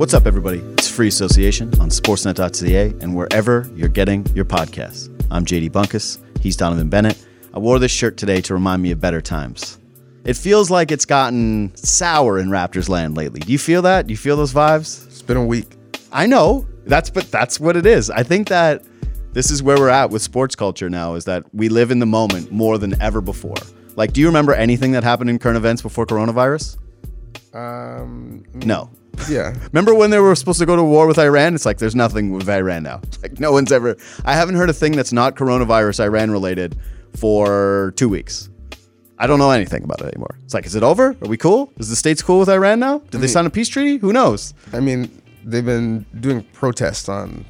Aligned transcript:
What's 0.00 0.14
up, 0.14 0.24
everybody? 0.24 0.60
It's 0.78 0.88
Free 0.88 1.08
Association 1.08 1.78
on 1.78 1.90
Sportsnet.ca 1.90 2.94
and 3.02 3.14
wherever 3.14 3.70
you're 3.74 3.90
getting 3.90 4.24
your 4.34 4.46
podcasts. 4.46 5.10
I'm 5.30 5.44
JD 5.44 5.72
Bunkis. 5.72 6.18
He's 6.40 6.56
Donnovan 6.56 6.88
Bennett. 6.88 7.22
I 7.52 7.58
wore 7.58 7.78
this 7.78 7.92
shirt 7.92 8.16
today 8.16 8.40
to 8.40 8.54
remind 8.54 8.80
me 8.80 8.92
of 8.92 8.98
better 8.98 9.20
times. 9.20 9.78
It 10.24 10.38
feels 10.38 10.70
like 10.70 10.90
it's 10.90 11.04
gotten 11.04 11.76
sour 11.76 12.38
in 12.38 12.48
Raptors 12.48 12.88
land 12.88 13.14
lately. 13.14 13.40
Do 13.40 13.52
you 13.52 13.58
feel 13.58 13.82
that? 13.82 14.06
Do 14.06 14.14
you 14.14 14.16
feel 14.16 14.38
those 14.38 14.54
vibes? 14.54 15.04
It's 15.06 15.20
been 15.20 15.36
a 15.36 15.44
week. 15.44 15.76
I 16.10 16.24
know. 16.24 16.66
That's 16.86 17.10
but 17.10 17.30
that's 17.30 17.60
what 17.60 17.76
it 17.76 17.84
is. 17.84 18.08
I 18.08 18.22
think 18.22 18.48
that 18.48 18.82
this 19.34 19.50
is 19.50 19.62
where 19.62 19.76
we're 19.76 19.90
at 19.90 20.08
with 20.08 20.22
sports 20.22 20.56
culture 20.56 20.88
now 20.88 21.12
is 21.12 21.26
that 21.26 21.44
we 21.54 21.68
live 21.68 21.90
in 21.90 21.98
the 21.98 22.06
moment 22.06 22.50
more 22.50 22.78
than 22.78 22.98
ever 23.02 23.20
before. 23.20 23.56
Like, 23.96 24.14
do 24.14 24.22
you 24.22 24.28
remember 24.28 24.54
anything 24.54 24.92
that 24.92 25.04
happened 25.04 25.28
in 25.28 25.38
current 25.38 25.58
events 25.58 25.82
before 25.82 26.06
coronavirus? 26.06 26.78
Um, 27.52 28.44
No. 28.64 28.88
yeah. 29.28 29.54
Remember 29.72 29.94
when 29.94 30.10
they 30.10 30.18
were 30.18 30.34
supposed 30.34 30.58
to 30.60 30.66
go 30.66 30.76
to 30.76 30.82
war 30.82 31.06
with 31.06 31.18
Iran? 31.18 31.54
It's 31.54 31.66
like 31.66 31.78
there's 31.78 31.94
nothing 31.96 32.32
with 32.32 32.48
Iran 32.48 32.82
now. 32.82 33.00
Like 33.22 33.38
no 33.38 33.52
one's 33.52 33.70
ever. 33.70 33.96
I 34.24 34.34
haven't 34.34 34.54
heard 34.54 34.70
a 34.70 34.72
thing 34.72 34.92
that's 34.92 35.12
not 35.12 35.36
coronavirus 35.36 36.00
Iran 36.00 36.30
related 36.30 36.78
for 37.16 37.92
two 37.96 38.08
weeks. 38.08 38.48
I 39.18 39.26
don't 39.26 39.38
know 39.38 39.50
anything 39.50 39.84
about 39.84 40.00
it 40.00 40.06
anymore. 40.06 40.38
It's 40.44 40.54
like, 40.54 40.64
is 40.64 40.74
it 40.74 40.82
over? 40.82 41.10
Are 41.20 41.28
we 41.28 41.36
cool? 41.36 41.70
Is 41.78 41.90
the 41.90 41.96
states 41.96 42.22
cool 42.22 42.38
with 42.38 42.48
Iran 42.48 42.80
now? 42.80 43.00
Did 43.10 43.20
they 43.20 43.26
sign 43.26 43.44
a 43.44 43.50
peace 43.50 43.68
treaty? 43.68 43.98
Who 43.98 44.14
knows? 44.14 44.54
I 44.72 44.80
mean, 44.80 45.10
they've 45.44 45.64
been 45.64 46.06
doing 46.18 46.42
protests 46.54 47.06
on 47.10 47.44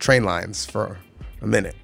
train 0.00 0.24
lines 0.24 0.66
for 0.66 0.98
a 1.40 1.46
minute. 1.46 1.76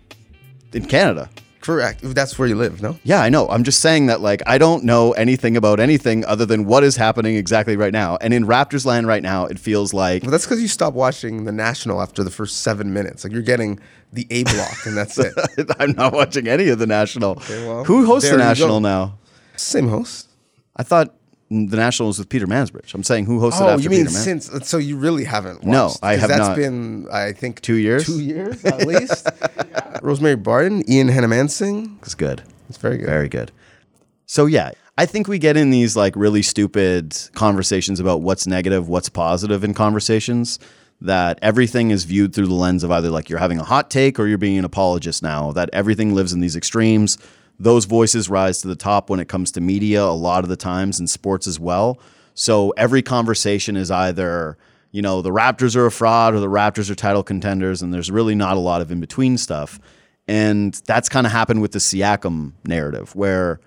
In 0.72 0.86
Canada. 0.86 1.30
Correct. 1.62 2.00
That's 2.02 2.38
where 2.38 2.46
you 2.48 2.56
live, 2.56 2.82
no? 2.82 2.98
Yeah, 3.04 3.22
I 3.22 3.28
know. 3.30 3.48
I'm 3.48 3.62
just 3.64 3.80
saying 3.80 4.06
that 4.06 4.20
like 4.20 4.42
I 4.46 4.58
don't 4.58 4.84
know 4.84 5.12
anything 5.12 5.56
about 5.56 5.80
anything 5.80 6.24
other 6.26 6.44
than 6.44 6.66
what 6.66 6.84
is 6.84 6.96
happening 6.96 7.36
exactly 7.36 7.76
right 7.76 7.92
now. 7.92 8.18
And 8.20 8.34
in 8.34 8.44
Raptors 8.44 8.84
land 8.84 9.06
right 9.06 9.22
now, 9.22 9.46
it 9.46 9.58
feels 9.58 9.94
like 9.94 10.24
But 10.24 10.30
that's 10.30 10.44
because 10.44 10.60
you 10.60 10.68
stopped 10.68 10.96
watching 10.96 11.44
the 11.44 11.52
National 11.52 12.02
after 12.02 12.22
the 12.24 12.30
first 12.30 12.60
seven 12.62 12.92
minutes. 12.92 13.24
Like 13.24 13.32
you're 13.32 13.42
getting 13.42 13.78
the 14.12 14.26
A 14.30 14.44
block, 14.44 14.86
and 14.86 14.96
that's 14.96 15.18
it. 15.18 15.32
I'm 15.78 15.92
not 15.92 16.12
watching 16.12 16.48
any 16.48 16.68
of 16.68 16.78
the 16.78 16.86
national. 16.86 17.40
well, 17.48 17.84
Who 17.84 18.04
hosts 18.06 18.28
the 18.28 18.36
national 18.36 18.80
now? 18.80 19.18
Same 19.56 19.88
host. 19.88 20.28
I 20.76 20.82
thought 20.82 21.14
the 21.68 21.76
national 21.76 22.08
was 22.08 22.18
with 22.18 22.28
Peter 22.28 22.46
Mansbridge. 22.46 22.94
I'm 22.94 23.02
saying 23.02 23.26
who 23.26 23.40
hosted 23.40 23.60
Oh, 23.62 23.68
after 23.70 23.82
you 23.82 23.90
mean 23.90 24.00
Peter 24.06 24.12
Man- 24.12 24.40
since? 24.40 24.68
So 24.68 24.78
you 24.78 24.96
really 24.96 25.24
haven't? 25.24 25.56
Watched, 25.64 25.66
No, 25.66 25.92
I 26.02 26.16
have 26.16 26.28
That's 26.28 26.40
not. 26.48 26.56
been, 26.56 27.06
I 27.12 27.32
think, 27.32 27.60
Two 27.60 27.74
years? 27.76 28.06
Two 28.06 28.20
years 28.20 28.64
at 28.64 28.86
least. 28.86 29.28
Rosemary 30.02 30.36
Barton, 30.36 30.82
Ian 30.90 31.08
Hanomansing. 31.08 31.98
It's 32.02 32.14
good. 32.14 32.42
It's 32.68 32.78
very 32.78 32.96
good. 32.98 33.06
Very 33.06 33.28
good. 33.28 33.52
So 34.26 34.46
yeah, 34.46 34.70
I 34.96 35.06
think 35.06 35.28
we 35.28 35.38
get 35.38 35.56
in 35.56 35.70
these 35.70 35.96
like 35.96 36.16
really 36.16 36.42
stupid 36.42 37.16
conversations 37.34 38.00
about 38.00 38.22
what's 38.22 38.46
negative, 38.46 38.88
what's 38.88 39.08
positive 39.08 39.62
in 39.64 39.74
conversations 39.74 40.58
that 41.00 41.38
everything 41.42 41.90
is 41.90 42.04
viewed 42.04 42.32
through 42.34 42.46
the 42.46 42.54
lens 42.54 42.84
of 42.84 42.90
either 42.92 43.10
like 43.10 43.28
you're 43.28 43.38
having 43.40 43.58
a 43.58 43.64
hot 43.64 43.90
take 43.90 44.20
or 44.20 44.26
you're 44.28 44.38
being 44.38 44.56
an 44.58 44.64
apologist 44.64 45.22
now, 45.22 45.50
that 45.52 45.68
everything 45.72 46.14
lives 46.14 46.32
in 46.32 46.40
these 46.40 46.54
extremes. 46.56 47.18
Those 47.58 47.84
voices 47.84 48.28
rise 48.28 48.60
to 48.62 48.68
the 48.68 48.76
top 48.76 49.10
when 49.10 49.20
it 49.20 49.28
comes 49.28 49.50
to 49.52 49.60
media 49.60 50.02
a 50.02 50.10
lot 50.10 50.44
of 50.44 50.50
the 50.50 50.56
times 50.56 50.98
in 50.98 51.06
sports 51.06 51.46
as 51.46 51.60
well. 51.60 51.98
So 52.34 52.70
every 52.70 53.02
conversation 53.02 53.76
is 53.76 53.90
either, 53.90 54.56
you 54.90 55.02
know, 55.02 55.22
the 55.22 55.30
Raptors 55.30 55.76
are 55.76 55.86
a 55.86 55.90
fraud 55.90 56.34
or 56.34 56.40
the 56.40 56.48
Raptors 56.48 56.90
are 56.90 56.94
title 56.94 57.22
contenders 57.22 57.82
and 57.82 57.92
there's 57.92 58.10
really 58.10 58.34
not 58.34 58.56
a 58.56 58.60
lot 58.60 58.80
of 58.82 58.90
in 58.90 59.00
between 59.00 59.38
stuff. 59.38 59.78
And 60.28 60.74
that's 60.86 61.08
kind 61.08 61.26
of 61.26 61.32
happened 61.32 61.60
with 61.60 61.72
the 61.72 61.78
Siakam 61.78 62.52
narrative, 62.64 63.14
where 63.14 63.60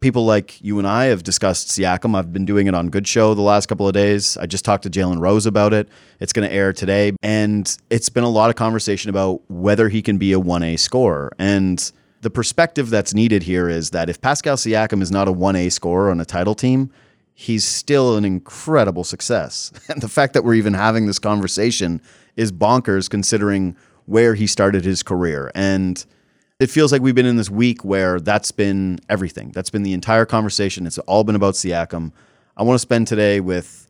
people 0.00 0.26
like 0.26 0.60
you 0.60 0.78
and 0.78 0.86
I 0.86 1.04
have 1.06 1.22
discussed 1.22 1.68
Siakam. 1.68 2.16
I've 2.16 2.32
been 2.32 2.44
doing 2.44 2.66
it 2.66 2.74
on 2.74 2.90
Good 2.90 3.06
Show 3.06 3.34
the 3.34 3.40
last 3.40 3.66
couple 3.66 3.86
of 3.86 3.94
days. 3.94 4.36
I 4.36 4.46
just 4.46 4.64
talked 4.64 4.82
to 4.82 4.90
Jalen 4.90 5.20
Rose 5.20 5.46
about 5.46 5.72
it. 5.72 5.88
It's 6.20 6.32
going 6.32 6.46
to 6.46 6.54
air 6.54 6.72
today. 6.72 7.12
And 7.22 7.74
it's 7.88 8.08
been 8.08 8.24
a 8.24 8.28
lot 8.28 8.50
of 8.50 8.56
conversation 8.56 9.08
about 9.10 9.40
whether 9.48 9.88
he 9.88 10.02
can 10.02 10.18
be 10.18 10.32
a 10.32 10.40
1A 10.40 10.78
scorer. 10.78 11.32
And 11.38 11.90
the 12.22 12.30
perspective 12.30 12.88
that's 12.88 13.12
needed 13.12 13.42
here 13.42 13.68
is 13.68 13.90
that 13.90 14.08
if 14.08 14.20
Pascal 14.20 14.56
Siakam 14.56 15.02
is 15.02 15.10
not 15.10 15.28
a 15.28 15.32
1A 15.32 15.70
scorer 15.72 16.10
on 16.10 16.20
a 16.20 16.24
title 16.24 16.54
team, 16.54 16.90
he's 17.34 17.64
still 17.64 18.16
an 18.16 18.24
incredible 18.24 19.04
success. 19.04 19.72
And 19.88 20.00
the 20.00 20.08
fact 20.08 20.32
that 20.34 20.44
we're 20.44 20.54
even 20.54 20.74
having 20.74 21.06
this 21.06 21.18
conversation 21.18 22.00
is 22.36 22.52
bonkers 22.52 23.10
considering 23.10 23.76
where 24.06 24.34
he 24.34 24.46
started 24.46 24.84
his 24.84 25.02
career. 25.02 25.50
And 25.54 26.04
it 26.60 26.70
feels 26.70 26.92
like 26.92 27.02
we've 27.02 27.14
been 27.14 27.26
in 27.26 27.36
this 27.36 27.50
week 27.50 27.84
where 27.84 28.20
that's 28.20 28.52
been 28.52 29.00
everything. 29.08 29.50
That's 29.50 29.70
been 29.70 29.82
the 29.82 29.92
entire 29.92 30.24
conversation. 30.24 30.86
It's 30.86 30.98
all 30.98 31.24
been 31.24 31.34
about 31.34 31.54
Siakam. 31.54 32.12
I 32.56 32.62
want 32.62 32.76
to 32.76 32.78
spend 32.78 33.08
today 33.08 33.40
with 33.40 33.88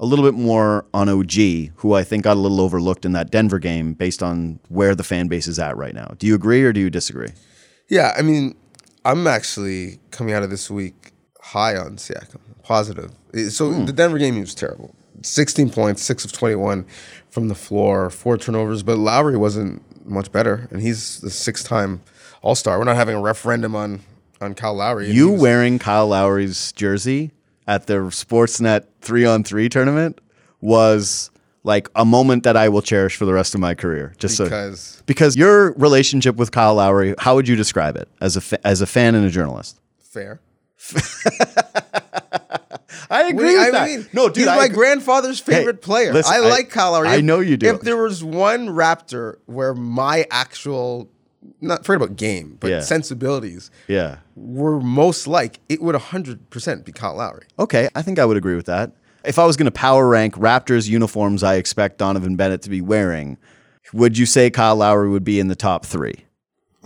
a 0.00 0.06
little 0.06 0.24
bit 0.24 0.34
more 0.34 0.86
on 0.94 1.10
OG, 1.10 1.72
who 1.76 1.92
I 1.92 2.02
think 2.02 2.24
got 2.24 2.38
a 2.38 2.40
little 2.40 2.62
overlooked 2.62 3.04
in 3.04 3.12
that 3.12 3.30
Denver 3.30 3.58
game 3.58 3.92
based 3.92 4.22
on 4.22 4.58
where 4.68 4.94
the 4.94 5.04
fan 5.04 5.28
base 5.28 5.46
is 5.46 5.58
at 5.58 5.76
right 5.76 5.94
now. 5.94 6.14
Do 6.18 6.26
you 6.26 6.34
agree 6.34 6.62
or 6.62 6.72
do 6.72 6.80
you 6.80 6.88
disagree? 6.88 7.30
Yeah, 7.88 8.14
I 8.16 8.22
mean, 8.22 8.54
I'm 9.04 9.26
actually 9.26 9.98
coming 10.10 10.34
out 10.34 10.42
of 10.42 10.50
this 10.50 10.70
week 10.70 11.12
high 11.40 11.76
on 11.76 11.96
Siakam, 11.96 12.40
positive. 12.62 13.12
Eh, 13.34 13.48
So 13.48 13.72
Hmm. 13.72 13.84
the 13.86 13.92
Denver 13.92 14.18
game 14.18 14.38
was 14.38 14.54
terrible. 14.54 14.94
16 15.22 15.70
points, 15.70 16.02
six 16.02 16.24
of 16.24 16.32
21 16.32 16.84
from 17.30 17.48
the 17.48 17.54
floor, 17.54 18.10
four 18.10 18.36
turnovers. 18.36 18.82
But 18.82 18.98
Lowry 18.98 19.36
wasn't 19.36 19.82
much 20.08 20.30
better, 20.30 20.68
and 20.70 20.80
he's 20.80 21.18
the 21.20 21.30
six-time 21.30 22.02
All-Star. 22.42 22.78
We're 22.78 22.84
not 22.84 22.96
having 22.96 23.16
a 23.16 23.20
referendum 23.20 23.74
on 23.74 24.00
on 24.40 24.54
Kyle 24.54 24.74
Lowry. 24.74 25.10
You 25.10 25.30
was- 25.32 25.40
wearing 25.40 25.80
Kyle 25.80 26.06
Lowry's 26.06 26.70
jersey 26.70 27.32
at 27.66 27.88
the 27.88 27.94
Sportsnet 27.94 28.84
three 29.00 29.24
on 29.24 29.42
three 29.42 29.68
tournament 29.68 30.20
was 30.60 31.30
like 31.68 31.88
a 31.94 32.04
moment 32.04 32.42
that 32.44 32.56
I 32.56 32.68
will 32.68 32.82
cherish 32.82 33.14
for 33.16 33.26
the 33.26 33.32
rest 33.32 33.54
of 33.54 33.60
my 33.60 33.74
career. 33.74 34.14
Just 34.18 34.36
so 34.36 34.44
because 34.44 35.02
because 35.06 35.36
your 35.36 35.72
relationship 35.74 36.34
with 36.36 36.50
Kyle 36.50 36.74
Lowry, 36.74 37.14
how 37.18 37.34
would 37.36 37.46
you 37.46 37.54
describe 37.56 37.94
it 37.96 38.08
as 38.20 38.36
a 38.36 38.40
fa- 38.40 38.66
as 38.66 38.80
a 38.80 38.86
fan 38.86 39.14
and 39.14 39.24
a 39.24 39.30
journalist? 39.30 39.78
fair. 40.00 40.40
I 43.10 43.24
agree 43.28 43.54
with 43.56 43.68
I 43.68 43.70
that. 43.70 43.86
mean, 43.88 44.06
no, 44.12 44.28
dude, 44.28 44.38
he's 44.38 44.46
I 44.48 44.56
my 44.56 44.64
agree. 44.66 44.76
grandfather's 44.76 45.40
favorite 45.40 45.80
player. 45.82 46.12
listen, 46.12 46.32
I 46.34 46.38
I- 46.38 46.48
like 46.48 46.70
Kyle 46.70 46.92
Lowry. 46.92 47.08
I 47.08 47.16
If- 47.16 47.24
know 47.24 47.40
you 47.40 47.56
do. 47.56 47.66
If 47.74 47.80
there 47.82 47.96
was 47.96 48.22
one 48.22 48.68
Raptor 48.68 49.36
where 49.46 49.74
my 49.74 50.26
actual, 50.30 51.08
not 51.60 51.84
forget 51.84 52.02
about 52.02 52.16
game, 52.16 52.56
but 52.60 52.70
Yeah. 52.70 52.80
sensibilities 52.80 53.70
Yeah. 53.86 54.16
were 54.36 54.80
most 54.80 55.26
like, 55.26 55.60
it 55.68 55.80
would 55.82 55.94
100% 55.94 56.84
be 56.84 56.92
Kyle 56.92 57.16
Lowry. 57.16 57.44
Okay, 57.58 57.88
I 57.94 58.02
think 58.02 58.18
I 58.18 58.24
would 58.24 58.36
agree 58.36 58.56
with 58.56 58.66
that. 58.66 58.92
If 59.24 59.38
I 59.38 59.44
was 59.46 59.56
going 59.56 59.66
to 59.66 59.70
power 59.72 60.06
rank 60.08 60.34
Raptors 60.34 60.88
uniforms 60.88 61.42
I 61.42 61.54
expect 61.56 61.98
Donnovan 61.98 62.36
Bennett 62.36 62.62
to 62.62 62.70
be 62.70 62.80
wearing, 62.80 63.36
would 63.92 64.16
you 64.16 64.26
say 64.26 64.50
Kyle 64.50 64.76
Lowry 64.76 65.08
would 65.10 65.24
be 65.24 65.40
in 65.40 65.48
the 65.48 65.56
top 65.56 65.84
three? 65.84 66.24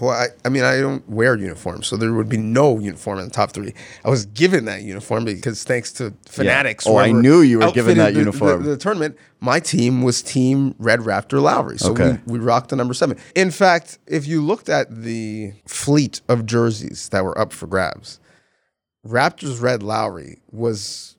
Well, 0.00 0.10
I, 0.10 0.28
I 0.44 0.48
mean, 0.48 0.64
I 0.64 0.80
don't 0.80 1.06
wear 1.08 1.36
uniforms, 1.36 1.86
so 1.86 1.96
there 1.96 2.12
would 2.12 2.28
be 2.28 2.38
no 2.38 2.78
uniform 2.78 3.18
in 3.20 3.26
the 3.26 3.30
top 3.30 3.52
three. 3.52 3.74
I 4.04 4.10
was 4.10 4.24
given 4.26 4.64
that 4.64 4.82
uniform 4.82 5.24
because 5.26 5.62
thanks 5.62 5.92
to 5.92 6.14
Fanatics. 6.26 6.86
Oh, 6.88 6.96
I 6.96 7.12
knew 7.12 7.40
you 7.42 7.60
were 7.60 7.70
given 7.70 7.98
that 7.98 8.06
the- 8.08 8.12
the- 8.14 8.18
uniform. 8.20 8.64
The, 8.64 8.76
tournament, 8.76 9.16
my 9.38 9.60
team 9.60 10.02
was 10.02 10.20
Team 10.22 10.74
Red 10.78 11.00
Raptor 11.00 11.40
Lowry, 11.40 11.78
so 11.78 11.92
Okay. 11.92 12.18
we, 12.26 12.38
we 12.38 12.44
rocked 12.44 12.70
the 12.70 12.76
number 12.76 12.94
seven. 12.94 13.16
In 13.36 13.50
fact, 13.52 13.98
if 14.08 14.26
you 14.26 14.42
looked 14.42 14.68
at 14.68 15.02
the 15.02 15.52
fleet 15.68 16.20
of 16.28 16.46
jerseys 16.46 17.08
that 17.10 17.22
were 17.22 17.38
up 17.38 17.52
for 17.52 17.66
grabs, 17.68 18.18
Raptors 19.06 19.60
Red 19.60 19.82
Lowry 19.82 20.40
was 20.50 21.11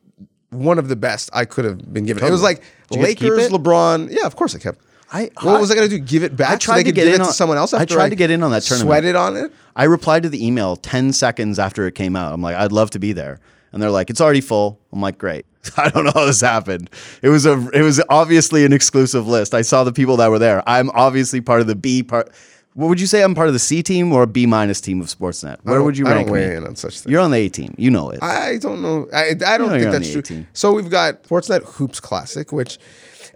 one 0.54 0.80
of 0.80 0.88
the 0.88 0.96
best 0.96 1.30
I 1.34 1.46
could 1.46 1.66
have 1.66 1.94
been 1.94 2.06
given. 2.06 2.24
It 2.24 2.32
was 2.32 2.42
like 2.42 2.62
Did 2.90 3.00
you 3.00 3.06
get 3.06 3.10
to 3.10 3.16
keep 3.16 3.32
Lakers. 3.34 3.50
LeBron. 3.52 4.10
Yeah, 4.12 4.26
of 4.26 4.36
course 4.36 4.56
I 4.56 4.60
kept. 4.60 4.80
I- 5.12 5.30
what 5.42 5.58
I- 5.58 5.60
was 5.60 5.70
I 5.72 5.76
going 5.76 5.90
to 5.90 5.98
do? 5.98 6.04
Give 6.04 6.24
it 6.24 6.36
back? 6.36 6.50
I 6.50 6.54
so 6.54 6.58
tried 6.60 6.78
they 6.78 6.84
to 6.86 6.92
get 6.92 7.06
give 7.06 7.16
in 7.16 7.22
it 7.22 7.22
on- 7.22 7.28
to 7.28 7.34
someone 7.34 7.58
else. 7.58 7.74
I 7.74 7.86
tried 7.86 8.10
to 8.10 8.16
get 8.16 8.32
in 8.32 8.42
on 8.44 8.52
that 8.52 8.64
tournament. 8.64 8.88
Sweated 8.90 9.16
on 9.16 9.38
it. 9.38 9.52
I 9.76 9.84
replied 9.86 10.24
to 10.24 10.30
the 10.30 10.46
email 10.46 10.76
10 10.76 11.14
seconds 11.14 11.60
after 11.60 11.86
it 11.88 11.94
came 11.96 12.16
out. 12.16 12.34
I'm 12.34 12.42
like, 12.42 12.56
I'd 12.56 12.72
love 12.72 12.90
to 12.92 13.00
be 13.00 13.14
there. 13.14 13.40
And 13.72 13.82
they're 13.82 13.92
like, 13.92 14.10
it's 14.10 14.22
already 14.22 14.42
full. 14.42 14.80
I'm 14.92 15.02
like, 15.02 15.18
great. 15.18 15.46
I 15.78 15.90
don't 15.90 16.04
know 16.06 16.12
how 16.14 16.26
this 16.26 16.42
happened. 16.42 16.90
It 17.22 17.30
was 17.30 17.46
a 17.46 17.54
it 17.74 17.82
was 17.84 18.02
obviously 18.10 18.66
an 18.66 18.74
exclusive 18.74 19.28
list. 19.28 19.54
I 19.54 19.62
saw 19.62 19.84
the 19.84 19.94
people 19.94 20.18
that 20.18 20.30
were 20.30 20.38
there. 20.40 20.62
I'm 20.68 20.90
obviously 20.92 21.42
part 21.42 21.62
of 21.62 21.68
the 21.68 21.76
B 21.76 22.04
part. 22.04 22.32
What 22.76 22.88
would 22.88 23.00
you 23.00 23.06
say? 23.08 23.22
I'm 23.24 23.36
part 23.36 23.48
of 23.48 23.54
the 23.54 23.60
C 23.60 23.84
team 23.84 24.12
or 24.12 24.24
a 24.24 24.28
B 24.28 24.46
minus 24.46 24.82
team 24.82 25.00
of 25.02 25.08
Sportsnet? 25.08 25.58
Where 25.64 25.84
would 25.84 25.98
you 25.98 26.08
I 26.08 26.12
rank 26.14 26.28
don't 26.28 26.34
weigh 26.34 26.50
me? 26.50 26.56
in 26.56 26.66
on 26.66 26.76
such 26.76 27.02
things. 27.02 27.12
You're 27.12 27.22
on 27.22 27.32
the 27.32 27.38
A 27.38 27.50
team. 27.50 27.76
You 27.78 27.92
know 27.92 28.10
it. 28.10 28.22
I 28.24 28.58
don't 28.58 28.82
know. 28.82 29.08
I, 29.14 29.30
I 29.30 29.34
don't 29.58 29.68
know 29.68 29.70
think 29.70 29.82
you're 29.84 29.88
on 29.90 30.02
that's 30.02 30.08
the 30.14 30.22
true. 30.22 30.36
18. 30.38 30.48
So 30.54 30.74
we've 30.74 30.90
got 30.90 31.24
Sportsnet 31.24 31.64
Hoops 31.76 32.00
Classic, 32.00 32.52
which 32.52 32.80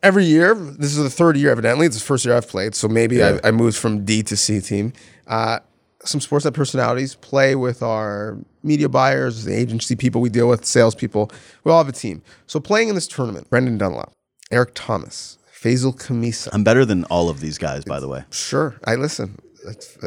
every 0.01 0.25
year, 0.25 0.55
this 0.55 0.95
is 0.97 1.03
the 1.03 1.09
third 1.09 1.37
year 1.37 1.51
evidently. 1.51 1.85
It's 1.85 1.97
the 1.99 2.03
first 2.03 2.25
year 2.25 2.35
I've 2.35 2.47
played. 2.47 2.73
So 2.73 2.87
maybe 2.87 3.17
Yeah. 3.17 3.39
I, 3.43 3.49
I 3.49 3.51
moved 3.51 3.77
from 3.77 4.03
D 4.05 4.23
to 4.23 4.35
C 4.35 4.59
team. 4.59 4.93
Uh, 5.27 5.59
some 6.03 6.21
Sportsnet 6.21 6.53
personalities 6.53 7.15
play 7.15 7.53
with 7.55 7.83
our 7.83 8.37
media 8.63 8.87
buyers, 8.89 9.43
the 9.43 9.53
agency 9.53 9.95
people 9.95 10.21
we 10.21 10.29
deal 10.29 10.47
with, 10.47 10.65
salespeople. 10.65 11.29
We 11.63 11.71
all 11.71 11.77
have 11.79 11.89
a 11.89 11.91
team. 11.97 12.21
So 12.47 12.59
playing 12.59 12.89
in 12.89 12.95
this 12.95 13.07
tournament, 13.07 13.49
Brendan 13.49 13.77
Dunlop, 13.77 14.11
Eric 14.51 14.71
Thomas, 14.73 15.36
Faizal 15.61 15.95
Khamisa. 15.97 16.49
I'm 16.53 16.63
better 16.63 16.85
than 16.85 17.03
all 17.05 17.29
of 17.29 17.39
these 17.39 17.57
guys, 17.57 17.83
by 17.83 17.99
the 17.99 18.07
way. 18.07 18.23
Sure, 18.31 18.75
I 18.85 18.95
listen. 18.95 19.37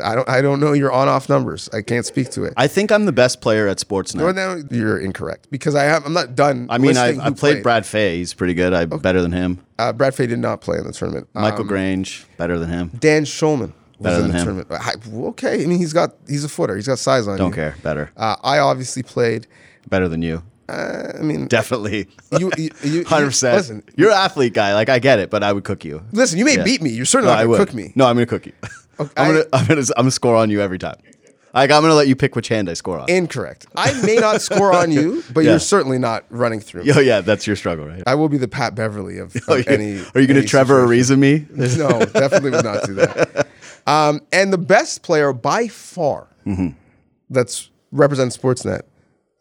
I 0.03 0.15
don't. 0.15 0.29
I 0.29 0.41
don't 0.41 0.59
know 0.61 0.73
your 0.73 0.91
on-off 0.91 1.29
numbers. 1.29 1.69
I 1.73 1.83
can't 1.83 2.07
speak 2.07 2.31
to 2.31 2.45
it. 2.45 2.55
I 2.57 2.67
think 2.67 2.91
I'm 2.91 3.05
the 3.05 3.13
best 3.13 3.41
player 3.43 3.69
at. 3.69 3.85
Well, 3.91 4.33
now 4.33 4.57
you're 4.71 4.99
incorrect 4.99 5.49
because 5.51 5.75
I 5.75 5.83
have. 5.85 6.07
I'm 6.07 6.15
not 6.15 6.35
done. 6.35 6.67
I 6.71 6.79
mean, 6.79 6.97
I've, 6.97 7.19
I've 7.19 7.37
played 7.37 7.63
Brad 7.63 7.85
Fay. 7.85 8.19
He's 8.19 8.33
pretty 8.33 8.55
good. 8.55 8.73
I'm 8.73 8.89
better 8.89 9.21
than 9.21 9.33
him. 9.33 9.59
Uh, 9.79 9.93
Brad 9.93 10.15
Fay 10.15 10.27
did 10.27 10.39
not 10.39 10.61
play 10.63 10.79
in 10.79 10.87
the 10.87 10.93
tournament. 10.93 11.29
Michael 11.35 11.63
Um, 11.63 11.67
Grange, 11.67 12.25
better 12.39 12.59
than 12.59 12.71
him. 12.71 12.91
Dan 12.99 13.25
Shulman 13.25 13.73
was 13.99 14.15
Better 14.15 14.17
in 14.17 14.23
than 14.23 14.31
the 14.33 14.39
him. 14.39 14.45
tournament. 14.45 14.69
I- 14.73 15.27
okay, 15.31 15.63
I 15.63 15.67
mean 15.67 15.79
he's 15.79 15.93
got 15.93 16.15
he's 16.27 16.45
a 16.45 16.49
footer. 16.49 16.77
He's 16.77 16.87
got 16.87 16.99
size 16.99 17.27
on 17.27 17.35
him. 17.35 17.39
Don't 17.39 17.49
you. 17.51 17.55
care. 17.57 17.77
Better. 17.83 18.11
Uh, 18.17 18.37
I 18.43 18.61
obviously 18.61 19.03
played. 19.03 19.47
Better 19.91 20.09
than 20.09 20.23
you. 20.23 20.43
Uh, 20.71 21.19
I 21.19 21.23
mean, 21.23 21.47
Definitely. 21.47 22.09
you, 22.39 22.51
you, 22.57 22.71
you, 22.85 22.91
you- 23.01 23.05
100%. 23.05 23.53
Listen, 23.55 23.83
You're 23.97 24.11
an 24.11 24.17
athlete 24.17 24.55
guy. 24.55 24.75
Like, 24.75 24.89
I 24.89 24.99
get 24.99 25.19
it, 25.19 25.31
but 25.31 25.43
I 25.43 25.53
would 25.53 25.65
cook 25.65 25.85
you. 25.85 26.03
listen. 26.13 26.39
You 26.39 26.45
may 26.45 26.57
Yeah. 26.57 26.65
beat 26.65 26.83
me. 26.83 26.91
You're 26.91 27.05
certainly 27.07 27.31
No, 27.31 27.35
not 27.35 27.41
I 27.41 27.45
gonna 27.45 27.59
would. 27.59 27.69
cook 27.69 27.75
me. 27.75 27.93
No, 27.95 28.07
I'm 28.07 28.17
going 28.17 28.27
to 28.27 28.31
cook 28.31 28.47
you. 28.47 28.53
I'm 28.99 29.11
I- 29.17 29.29
going 29.29 29.43
to 29.43 29.49
I'm 29.53 29.67
gonna, 29.67 29.81
I'm 29.81 30.03
gonna 30.05 30.11
score 30.11 30.37
on 30.37 30.51
you 30.51 30.61
every 30.61 30.79
time. 30.79 30.97
Like, 31.53 31.73
I'm 31.73 31.81
going 31.83 31.91
to 31.91 31.97
let 31.97 32.07
you 32.07 32.15
pick 32.15 32.37
which 32.37 32.47
hand 32.47 32.71
I 32.71 32.75
score 32.75 33.01
on. 33.01 33.11
Incorrect. 33.11 33.67
I 33.75 33.93
may 34.03 34.15
not 34.17 34.41
score 34.41 34.73
on 34.73 34.93
you, 34.93 35.25
but 35.35 35.43
Yeah. 35.43 35.51
you're 35.51 35.59
certainly 35.59 35.99
not 35.99 36.25
running 36.31 36.61
through. 36.61 36.85
me. 36.85 36.93
oh, 36.95 37.01
yeah, 37.01 37.23
that's 37.23 37.45
your 37.45 37.57
struggle, 37.57 37.89
right? 37.89 38.05
I 38.07 38.15
will 38.15 38.29
be 38.29 38.39
the 38.39 38.47
Pat 38.47 38.77
Beverley 38.77 39.19
of, 39.19 39.35
of 39.37 39.43
Oh, 39.49 39.57
yeah. 39.57 39.65
any. 39.67 39.99
Are 40.15 40.21
you 40.21 40.29
going 40.29 40.41
to 40.41 40.47
Trevor. 40.47 40.87
Ariza 40.87 41.19
me? 41.19 41.47
No, 41.51 42.05
definitely 42.05 42.51
would 42.53 42.65
not 42.65 42.85
do 42.85 42.95
that. 42.95 43.49
Um, 43.87 44.21
and 44.33 44.53
the 44.53 44.59
best 44.59 45.03
player 45.03 45.33
by 45.33 45.67
far 45.67 46.29
Mm-hmm. 46.47 46.69
that's 47.31 47.69
represents 47.91 48.37
Sportsnet, 48.37 48.83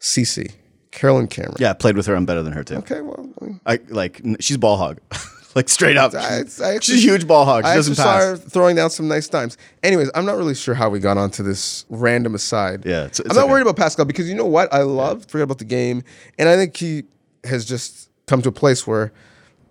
CC, 0.00 0.52
Carolyn 0.90 1.28
Cameron. 1.28 1.56
Yeah, 1.58 1.70
I 1.70 1.72
played 1.74 1.96
with 1.96 2.06
her. 2.06 2.14
I'm 2.14 2.26
better 2.26 2.42
than 2.42 2.52
her, 2.52 2.64
too. 2.64 2.76
Okay, 2.76 3.00
well, 3.00 3.28
I 3.66 3.78
like 3.88 4.20
she's 4.40 4.56
ball 4.56 4.76
hog, 4.76 5.00
like 5.54 5.68
straight 5.68 5.96
up. 5.96 6.14
I, 6.14 6.18
I 6.18 6.38
actually, 6.40 6.80
she's 6.80 6.96
a 7.04 7.08
huge 7.08 7.26
ball 7.28 7.44
hog. 7.44 7.64
She 7.64 7.70
I 7.70 7.76
doesn't 7.76 7.92
actually 7.92 8.04
saw 8.04 8.18
her 8.18 8.36
throwing 8.36 8.76
down 8.76 8.90
some 8.90 9.06
nice 9.08 9.28
times. 9.28 9.56
Anyways, 9.82 10.10
I'm 10.14 10.24
not 10.24 10.36
really 10.36 10.54
sure 10.54 10.74
how 10.74 10.88
we 10.90 10.98
got 10.98 11.16
onto 11.16 11.42
this 11.42 11.84
random 11.90 12.34
aside. 12.34 12.84
Yeah, 12.84 13.04
it's- 13.04 13.20
it's 13.20 13.30
I'm 13.30 13.36
not 13.36 13.44
okay. 13.44 13.50
worried 13.52 13.62
about 13.62 13.76
Pascal 13.76 14.04
because 14.04 14.28
you 14.28 14.34
know 14.34 14.46
what? 14.46 14.72
I 14.74 14.82
love 14.82 15.26
forget 15.26 15.44
about 15.44 15.58
the 15.58 15.64
game, 15.64 16.02
and 16.38 16.48
I 16.48 16.56
think 16.56 16.76
he 16.76 17.04
has 17.44 17.64
just 17.64 18.10
come 18.26 18.42
to 18.42 18.48
a 18.48 18.52
place 18.52 18.86
where 18.86 19.12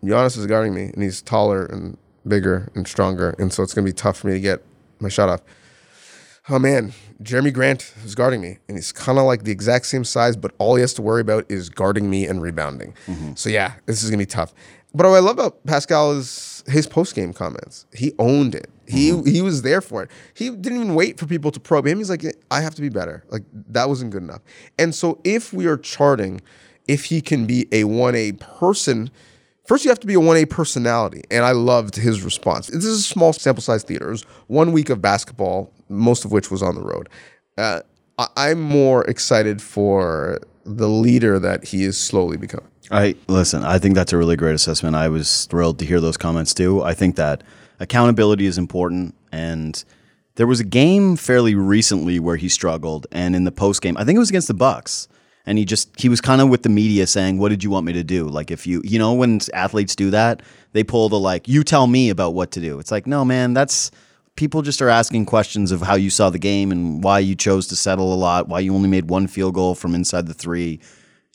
Giannis 0.03 0.37
is 0.37 0.45
guarding 0.47 0.73
me, 0.73 0.91
and 0.93 1.03
he's 1.03 1.21
taller 1.21 1.65
and 1.65 1.97
bigger 2.27 2.69
and 2.75 2.87
stronger, 2.87 3.35
and 3.39 3.51
so 3.51 3.61
it's 3.63 3.73
gonna 3.73 3.85
be 3.85 3.91
tough 3.93 4.17
for 4.19 4.27
me 4.27 4.33
to 4.33 4.39
get 4.39 4.63
my 5.01 5.09
shot 5.09 5.27
off. 5.29 5.41
Oh 6.49 6.59
man, 6.59 6.93
Jerami 7.21 7.53
Grant 7.53 7.93
is 8.05 8.15
guarding 8.15 8.41
me, 8.41 8.59
and 8.67 8.77
he's 8.77 8.91
kind 8.91 9.17
of 9.17 9.25
like 9.25 9.43
the 9.43 9.51
exact 9.51 9.85
same 9.87 10.03
size, 10.03 10.37
but 10.37 10.53
all 10.57 10.75
he 10.75 10.81
has 10.81 10.93
to 10.95 11.01
worry 11.01 11.21
about 11.21 11.45
is 11.49 11.69
guarding 11.69 12.09
me 12.09 12.25
and 12.25 12.41
rebounding. 12.41 12.93
Mm-hmm. 13.07 13.33
So 13.35 13.49
yeah, 13.49 13.73
this 13.85 14.03
is 14.03 14.09
gonna 14.09 14.19
be 14.19 14.25
tough. 14.25 14.53
But 14.93 15.07
what 15.07 15.15
I 15.15 15.19
love 15.19 15.37
about 15.37 15.65
Pascal 15.65 16.13
is 16.13 16.63
his 16.67 16.87
post 16.87 17.13
game 17.15 17.33
comments. 17.33 17.85
He 17.93 18.13
owned 18.19 18.55
it. 18.55 18.69
He 18.87 19.11
mm-hmm. 19.11 19.29
he 19.29 19.41
was 19.41 19.61
there 19.61 19.81
for 19.81 20.03
it. 20.03 20.11
He 20.33 20.49
didn't 20.49 20.79
even 20.79 20.95
wait 20.95 21.19
for 21.19 21.25
people 21.25 21.51
to 21.51 21.59
probe 21.59 21.87
him. 21.87 21.97
He's 21.97 22.09
like, 22.09 22.23
I 22.49 22.61
have 22.61 22.73
to 22.75 22.81
be 22.81 22.89
better. 22.89 23.23
Like 23.29 23.43
that 23.69 23.89
wasn't 23.89 24.11
good 24.11 24.23
enough. 24.23 24.41
And 24.77 24.95
so 24.95 25.19
if 25.23 25.53
we 25.53 25.67
are 25.67 25.77
charting, 25.77 26.41
if 26.87 27.05
he 27.05 27.21
can 27.21 27.45
be 27.45 27.67
a 27.71 27.83
one 27.83 28.15
A 28.15 28.33
person. 28.33 29.11
First, 29.65 29.85
you 29.85 29.91
have 29.91 29.99
to 29.99 30.07
be 30.07 30.15
a 30.15 30.19
1A 30.19 30.49
personality. 30.49 31.21
And 31.29 31.45
I 31.45 31.51
loved 31.51 31.95
his 31.95 32.23
response. 32.23 32.65
This 32.65 32.85
is 32.85 33.01
a 33.01 33.03
small 33.03 33.33
sample 33.33 33.61
size 33.61 33.83
theater. 33.83 34.07
It 34.07 34.11
was 34.13 34.23
one 34.47 34.71
week 34.71 34.89
of 34.89 34.99
basketball, 34.99 35.71
most 35.89 36.23
of 36.25 36.31
which 36.31 36.49
was 36.51 36.61
on 36.63 36.75
the 36.75 36.81
road. 36.83 37.09
Uh, 37.57 37.81
I- 38.17 38.27
I'm 38.37 38.61
more 38.61 39.03
excited 39.05 39.61
for 39.61 40.39
the 40.65 40.87
leader 40.87 41.39
that 41.39 41.65
he 41.65 41.83
is 41.83 41.97
slowly 41.97 42.37
becoming. 42.37 42.67
I 42.91 43.15
listen. 43.27 43.63
I 43.63 43.77
think 43.79 43.95
that's 43.95 44.13
a 44.13 44.17
really 44.17 44.35
great 44.35 44.55
assessment. 44.55 44.95
I 44.95 45.09
was 45.09 45.45
thrilled 45.45 45.77
to 45.79 45.85
hear 45.85 45.99
those 45.99 46.17
comments 46.17 46.53
too. 46.53 46.81
I 46.83 46.93
think 46.93 47.15
that 47.17 47.43
accountability 47.79 48.45
is 48.45 48.57
important, 48.57 49.13
and 49.31 49.83
there 50.35 50.47
was 50.47 50.59
a 50.59 50.63
game 50.63 51.15
fairly 51.15 51.53
recently 51.55 52.19
where 52.19 52.35
he 52.35 52.49
struggled, 52.49 53.05
and 53.11 53.35
in 53.35 53.43
the 53.43 53.51
post 53.51 53.81
game, 53.81 53.95
I 53.97 54.05
think 54.05 54.15
it 54.15 54.19
was 54.19 54.29
against 54.29 54.47
the 54.47 54.53
Bucks, 54.55 55.07
and 55.45 55.57
he 55.59 55.65
just 55.65 55.89
he 55.99 56.09
was 56.09 56.19
kind 56.19 56.41
of 56.41 56.49
with 56.49 56.63
the 56.63 56.69
media 56.69 57.05
saying, 57.05 57.37
"What 57.37 57.49
did 57.49 57.63
you 57.63 57.69
want 57.69 57.85
me 57.85 57.93
to 57.93 58.03
do?" 58.03 58.25
Like 58.27 58.49
if 58.49 58.65
you 58.65 58.81
you 58.83 58.97
know 58.97 59.13
when 59.13 59.39
athletes 59.53 59.95
do 59.95 60.09
that, 60.11 60.41
they 60.73 60.83
pull 60.83 61.09
the 61.09 61.19
like, 61.19 61.47
"You 61.47 61.63
tell 61.63 61.85
me 61.85 62.09
about 62.09 62.33
what 62.33 62.49
to 62.51 62.59
do." 62.59 62.79
It's 62.79 62.91
like, 62.91 63.05
no, 63.05 63.23
man, 63.23 63.53
that's 63.53 63.91
people 64.39 64.61
just 64.61 64.81
are 64.81 64.87
asking 64.87 65.25
questions 65.25 65.69
of 65.69 65.81
how 65.81 65.95
you 65.95 66.09
saw 66.09 66.29
the 66.29 66.39
game 66.39 66.71
and 66.71 67.03
why 67.03 67.19
you 67.19 67.35
chose 67.35 67.67
to 67.67 67.75
settle 67.75 68.13
a 68.13 68.15
lot, 68.15 68.47
why 68.47 68.61
you 68.61 68.73
only 68.73 68.87
made 68.87 69.09
one 69.09 69.27
field 69.27 69.53
goal 69.53 69.75
from 69.75 69.93
inside 69.93 70.27
the 70.27 70.33
three. 70.33 70.79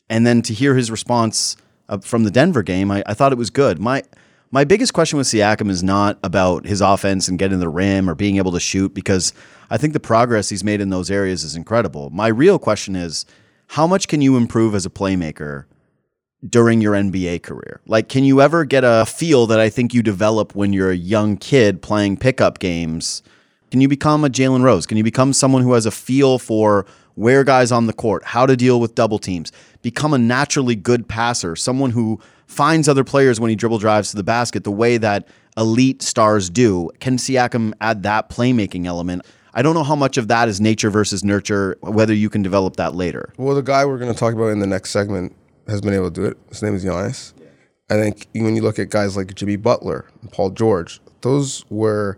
And 0.09 0.25
then 0.25 0.41
to 0.41 0.55
hear 0.55 0.75
his 0.75 0.89
response 0.89 1.55
uh, 1.87 1.99
from 1.99 2.23
the 2.23 2.31
Denver 2.31 2.63
game, 2.63 2.89
I, 2.89 3.03
I 3.05 3.13
thought 3.13 3.31
it 3.31 3.37
was 3.37 3.51
good. 3.51 3.79
My 3.79 4.01
my 4.49 4.63
biggest 4.63 4.93
question 4.93 5.17
with 5.17 5.27
Siakam 5.27 5.69
is 5.69 5.83
not 5.83 6.17
about 6.23 6.65
his 6.65 6.81
offense 6.81 7.27
and 7.27 7.37
getting 7.37 7.59
the 7.59 7.69
rim 7.69 8.09
or 8.09 8.15
being 8.15 8.37
able 8.37 8.53
to 8.53 8.59
shoot 8.59 8.95
because 8.95 9.33
I 9.69 9.77
think 9.77 9.93
the 9.93 9.99
progress 9.99 10.49
he's 10.49 10.63
made 10.63 10.81
in 10.81 10.89
those 10.89 11.11
areas 11.11 11.43
is 11.43 11.55
incredible. 11.55 12.09
My 12.09 12.27
real 12.27 12.57
question 12.57 12.95
is 12.95 13.25
how 13.67 13.85
much 13.85 14.07
can 14.07 14.21
you 14.21 14.35
improve 14.35 14.73
as 14.73 14.85
a 14.85 14.89
playmaker 14.89 15.65
during 16.49 16.81
your 16.81 16.93
NBA 16.93 17.43
career? 17.43 17.81
Like, 17.85 18.09
can 18.09 18.23
you 18.23 18.41
ever 18.41 18.65
get 18.65 18.83
a 18.83 19.05
feel 19.05 19.47
that 19.47 19.59
I 19.59 19.69
think 19.69 19.93
you 19.93 20.03
develop 20.03 20.55
when 20.55 20.73
you're 20.73 20.91
a 20.91 20.95
young 20.95 21.37
kid 21.37 21.81
playing 21.81 22.17
pickup 22.17 22.59
games? 22.59 23.23
Can 23.71 23.81
you 23.81 23.87
become 23.87 24.23
a 24.23 24.29
Jalen 24.29 24.63
Rose? 24.63 24.85
Can 24.85 24.97
you 24.97 25.03
become 25.03 25.33
someone 25.33 25.61
who 25.61 25.73
has 25.73 25.85
a 25.85 25.91
feel 25.91 26.39
for 26.39 26.85
where 27.15 27.43
guys 27.43 27.71
on 27.71 27.87
the 27.87 27.93
court, 27.93 28.23
how 28.25 28.45
to 28.45 28.55
deal 28.55 28.79
with 28.79 28.93
double 28.95 29.19
teams, 29.19 29.51
become 29.81 30.13
a 30.13 30.17
naturally 30.17 30.75
good 30.75 31.07
passer, 31.07 31.55
someone 31.55 31.91
who 31.91 32.19
finds 32.45 32.87
other 32.87 33.03
players 33.03 33.39
when 33.39 33.49
he 33.49 33.55
dribble 33.55 33.79
drives 33.79 34.11
to 34.11 34.17
the 34.17 34.23
basket 34.23 34.63
the 34.63 34.71
way 34.71 34.97
that 34.97 35.27
elite 35.57 36.01
stars 36.01 36.49
do? 36.49 36.91
Can 36.99 37.17
Siakam 37.17 37.73
add 37.81 38.03
that 38.03 38.29
playmaking 38.29 38.85
element? 38.85 39.25
I 39.53 39.61
don't 39.61 39.73
know 39.73 39.83
how 39.83 39.95
much 39.95 40.17
of 40.17 40.27
that 40.27 40.49
is 40.49 40.59
nature 40.59 40.89
versus 40.89 41.23
nurture, 41.23 41.77
whether 41.79 42.13
you 42.13 42.29
can 42.29 42.41
develop 42.41 42.75
that 42.75 42.93
later. 42.93 43.33
Well, 43.37 43.55
the 43.55 43.61
guy 43.61 43.85
we're 43.85 43.97
going 43.97 44.13
to 44.13 44.19
talk 44.19 44.33
about 44.33 44.47
in 44.47 44.59
the 44.59 44.67
next 44.67 44.91
segment 44.91 45.33
has 45.67 45.81
been 45.81 45.93
able 45.93 46.11
to 46.11 46.21
do 46.21 46.25
it. 46.25 46.37
His 46.49 46.61
name 46.61 46.75
is 46.75 46.85
Giannis. 46.85 47.33
I 47.89 47.95
think 47.95 48.27
when 48.33 48.55
you 48.55 48.61
look 48.61 48.79
at 48.79 48.89
guys 48.89 49.15
like 49.15 49.33
Jimmy 49.35 49.57
Butler 49.57 50.05
and 50.21 50.31
Paul 50.31 50.49
George, 50.49 50.99
those 51.21 51.65
were 51.69 52.17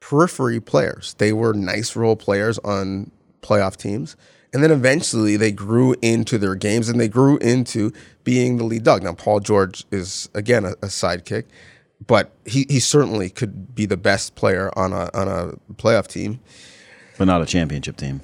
periphery 0.00 0.60
players. 0.60 1.14
They 1.18 1.32
were 1.32 1.52
nice 1.52 1.94
role 1.94 2.16
players 2.16 2.58
on 2.60 3.10
playoff 3.42 3.76
teams. 3.76 4.16
And 4.54 4.62
then 4.62 4.70
eventually 4.70 5.36
they 5.36 5.52
grew 5.52 5.94
into 6.02 6.38
their 6.38 6.54
games 6.54 6.88
and 6.88 7.00
they 7.00 7.08
grew 7.08 7.38
into 7.38 7.92
being 8.24 8.58
the 8.58 8.64
lead 8.64 8.84
dog. 8.84 9.02
Now, 9.02 9.14
Paul 9.14 9.40
George 9.40 9.84
is, 9.90 10.28
again, 10.34 10.64
a, 10.64 10.72
a 10.72 10.88
sidekick, 10.88 11.44
but 12.06 12.32
he, 12.44 12.66
he 12.68 12.78
certainly 12.80 13.30
could 13.30 13.74
be 13.74 13.86
the 13.86 13.96
best 13.96 14.34
player 14.34 14.70
on 14.76 14.92
a, 14.92 15.08
on 15.14 15.28
a 15.28 15.52
playoff 15.74 16.06
team. 16.06 16.40
But 17.16 17.26
not 17.26 17.40
a 17.40 17.46
championship 17.46 17.96
team. 17.96 18.20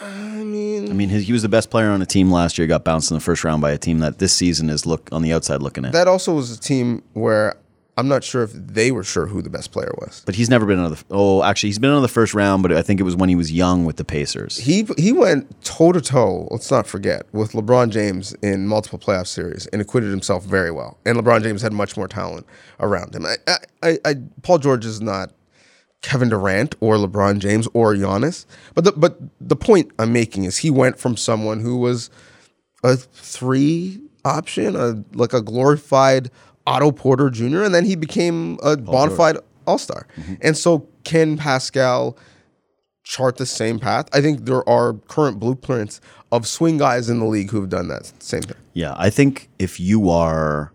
I 0.00 0.44
mean, 0.44 0.90
I 0.90 0.94
mean, 0.94 1.08
his, 1.08 1.26
he 1.26 1.32
was 1.32 1.42
the 1.42 1.48
best 1.48 1.70
player 1.70 1.88
on 1.88 2.00
a 2.02 2.06
team 2.06 2.30
last 2.30 2.56
year. 2.58 2.66
Got 2.66 2.84
bounced 2.84 3.10
in 3.10 3.16
the 3.16 3.20
first 3.20 3.42
round 3.44 3.60
by 3.60 3.72
a 3.72 3.78
team 3.78 3.98
that 3.98 4.18
this 4.18 4.32
season 4.32 4.70
is 4.70 4.86
look 4.86 5.08
on 5.12 5.22
the 5.22 5.32
outside 5.32 5.60
looking 5.60 5.84
at. 5.84 5.92
that 5.92 6.06
also 6.08 6.34
was 6.34 6.50
a 6.56 6.60
team 6.60 7.02
where 7.14 7.56
I'm 7.96 8.06
not 8.06 8.22
sure 8.22 8.44
if 8.44 8.52
they 8.52 8.92
were 8.92 9.02
sure 9.02 9.26
who 9.26 9.42
the 9.42 9.50
best 9.50 9.72
player 9.72 9.92
was. 9.98 10.22
but 10.24 10.36
he's 10.36 10.48
never 10.48 10.66
been 10.66 10.78
on 10.78 10.92
the. 10.92 11.04
Oh, 11.10 11.42
actually, 11.42 11.70
he's 11.70 11.80
been 11.80 11.90
on 11.90 12.02
the 12.02 12.06
first 12.08 12.32
round, 12.32 12.62
but 12.62 12.70
I 12.70 12.80
think 12.80 13.00
it 13.00 13.02
was 13.02 13.16
when 13.16 13.28
he 13.28 13.34
was 13.34 13.50
young 13.50 13.84
with 13.84 13.96
the 13.96 14.04
Pacers. 14.04 14.56
He 14.56 14.86
he 14.96 15.10
went 15.10 15.64
toe 15.64 15.90
to 15.90 16.00
toe. 16.00 16.46
Let's 16.52 16.70
not 16.70 16.86
forget 16.86 17.26
with 17.32 17.52
LeBron 17.52 17.90
James 17.90 18.34
in 18.34 18.68
multiple 18.68 19.00
playoff 19.00 19.26
series 19.26 19.66
and 19.66 19.82
acquitted 19.82 20.10
himself 20.10 20.44
very 20.44 20.70
well. 20.70 20.96
And 21.04 21.18
LeBron 21.18 21.42
James 21.42 21.60
had 21.60 21.72
much 21.72 21.96
more 21.96 22.06
talent 22.06 22.46
around 22.78 23.16
him. 23.16 23.26
I, 23.26 23.34
I, 23.48 23.56
I, 23.82 23.98
I 24.04 24.14
Paul 24.42 24.58
George 24.58 24.86
is 24.86 25.00
not 25.00 25.32
Kevin 26.02 26.28
Durant 26.28 26.74
or 26.80 26.96
LeBron 26.96 27.38
James 27.38 27.68
or 27.74 27.94
Giannis. 27.94 28.46
But 28.74 28.84
the 28.84 28.92
but 28.92 29.18
the 29.40 29.56
point 29.56 29.90
I'm 29.98 30.12
making 30.12 30.44
is 30.44 30.58
he 30.58 30.70
went 30.70 30.98
from 30.98 31.16
someone 31.16 31.60
who 31.60 31.76
was 31.78 32.10
a 32.84 32.96
three 32.96 34.00
option, 34.24 34.76
a 34.76 35.02
like 35.14 35.32
a 35.32 35.42
glorified 35.42 36.30
Otto 36.66 36.92
Porter 36.92 37.30
Jr., 37.30 37.62
and 37.62 37.74
then 37.74 37.84
he 37.84 37.96
became 37.96 38.58
a 38.62 38.76
bona 38.76 39.14
fide 39.14 39.38
All 39.66 39.78
Star. 39.78 40.06
Mm-hmm. 40.16 40.34
And 40.42 40.56
so 40.56 40.88
can 41.04 41.36
Pascal 41.36 42.16
chart 43.02 43.38
the 43.38 43.46
same 43.46 43.78
path? 43.78 44.08
I 44.12 44.20
think 44.20 44.44
there 44.44 44.68
are 44.68 44.92
current 44.92 45.40
blueprints 45.40 46.00
of 46.30 46.46
swing 46.46 46.78
guys 46.78 47.08
in 47.08 47.20
the 47.20 47.24
league 47.24 47.50
who 47.50 47.60
have 47.60 47.70
done 47.70 47.88
that 47.88 48.12
same 48.22 48.42
thing. 48.42 48.56
Yeah, 48.74 48.94
I 48.98 49.10
think 49.10 49.48
if 49.58 49.80
you 49.80 50.10
are 50.10 50.72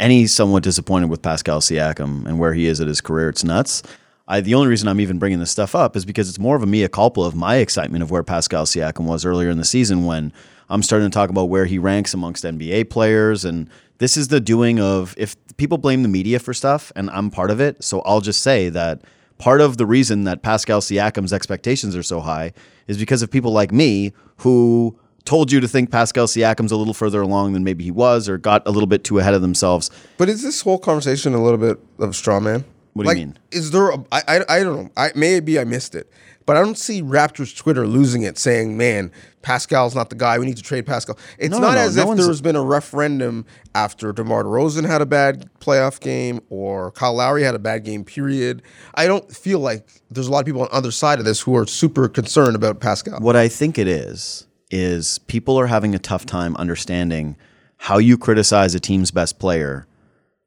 any 0.00 0.26
somewhat 0.26 0.64
disappointed 0.64 1.08
with 1.08 1.22
Pascal 1.22 1.60
Siakam 1.60 2.26
and 2.26 2.38
where 2.38 2.52
he 2.52 2.66
is 2.66 2.80
at 2.80 2.88
his 2.88 3.00
career, 3.00 3.28
it's 3.28 3.44
nuts. 3.44 3.82
I, 4.26 4.40
the 4.40 4.54
only 4.54 4.68
reason 4.68 4.88
I'm 4.88 5.00
even 5.00 5.18
bringing 5.18 5.38
this 5.38 5.50
stuff 5.50 5.74
up 5.74 5.96
is 5.96 6.04
because 6.04 6.28
it's 6.28 6.38
more 6.38 6.56
of 6.56 6.62
a 6.62 6.66
mea 6.66 6.88
culpa 6.88 7.20
of 7.20 7.34
my 7.34 7.56
excitement 7.56 8.02
of 8.02 8.10
where 8.10 8.22
Pascal 8.22 8.64
Siakam 8.64 9.04
was 9.04 9.24
earlier 9.24 9.50
in 9.50 9.58
the 9.58 9.64
season 9.64 10.06
when 10.06 10.32
I'm 10.70 10.82
starting 10.82 11.10
to 11.10 11.14
talk 11.14 11.28
about 11.28 11.44
where 11.44 11.66
he 11.66 11.78
ranks 11.78 12.14
amongst 12.14 12.44
NBA 12.44 12.88
players. 12.88 13.44
And 13.44 13.68
this 13.98 14.16
is 14.16 14.28
the 14.28 14.40
doing 14.40 14.80
of 14.80 15.14
if 15.18 15.36
people 15.56 15.76
blame 15.76 16.02
the 16.02 16.08
media 16.08 16.38
for 16.38 16.54
stuff, 16.54 16.90
and 16.96 17.10
I'm 17.10 17.30
part 17.30 17.50
of 17.50 17.60
it. 17.60 17.84
So 17.84 18.00
I'll 18.00 18.22
just 18.22 18.42
say 18.42 18.70
that 18.70 19.02
part 19.36 19.60
of 19.60 19.76
the 19.76 19.84
reason 19.84 20.24
that 20.24 20.42
Pascal 20.42 20.80
Siakam's 20.80 21.32
expectations 21.32 21.94
are 21.94 22.02
so 22.02 22.20
high 22.20 22.54
is 22.86 22.96
because 22.96 23.20
of 23.20 23.30
people 23.30 23.52
like 23.52 23.72
me 23.72 24.14
who 24.38 24.98
told 25.26 25.52
you 25.52 25.60
to 25.60 25.68
think 25.68 25.90
Pascal 25.90 26.26
Siakam's 26.26 26.72
a 26.72 26.76
little 26.76 26.94
further 26.94 27.20
along 27.20 27.52
than 27.52 27.64
maybe 27.64 27.84
he 27.84 27.90
was 27.90 28.28
or 28.28 28.38
got 28.38 28.66
a 28.66 28.70
little 28.70 28.86
bit 28.86 29.04
too 29.04 29.18
ahead 29.18 29.34
of 29.34 29.42
themselves. 29.42 29.90
But 30.16 30.28
is 30.28 30.42
this 30.42 30.62
whole 30.62 30.78
conversation 30.78 31.34
a 31.34 31.42
little 31.42 31.58
bit 31.58 31.78
of 31.98 32.16
straw 32.16 32.40
man? 32.40 32.64
What 32.94 33.04
do 33.04 33.08
like, 33.08 33.18
you 33.18 33.26
mean? 33.26 33.38
Is 33.50 33.70
there? 33.72 33.90
A, 33.90 33.98
I, 34.10 34.22
I 34.26 34.44
I 34.48 34.62
don't 34.62 34.84
know. 34.84 34.90
I 34.96 35.10
maybe 35.14 35.58
I 35.58 35.64
missed 35.64 35.94
it, 35.96 36.10
but 36.46 36.56
I 36.56 36.60
don't 36.60 36.78
see 36.78 37.02
Raptors 37.02 37.56
Twitter 37.56 37.86
losing 37.86 38.22
it, 38.22 38.38
saying, 38.38 38.76
"Man, 38.76 39.10
Pascal's 39.42 39.96
not 39.96 40.10
the 40.10 40.16
guy. 40.16 40.38
We 40.38 40.46
need 40.46 40.56
to 40.58 40.62
trade 40.62 40.86
Pascal." 40.86 41.18
It's 41.36 41.50
No, 41.50 41.58
no, 41.58 41.66
not 41.68 41.74
no, 41.74 41.80
as 41.80 41.96
no 41.96 42.12
if 42.12 42.18
there's 42.18 42.40
been 42.40 42.54
a 42.54 42.62
referendum 42.62 43.46
after 43.74 44.12
DeMar 44.12 44.44
DeRozan 44.44 44.86
had 44.86 45.02
a 45.02 45.06
bad 45.06 45.50
playoff 45.58 45.98
game 45.98 46.40
or 46.50 46.92
Kyle 46.92 47.14
Lowry 47.14 47.42
had 47.42 47.56
a 47.56 47.58
bad 47.58 47.84
game. 47.84 48.04
Period. 48.04 48.62
I 48.94 49.06
don't 49.06 49.28
feel 49.34 49.58
like 49.58 50.02
there's 50.08 50.28
a 50.28 50.30
lot 50.30 50.40
of 50.40 50.46
people 50.46 50.62
on 50.62 50.68
the 50.70 50.76
other 50.76 50.92
side 50.92 51.18
of 51.18 51.24
this 51.24 51.40
who 51.40 51.56
are 51.56 51.66
super 51.66 52.08
concerned 52.08 52.54
about 52.54 52.78
Pascal. 52.78 53.18
What 53.18 53.34
I 53.34 53.48
think 53.48 53.76
it 53.76 53.88
is 53.88 54.46
is 54.70 55.18
people 55.18 55.58
are 55.58 55.66
having 55.66 55.96
a 55.96 55.98
tough 55.98 56.26
time 56.26 56.54
understanding 56.56 57.36
how 57.76 57.98
you 57.98 58.16
criticize 58.16 58.74
a 58.74 58.80
team's 58.80 59.10
best 59.10 59.38
player 59.38 59.86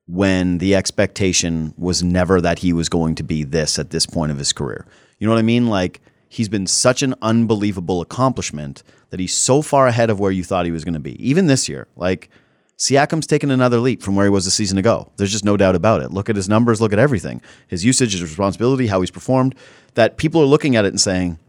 when 0.07 0.57
the 0.57 0.73
expectation 0.73 1.73
was 1.77 2.01
never 2.01 2.39
that 2.41 2.59
he 2.59 2.73
was 2.73 2.89
going 2.89 3.15
to 3.15 3.23
be 3.23 3.43
this 3.43 3.77
at 3.77 3.89
this 3.89 4.05
point 4.05 4.31
of 4.31 4.37
his 4.37 4.53
career. 4.53 4.85
You 5.19 5.27
know 5.27 5.33
what 5.33 5.39
I 5.39 5.43
mean? 5.43 5.67
Like 5.67 6.01
he's 6.29 6.49
been 6.49 6.67
such 6.67 7.03
an 7.03 7.13
unbelievable 7.21 8.01
accomplishment 8.01 8.83
that 9.09 9.19
he's 9.19 9.35
so 9.35 9.61
far 9.61 9.87
ahead 9.87 10.09
of 10.09 10.19
where 10.19 10.31
you 10.31 10.43
thought 10.43 10.65
he 10.65 10.71
was 10.71 10.83
going 10.83 10.93
to 10.93 10.99
be. 10.99 11.21
Even 11.25 11.47
this 11.47 11.67
year, 11.67 11.87
like 11.95 12.29
Siakam's 12.77 13.27
taken 13.27 13.51
another 13.51 13.79
leap 13.79 14.01
from 14.01 14.15
where 14.15 14.25
he 14.25 14.29
was 14.29 14.45
a 14.45 14.51
season 14.51 14.77
ago. 14.77 15.11
There's 15.17 15.31
just 15.31 15.45
no 15.45 15.57
doubt 15.57 15.75
about 15.75 16.01
it. 16.01 16.11
Look 16.11 16.29
at 16.29 16.35
his 16.35 16.47
numbers, 16.47 16.79
look 16.79 16.93
at 16.93 16.99
everything. 16.99 17.41
His 17.67 17.83
usage, 17.83 18.11
his 18.11 18.21
responsibility, 18.21 18.87
how 18.87 19.01
he's 19.01 19.11
performed, 19.11 19.55
that 19.95 20.17
people 20.17 20.41
are 20.41 20.45
looking 20.45 20.75
at 20.75 20.85
it 20.85 20.89
and 20.89 21.01
saying, 21.01 21.39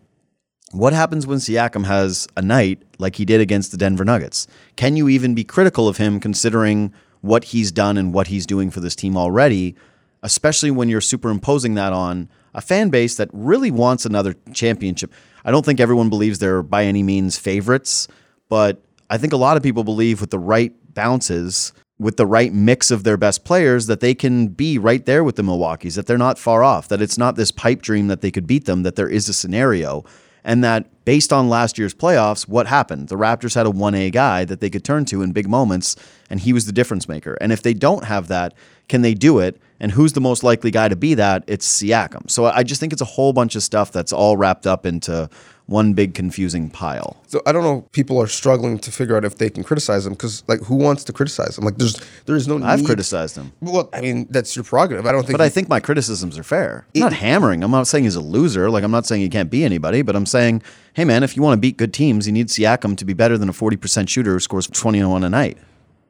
what 0.73 0.93
happens 0.93 1.27
when 1.27 1.39
Siakam 1.39 1.87
has 1.87 2.29
a 2.37 2.43
night 2.43 2.83
like 2.99 3.17
he 3.17 3.25
did 3.25 3.41
against 3.41 3.71
the 3.71 3.79
Denver 3.79 4.05
Nuggets? 4.05 4.47
Can 4.77 4.97
you 4.97 5.09
even 5.09 5.35
be 5.35 5.45
critical 5.45 5.89
of 5.89 5.97
him 5.97 6.21
considering 6.21 6.93
what 7.21 7.45
he's 7.45 7.73
done 7.73 7.97
and 7.97 8.13
what 8.13 8.29
he's 8.29 8.47
doing 8.47 8.71
for 8.71 8.81
this 8.81 8.97
team 8.97 9.17
already, 9.17 9.75
especially 10.23 10.71
when 10.71 10.89
you're 10.89 11.01
superimposing 11.01 11.75
that 11.75 11.93
on 11.93 12.29
a 12.55 12.61
fan 12.61 12.89
base 12.89 13.17
that 13.17 13.29
really 13.33 13.71
wants 13.71 14.05
another 14.05 14.35
championship? 14.53 15.13
I 15.45 15.51
don't 15.51 15.65
think 15.65 15.81
everyone 15.81 16.09
believes 16.09 16.39
they're 16.39 16.63
by 16.63 16.85
any 16.85 17.03
means 17.03 17.39
favorites, 17.39 18.09
but 18.49 18.83
I 19.11 19.19
think 19.19 19.33
a 19.33 19.37
lot 19.37 19.57
of 19.57 19.63
people 19.63 19.85
believe 19.85 20.21
with 20.21 20.31
the 20.31 20.39
right 20.39 20.73
bounces, 20.95 21.73
with 21.99 22.17
the 22.17 22.27
right 22.27 22.53
mix 22.53 22.91
of 22.91 23.05
their 23.05 23.17
best 23.17 23.45
players, 23.45 23.87
that 23.87 24.01
they 24.01 24.15
can 24.15 24.49
be 24.49 24.79
right 24.79 25.05
there 25.07 25.25
with 25.25 25.37
the 25.37 25.43
Milwaukee's, 25.43 25.95
that 25.95 26.07
they're 26.07 26.19
not 26.19 26.39
far 26.39 26.63
off, 26.63 26.89
that 26.89 27.03
it's 27.03 27.19
not 27.19 27.37
this 27.37 27.51
pipe 27.51 27.83
dream 27.83 28.09
that 28.09 28.21
they 28.21 28.31
could 28.31 28.47
beat 28.47 28.67
them, 28.67 28.83
that 28.83 28.97
there 28.97 29.09
is 29.09 29.29
a 29.29 29.33
scenario 29.33 30.05
and 30.45 30.63
that 30.65 31.05
based 31.05 31.33
on 31.33 31.49
last 31.49 31.79
year's 31.79 31.95
playoffs, 31.95 32.47
what 32.47 32.67
happened? 32.67 33.09
The 33.09 33.17
Raptors 33.17 33.55
had 33.55 33.67
a 33.67 33.71
1A 33.71 34.13
guy 34.13 34.45
that 34.45 34.61
they 34.61 34.69
could 34.69 34.85
turn 34.85 35.05
to 35.07 35.23
in 35.23 35.33
big 35.33 35.49
moments, 35.49 35.97
and 36.29 36.41
he 36.41 36.53
was 36.53 36.67
the 36.67 36.73
difference 36.73 37.09
maker. 37.09 37.39
And 37.41 37.53
if 37.53 37.63
they 37.63 37.75
don't 37.75 38.05
have 38.05 38.29
that, 38.29 38.55
can 38.89 39.03
they 39.03 39.15
do 39.15 39.39
it? 39.39 39.61
And 39.81 39.93
who's 39.93 40.13
the 40.13 40.21
most 40.21 40.43
likely 40.43 40.71
guy 40.71 40.89
to 40.89 40.97
be 40.97 41.15
that? 41.15 41.45
It's 41.47 41.67
Siakam. 41.67 42.31
So 42.31 42.47
I 42.47 42.63
just 42.63 42.81
think 42.81 42.93
it's 42.93 43.03
a 43.03 43.07
whole 43.07 43.33
bunch 43.33 43.55
of 43.55 43.63
stuff 43.63 43.93
that's 43.93 44.13
all 44.13 44.37
wrapped 44.37 44.67
up 44.67 44.85
into 44.85 45.31
one 45.69 45.93
big 45.93 46.15
confusing 46.15 46.71
pile. 46.71 47.19
So 47.27 47.43
I 47.45 47.53
don't 47.53 47.63
know. 47.63 47.83
People 47.93 48.19
are 48.23 48.27
struggling 48.27 48.79
to 48.79 48.91
figure 48.91 49.17
out 49.17 49.25
if 49.27 49.37
they 49.37 49.51
can 49.51 49.63
criticize 49.63 50.07
him 50.07 50.15
because, 50.15 50.43
like, 50.49 50.61
who 50.63 50.77
wants 50.77 51.05
to 51.05 51.13
criticize 51.13 51.59
him? 51.59 51.65
Like, 51.65 51.77
there's 51.77 51.95
there 52.25 52.37
is 52.37 52.49
no. 52.49 52.59
I've 52.65 52.81
need- 52.81 52.87
criticized 52.87 53.37
him. 53.37 53.53
Well, 53.61 53.91
I 53.93 54.01
mean, 54.01 54.27
that's 54.31 54.57
your 54.57 54.65
prerogative. 54.65 55.05
I 55.07 55.13
don't 55.13 55.25
think. 55.27 55.37
But 55.39 55.45
I 55.45 55.51
think 55.51 55.69
my 55.69 55.79
criticisms 55.79 56.39
are 56.39 56.43
fair. 56.43 56.87
I'm 56.97 57.03
not 57.03 57.13
hammering. 57.13 57.63
I'm 57.63 57.71
not 57.71 57.87
saying 57.87 58.05
he's 58.05 58.17
a 58.17 58.21
loser. 58.23 58.71
Like 58.71 58.83
I'm 58.83 58.91
not 58.91 59.05
saying 59.07 59.21
he 59.21 59.29
can't 59.29 59.51
be 59.51 59.63
anybody, 59.63 60.01
but 60.01 60.17
I'm 60.17 60.27
saying, 60.27 60.63
hey 60.95 61.05
man, 61.05 61.23
if 61.23 61.37
you 61.37 61.43
want 61.43 61.59
to 61.59 61.61
beat 61.61 61.77
good 61.77 61.93
teams, 61.93 62.27
you 62.27 62.33
need 62.33 62.49
Siakam 62.49 62.97
to 62.97 63.05
be 63.05 63.13
better 63.13 63.37
than 63.37 63.49
a 63.51 63.53
40% 63.53 64.09
shooter 64.09 64.33
who 64.33 64.41
scores 64.41 64.67
21 64.67 65.23
a 65.23 65.29
night. 65.29 65.59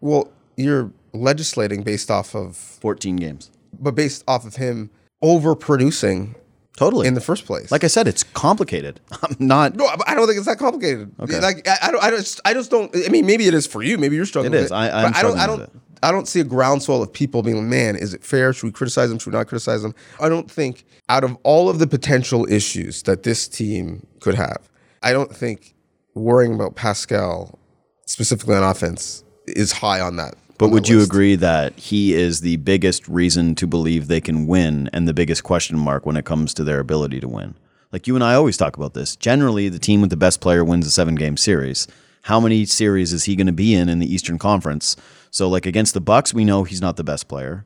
well, 0.00 0.30
you're 0.56 0.90
legislating 1.12 1.82
based 1.82 2.10
off 2.10 2.34
of, 2.34 2.56
14 2.56 3.16
games. 3.16 3.50
but 3.80 3.94
based 3.96 4.22
off 4.28 4.44
of 4.46 4.56
him 4.56 4.90
overproducing 5.22 6.34
Totally. 6.78 7.08
in 7.08 7.14
the 7.14 7.20
first 7.20 7.44
place. 7.44 7.72
like 7.72 7.82
I 7.82 7.88
said, 7.88 8.06
it's 8.06 8.22
complicated. 8.22 9.00
I'm 9.22 9.34
not. 9.40 9.74
no, 9.74 9.90
I 10.06 10.14
don't 10.14 10.26
think 10.28 10.38
it's 10.38 10.46
that 10.46 10.58
complicated. 10.58 11.12
Okay. 11.18 11.40
Like 11.40 11.66
I, 11.66 11.76
I 11.82 11.90
don't, 11.90 12.04
I 12.04 12.10
just, 12.10 12.40
I 12.44 12.54
just 12.54 12.70
don't. 12.70 12.94
I 12.94 13.08
mean, 13.08 13.26
maybe 13.26 13.46
it 13.48 13.54
is 13.54 13.66
for 13.66 13.82
you. 13.82 13.98
Maybe 13.98 14.14
you're 14.14 14.26
struggling. 14.26 14.52
It 14.54 14.56
with 14.58 14.64
is. 14.66 14.72
I- 14.72 15.02
I'm 15.06 15.10
but 15.12 15.18
I 15.18 15.22
don't. 15.22 15.38
I 15.38 15.46
don't. 15.46 15.82
I 16.00 16.12
don't 16.12 16.28
see 16.28 16.38
a 16.38 16.44
groundswell 16.44 17.02
of 17.02 17.12
people 17.12 17.42
being, 17.42 17.56
like, 17.56 17.66
man, 17.66 17.96
is 17.96 18.14
it 18.14 18.22
fair? 18.22 18.52
Should 18.52 18.66
we 18.66 18.70
criticize 18.70 19.08
them? 19.08 19.18
Should 19.18 19.32
we 19.32 19.36
not 19.36 19.48
criticize 19.48 19.82
them? 19.82 19.96
I 20.20 20.28
don't 20.28 20.48
think 20.48 20.84
out 21.08 21.24
of 21.24 21.36
all 21.42 21.68
of 21.68 21.80
the 21.80 21.88
potential 21.88 22.46
issues 22.48 23.02
that 23.02 23.24
this 23.24 23.48
team 23.48 24.06
could 24.20 24.36
have, 24.36 24.70
I 25.02 25.12
don't 25.12 25.34
think 25.34 25.74
worrying 26.14 26.54
about 26.54 26.76
Pascal 26.76 27.58
specifically 28.06 28.54
on 28.54 28.62
offense 28.62 29.24
is 29.48 29.72
high 29.72 30.00
on 30.00 30.14
that. 30.16 30.36
But 30.58 30.70
would 30.70 30.88
you 30.88 30.98
list. 30.98 31.10
agree 31.10 31.36
that 31.36 31.78
he 31.78 32.14
is 32.14 32.40
the 32.40 32.56
biggest 32.56 33.06
reason 33.06 33.54
to 33.54 33.66
believe 33.66 34.08
they 34.08 34.20
can 34.20 34.46
win 34.46 34.90
and 34.92 35.06
the 35.06 35.14
biggest 35.14 35.44
question 35.44 35.78
mark 35.78 36.04
when 36.04 36.16
it 36.16 36.24
comes 36.24 36.52
to 36.54 36.64
their 36.64 36.80
ability 36.80 37.20
to 37.20 37.28
win? 37.28 37.54
Like 37.92 38.06
you 38.06 38.16
and 38.16 38.24
I 38.24 38.34
always 38.34 38.56
talk 38.56 38.76
about 38.76 38.94
this. 38.94 39.14
Generally, 39.16 39.68
the 39.68 39.78
team 39.78 40.00
with 40.00 40.10
the 40.10 40.16
best 40.16 40.40
player 40.40 40.64
wins 40.64 40.86
a 40.86 40.90
seven 40.90 41.14
game 41.14 41.36
series. 41.36 41.86
How 42.22 42.40
many 42.40 42.64
series 42.66 43.12
is 43.12 43.24
he 43.24 43.36
going 43.36 43.46
to 43.46 43.52
be 43.52 43.72
in 43.74 43.88
in 43.88 44.00
the 44.00 44.12
Eastern 44.12 44.38
Conference? 44.38 44.96
So, 45.30 45.48
like 45.48 45.64
against 45.64 45.94
the 45.94 46.00
Bucks, 46.00 46.34
we 46.34 46.44
know 46.44 46.64
he's 46.64 46.80
not 46.80 46.96
the 46.96 47.04
best 47.04 47.28
player. 47.28 47.64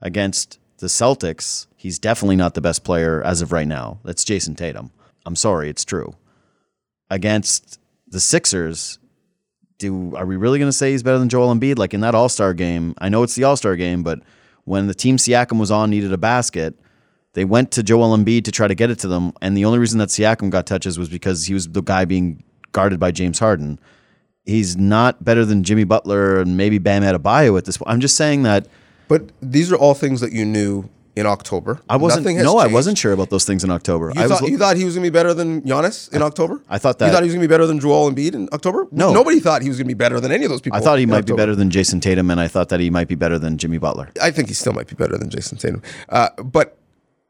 Against 0.00 0.58
the 0.78 0.86
Celtics, 0.86 1.66
he's 1.76 1.98
definitely 1.98 2.36
not 2.36 2.54
the 2.54 2.60
best 2.60 2.84
player 2.84 3.22
as 3.22 3.40
of 3.40 3.52
right 3.52 3.66
now. 3.66 4.00
That's 4.04 4.24
Jayson 4.24 4.54
Tatum. 4.54 4.90
I'm 5.24 5.36
sorry, 5.36 5.70
it's 5.70 5.84
true. 5.84 6.14
Against 7.10 7.80
the 8.06 8.20
Sixers, 8.20 8.98
do 9.84 10.16
are 10.16 10.26
we 10.26 10.36
really 10.36 10.58
going 10.58 10.68
to 10.68 10.76
say 10.76 10.92
he's 10.92 11.02
better 11.02 11.18
than 11.18 11.28
Joel 11.28 11.54
Embiid? 11.54 11.78
Like 11.78 11.94
in 11.94 12.00
that 12.00 12.14
All 12.14 12.28
Star 12.28 12.54
game, 12.54 12.94
I 12.98 13.08
know 13.08 13.22
it's 13.22 13.34
the 13.34 13.44
All 13.44 13.56
Star 13.56 13.76
game, 13.76 14.02
but 14.02 14.20
when 14.64 14.86
the 14.86 14.94
team 14.94 15.16
Siakam 15.16 15.58
was 15.58 15.70
on 15.70 15.90
needed 15.90 16.12
a 16.12 16.18
basket, 16.18 16.74
they 17.34 17.44
went 17.44 17.70
to 17.72 17.82
Joel 17.82 18.16
Embiid 18.16 18.44
to 18.44 18.52
try 18.52 18.66
to 18.66 18.74
get 18.74 18.90
it 18.90 18.98
to 19.00 19.08
them, 19.08 19.32
and 19.42 19.56
the 19.56 19.64
only 19.64 19.78
reason 19.78 19.98
that 19.98 20.08
Siakam 20.08 20.50
got 20.50 20.66
touches 20.66 20.98
was 20.98 21.08
because 21.08 21.46
he 21.46 21.54
was 21.54 21.68
the 21.68 21.82
guy 21.82 22.04
being 22.04 22.42
guarded 22.72 22.98
by 22.98 23.10
James 23.10 23.38
Harden. 23.38 23.78
He's 24.44 24.76
not 24.76 25.24
better 25.24 25.44
than 25.44 25.64
Jimmy 25.64 25.84
Butler 25.84 26.40
and 26.40 26.56
maybe 26.56 26.78
Bam 26.78 27.02
Adebayo 27.02 27.56
at 27.56 27.64
this 27.64 27.78
point. 27.78 27.90
I'm 27.90 28.00
just 28.00 28.16
saying 28.16 28.42
that 28.42 28.66
But 29.08 29.30
these 29.40 29.72
are 29.72 29.76
all 29.76 29.94
things 29.94 30.20
that 30.20 30.32
you 30.32 30.44
knew 30.44 30.88
in 31.16 31.26
October. 31.26 31.80
I 31.88 31.96
wasn't. 31.96 32.26
No, 32.26 32.58
I 32.58 32.66
wasn't 32.66 32.98
sure 32.98 33.12
about 33.12 33.30
those 33.30 33.44
things 33.44 33.62
in 33.62 33.70
October. 33.70 34.12
You 34.14 34.20
I 34.20 34.26
was. 34.26 34.40
thought, 34.40 34.48
you 34.48 34.58
thought 34.58 34.76
he 34.76 34.84
was 34.84 34.94
going 34.94 35.04
to 35.04 35.10
be 35.10 35.14
better 35.14 35.32
than 35.32 35.62
Giannis 35.62 36.12
in 36.12 36.22
October? 36.22 36.60
I 36.68 36.78
thought 36.78 36.98
that. 36.98 37.06
You 37.06 37.12
thought 37.12 37.22
he 37.22 37.28
was 37.28 37.34
going 37.34 37.42
to 37.42 37.48
be 37.48 37.52
better 37.52 37.66
than 37.66 37.78
Joel 37.78 38.10
Embiid 38.10 38.34
in 38.34 38.48
October? 38.52 38.88
No. 38.90 39.12
Nobody 39.12 39.40
thought 39.40 39.62
he 39.62 39.68
was 39.68 39.78
going 39.78 39.86
to 39.86 39.94
be 39.94 39.98
better 39.98 40.20
than 40.20 40.32
any 40.32 40.44
of 40.44 40.50
those 40.50 40.60
people. 40.60 40.78
I 40.78 40.82
thought 40.82 40.98
he 40.98 41.06
might 41.06 41.26
be 41.26 41.34
better 41.34 41.54
than 41.54 41.70
Jayson 41.70 42.00
Tatum, 42.00 42.30
and 42.30 42.40
I 42.40 42.48
thought 42.48 42.68
that 42.70 42.80
he 42.80 42.90
might 42.90 43.08
be 43.08 43.14
better 43.14 43.38
than 43.38 43.58
Jimmy 43.58 43.78
Butler. 43.78 44.10
I 44.20 44.30
think 44.30 44.48
he 44.48 44.54
still 44.54 44.72
might 44.72 44.88
be 44.88 44.96
better 44.96 45.16
than 45.16 45.30
Jayson 45.30 45.58
Tatum. 45.58 45.82
Uh, 46.08 46.30
but 46.42 46.78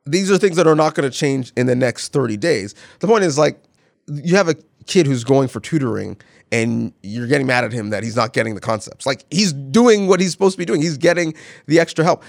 these 0.07 0.31
are 0.31 0.39
things 0.39 0.57
that 0.57 0.67
are 0.67 0.75
not 0.75 0.95
going 0.95 1.11
to 1.11 1.17
change 1.17 1.53
in 1.57 1.67
the 1.67 1.77
next 1.77 2.13
30 2.13 2.37
days. 2.37 2.75
The 3.01 3.07
point 3.07 3.25
is, 3.25 3.39
like, 3.39 3.59
you 4.07 4.37
have 4.37 4.49
a 4.49 4.55
kid 4.87 5.07
who's 5.07 5.25
going 5.25 5.49
for 5.49 5.61
tutoring 5.61 6.19
and 6.53 6.93
you're 7.03 7.27
getting 7.27 7.47
mad 7.47 7.65
at 7.65 7.73
him 7.73 7.91
that 7.91 8.03
he's 8.03 8.17
not 8.17 8.33
getting 8.33 8.55
the 8.55 8.61
concepts. 8.61 9.07
Like, 9.07 9.25
he's 9.31 9.53
doing 9.53 10.07
what 10.07 10.21
he's 10.21 10.31
supposed 10.31 10.55
to 10.55 10.59
be 10.59 10.65
doing, 10.65 10.83
he's 10.83 10.99
getting 10.99 11.35
the 11.67 11.81
extra 11.81 12.05
help. 12.05 12.23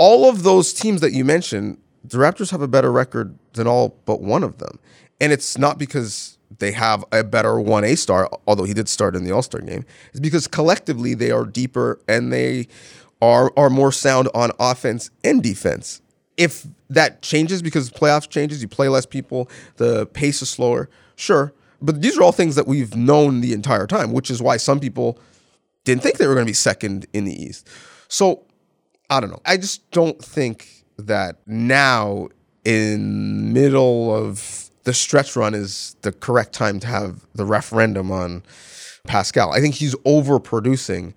All 0.00 0.26
of 0.26 0.44
those 0.44 0.72
teams 0.72 1.02
that 1.02 1.12
you 1.12 1.26
mentioned, 1.26 1.76
the 2.02 2.16
Raptors 2.16 2.50
have 2.52 2.62
a 2.62 2.68
better 2.68 2.90
record 2.90 3.38
than 3.52 3.66
all 3.66 3.98
but 4.06 4.22
one 4.22 4.42
of 4.42 4.56
them. 4.56 4.78
And 5.20 5.30
it's 5.30 5.58
not 5.58 5.76
because 5.76 6.38
they 6.58 6.72
have 6.72 7.04
a 7.12 7.22
better 7.22 7.50
1A 7.50 7.98
star, 7.98 8.30
although 8.46 8.64
he 8.64 8.72
did 8.72 8.88
start 8.88 9.14
in 9.14 9.24
the 9.24 9.30
All 9.30 9.42
Star 9.42 9.60
game. 9.60 9.84
It's 10.08 10.20
because 10.20 10.46
collectively 10.46 11.12
they 11.12 11.30
are 11.30 11.44
deeper 11.44 12.00
and 12.08 12.32
they 12.32 12.68
are, 13.20 13.52
are 13.58 13.68
more 13.68 13.92
sound 13.92 14.30
on 14.34 14.52
offense 14.58 15.10
and 15.22 15.42
defense. 15.42 16.00
If 16.38 16.66
that 16.88 17.20
changes 17.20 17.60
because 17.60 17.90
playoffs 17.90 18.26
changes, 18.26 18.62
you 18.62 18.68
play 18.68 18.88
less 18.88 19.04
people, 19.04 19.50
the 19.76 20.06
pace 20.06 20.40
is 20.40 20.48
slower, 20.48 20.88
sure. 21.14 21.52
But 21.82 22.00
these 22.00 22.16
are 22.16 22.22
all 22.22 22.32
things 22.32 22.54
that 22.54 22.66
we've 22.66 22.96
known 22.96 23.42
the 23.42 23.52
entire 23.52 23.86
time, 23.86 24.12
which 24.12 24.30
is 24.30 24.40
why 24.40 24.56
some 24.56 24.80
people 24.80 25.18
didn't 25.84 26.02
think 26.02 26.16
they 26.16 26.26
were 26.26 26.34
going 26.34 26.46
to 26.46 26.50
be 26.50 26.54
second 26.54 27.04
in 27.12 27.26
the 27.26 27.42
East. 27.42 27.68
So 28.08 28.46
I 29.10 29.20
don't 29.20 29.30
know. 29.30 29.42
I 29.44 29.56
just 29.56 29.90
don't 29.90 30.24
think 30.24 30.84
that 30.96 31.36
now 31.46 32.28
in 32.64 33.52
middle 33.52 34.14
of 34.14 34.70
the 34.84 34.94
stretch 34.94 35.36
run 35.36 35.54
is 35.54 35.96
the 36.02 36.12
correct 36.12 36.52
time 36.52 36.80
to 36.80 36.86
have 36.86 37.26
the 37.34 37.44
referendum 37.44 38.10
on 38.10 38.42
Pascal. 39.06 39.52
I 39.52 39.60
think 39.60 39.74
he's 39.74 39.94
overproducing. 39.96 41.12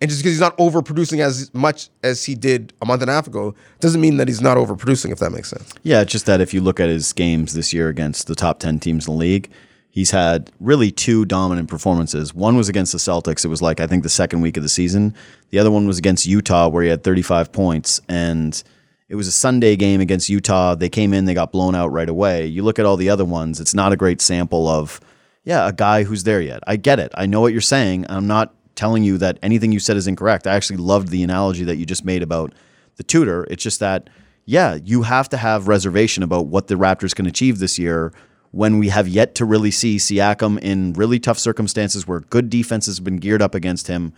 And 0.00 0.10
just 0.10 0.22
because 0.22 0.32
he's 0.32 0.40
not 0.40 0.56
overproducing 0.58 1.20
as 1.20 1.52
much 1.54 1.88
as 2.02 2.24
he 2.24 2.34
did 2.34 2.74
a 2.82 2.86
month 2.86 3.00
and 3.00 3.10
a 3.10 3.14
half 3.14 3.26
ago 3.26 3.54
doesn't 3.80 4.00
mean 4.00 4.18
that 4.18 4.28
he's 4.28 4.42
not 4.42 4.58
overproducing, 4.58 5.10
if 5.10 5.20
that 5.20 5.30
makes 5.30 5.48
sense. 5.48 5.72
Yeah, 5.82 6.02
it's 6.02 6.12
just 6.12 6.26
that 6.26 6.40
if 6.40 6.52
you 6.52 6.60
look 6.60 6.80
at 6.80 6.88
his 6.88 7.12
games 7.12 7.54
this 7.54 7.72
year 7.72 7.88
against 7.88 8.26
the 8.26 8.34
top 8.34 8.58
10 8.58 8.80
teams 8.80 9.06
in 9.06 9.14
the 9.14 9.18
league, 9.18 9.50
he's 9.96 10.10
had 10.10 10.52
really 10.60 10.90
two 10.90 11.24
dominant 11.24 11.70
performances. 11.70 12.34
One 12.34 12.54
was 12.54 12.68
against 12.68 12.92
the 12.92 12.98
Celtics. 12.98 13.46
It 13.46 13.48
was 13.48 13.62
like, 13.62 13.80
I 13.80 13.86
think, 13.86 14.02
the 14.02 14.10
second 14.10 14.42
week 14.42 14.58
of 14.58 14.62
the 14.62 14.68
season. 14.68 15.14
The 15.48 15.58
other 15.58 15.70
one 15.70 15.86
was 15.86 15.96
against 15.96 16.26
Utah, 16.26 16.68
where 16.68 16.82
he 16.82 16.90
had 16.90 17.02
35 17.02 17.50
points. 17.50 18.02
And 18.06 18.62
it 19.08 19.14
was 19.14 19.26
a 19.26 19.32
Sunday 19.32 19.74
game 19.74 20.02
against 20.02 20.28
Utah. 20.28 20.74
They 20.74 20.90
came 20.90 21.14
in, 21.14 21.24
they 21.24 21.32
got 21.32 21.50
blown 21.50 21.74
out 21.74 21.92
right 21.92 22.10
away. 22.10 22.46
You 22.46 22.62
look 22.62 22.78
at 22.78 22.84
all 22.84 22.98
the 22.98 23.08
other 23.08 23.24
ones, 23.24 23.58
it's 23.58 23.72
not 23.72 23.90
a 23.90 23.96
great 23.96 24.20
sample 24.20 24.68
of, 24.68 25.00
yeah, 25.44 25.66
a 25.66 25.72
guy 25.72 26.04
who's 26.04 26.24
there 26.24 26.42
yet. 26.42 26.62
I 26.66 26.76
get 26.76 27.00
it. 27.00 27.10
I 27.14 27.24
know 27.24 27.40
what 27.40 27.52
you're 27.52 27.62
saying. 27.62 28.04
I'm 28.10 28.26
not 28.26 28.54
telling 28.74 29.02
you 29.02 29.16
that 29.16 29.38
anything 29.42 29.72
you 29.72 29.80
said 29.80 29.96
is 29.96 30.06
incorrect. 30.06 30.46
I 30.46 30.54
actually 30.54 30.76
loved 30.76 31.08
the 31.08 31.22
analogy 31.22 31.64
that 31.64 31.76
you 31.76 31.86
just 31.86 32.04
made 32.04 32.22
about 32.22 32.52
the 32.96 33.02
tutor. 33.02 33.46
It's 33.48 33.62
just 33.62 33.80
that 33.80 34.10
yeah, 34.44 34.74
you 34.84 35.02
have 35.02 35.30
to 35.30 35.38
have 35.38 35.68
reservation 35.68 36.22
about 36.22 36.46
what 36.46 36.68
the 36.68 36.76
Raptors 36.76 37.14
can 37.14 37.26
achieve 37.26 37.58
this 37.58 37.78
year 37.78 38.12
when 38.52 38.78
we 38.78 38.88
have 38.88 39.08
yet 39.08 39.34
to 39.36 39.44
really 39.44 39.70
see 39.70 39.96
Siakam 39.96 40.58
in 40.60 40.92
really 40.94 41.18
tough 41.18 41.38
circumstances 41.38 42.06
where 42.06 42.20
good 42.20 42.50
defenses 42.50 42.98
have 42.98 43.04
been 43.04 43.18
geared 43.18 43.42
up 43.42 43.54
against 43.54 43.88
him 43.88 44.12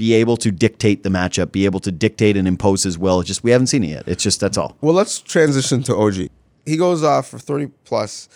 be 0.00 0.14
able 0.14 0.38
to 0.38 0.50
dictate 0.50 1.02
the 1.02 1.10
matchup, 1.10 1.52
be 1.52 1.66
able 1.66 1.78
to 1.78 1.92
dictate 1.92 2.34
and 2.34 2.48
impose 2.48 2.84
his 2.84 2.96
will. 2.96 3.20
It's 3.20 3.28
just 3.28 3.44
we 3.44 3.50
haven't 3.50 3.66
seen 3.66 3.84
it 3.84 3.88
yet. 3.88 4.08
It's 4.08 4.22
just 4.22 4.40
that's 4.40 4.56
all. 4.56 4.74
Well, 4.80 4.94
let's 4.94 5.20
transition 5.20 5.82
to 5.82 5.94
OG. 5.94 6.30
He 6.64 6.78
goes 6.78 7.04
off 7.04 7.28
for 7.28 7.38
30 7.38 7.66
plus, 7.84 8.30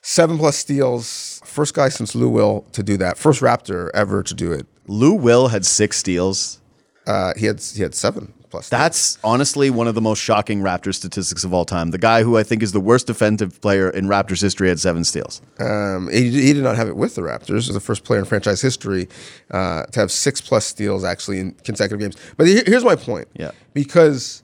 seven 0.00 0.38
plus 0.38 0.56
steals. 0.56 1.42
First 1.44 1.74
guy 1.74 1.90
since 1.90 2.14
Lou 2.14 2.30
Will 2.30 2.62
to 2.72 2.82
do 2.82 2.96
that. 2.96 3.18
First 3.18 3.42
Raptor 3.42 3.90
ever 3.92 4.22
to 4.22 4.32
do 4.32 4.52
it. 4.52 4.66
Lou 4.86 5.12
Will 5.12 5.48
had 5.48 5.66
six 5.66 5.98
steals. 5.98 6.62
Uh, 7.06 7.34
he 7.36 7.44
had 7.44 7.60
he 7.60 7.82
had 7.82 7.94
seven 7.94 8.32
plus. 8.56 8.68
That's 8.68 9.18
honestly 9.22 9.70
one 9.70 9.86
of 9.86 9.94
the 9.94 10.00
most 10.00 10.18
shocking 10.20 10.60
Raptors 10.62 10.94
statistics 10.94 11.44
of 11.44 11.52
all 11.52 11.64
time. 11.64 11.90
The 11.90 11.98
guy 11.98 12.22
who 12.22 12.36
I 12.36 12.42
think 12.42 12.62
is 12.62 12.72
the 12.72 12.80
worst 12.80 13.06
defensive 13.06 13.60
player 13.60 13.90
in 13.90 14.06
Raptors 14.06 14.40
history 14.40 14.68
had 14.68 14.80
seven 14.80 15.04
steals. 15.04 15.42
Um, 15.58 16.08
he, 16.10 16.30
he 16.30 16.52
did 16.52 16.62
not 16.64 16.76
have 16.76 16.88
it 16.88 16.96
with 16.96 17.14
the 17.14 17.22
Raptors. 17.22 17.46
He 17.46 17.54
was 17.54 17.68
the 17.68 17.80
first 17.80 18.04
player 18.04 18.18
in 18.20 18.24
franchise 18.26 18.60
history 18.60 19.08
uh, 19.50 19.84
to 19.86 20.00
have 20.00 20.10
six 20.10 20.40
plus 20.40 20.64
steals 20.66 21.04
actually 21.04 21.40
in 21.40 21.52
consecutive 21.64 22.00
games. 22.00 22.16
But 22.36 22.46
here- 22.46 22.64
here's 22.66 22.84
my 22.84 22.96
point. 22.96 23.28
Yeah. 23.34 23.52
Because 23.74 24.42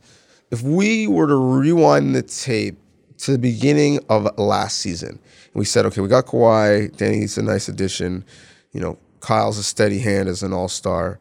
if 0.51 0.63
we 0.63 1.07
were 1.07 1.27
to 1.27 1.37
rewind 1.37 2.15
the 2.15 2.23
tape 2.23 2.79
to 3.19 3.33
the 3.33 3.39
beginning 3.39 4.01
of 4.09 4.29
last 4.39 4.79
season, 4.79 5.11
and 5.11 5.55
we 5.55 5.65
said, 5.65 5.87
okay, 5.87 6.01
we 6.01 6.09
got 6.09 6.27
Kawhi, 6.27 6.95
Danny's 6.97 7.39
a 7.39 7.43
nice 7.43 7.69
addition, 7.69 8.25
you 8.73 8.81
know, 8.81 8.99
Kyle's 9.21 9.59
a 9.59 9.63
steady 9.63 10.01
hand 10.01 10.29
as 10.29 10.43
an 10.43 10.53
all 10.53 10.69
star. 10.69 11.19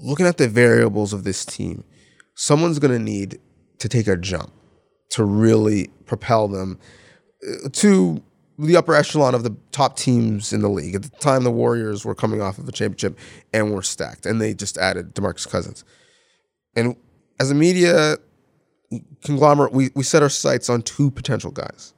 Looking 0.00 0.26
at 0.26 0.38
the 0.38 0.48
variables 0.48 1.12
of 1.12 1.22
this 1.22 1.44
team, 1.44 1.84
someone's 2.34 2.78
going 2.78 2.92
to 2.92 2.98
need 2.98 3.38
to 3.78 3.88
take 3.88 4.06
a 4.06 4.16
jump 4.16 4.52
to 5.10 5.24
really 5.24 5.88
propel 6.06 6.48
them 6.48 6.78
uh, 7.46 7.68
to 7.72 8.22
the 8.58 8.76
upper 8.76 8.94
echelon 8.94 9.34
of 9.34 9.42
the 9.42 9.56
top 9.72 9.96
teams 9.96 10.52
in 10.52 10.60
the 10.60 10.68
league. 10.68 10.94
At 10.94 11.02
the 11.02 11.10
time, 11.20 11.44
the 11.44 11.50
Warriors 11.50 12.04
were 12.04 12.14
coming 12.14 12.40
off 12.40 12.58
of 12.58 12.68
a 12.68 12.72
championship 12.72 13.18
and 13.52 13.72
were 13.72 13.82
stacked, 13.82 14.26
and 14.26 14.40
they 14.40 14.54
just 14.54 14.78
added 14.78 15.14
Demarcus 15.14 15.48
Cousins. 15.48 15.84
And 16.76 16.96
as 17.40 17.50
a 17.50 17.54
media 17.54 18.16
conglomerate, 19.24 19.72
we, 19.72 19.90
we 19.94 20.02
set 20.02 20.22
our 20.22 20.28
sights 20.28 20.68
on 20.68 20.82
two 20.82 21.10
potential 21.10 21.50
guys 21.50 21.94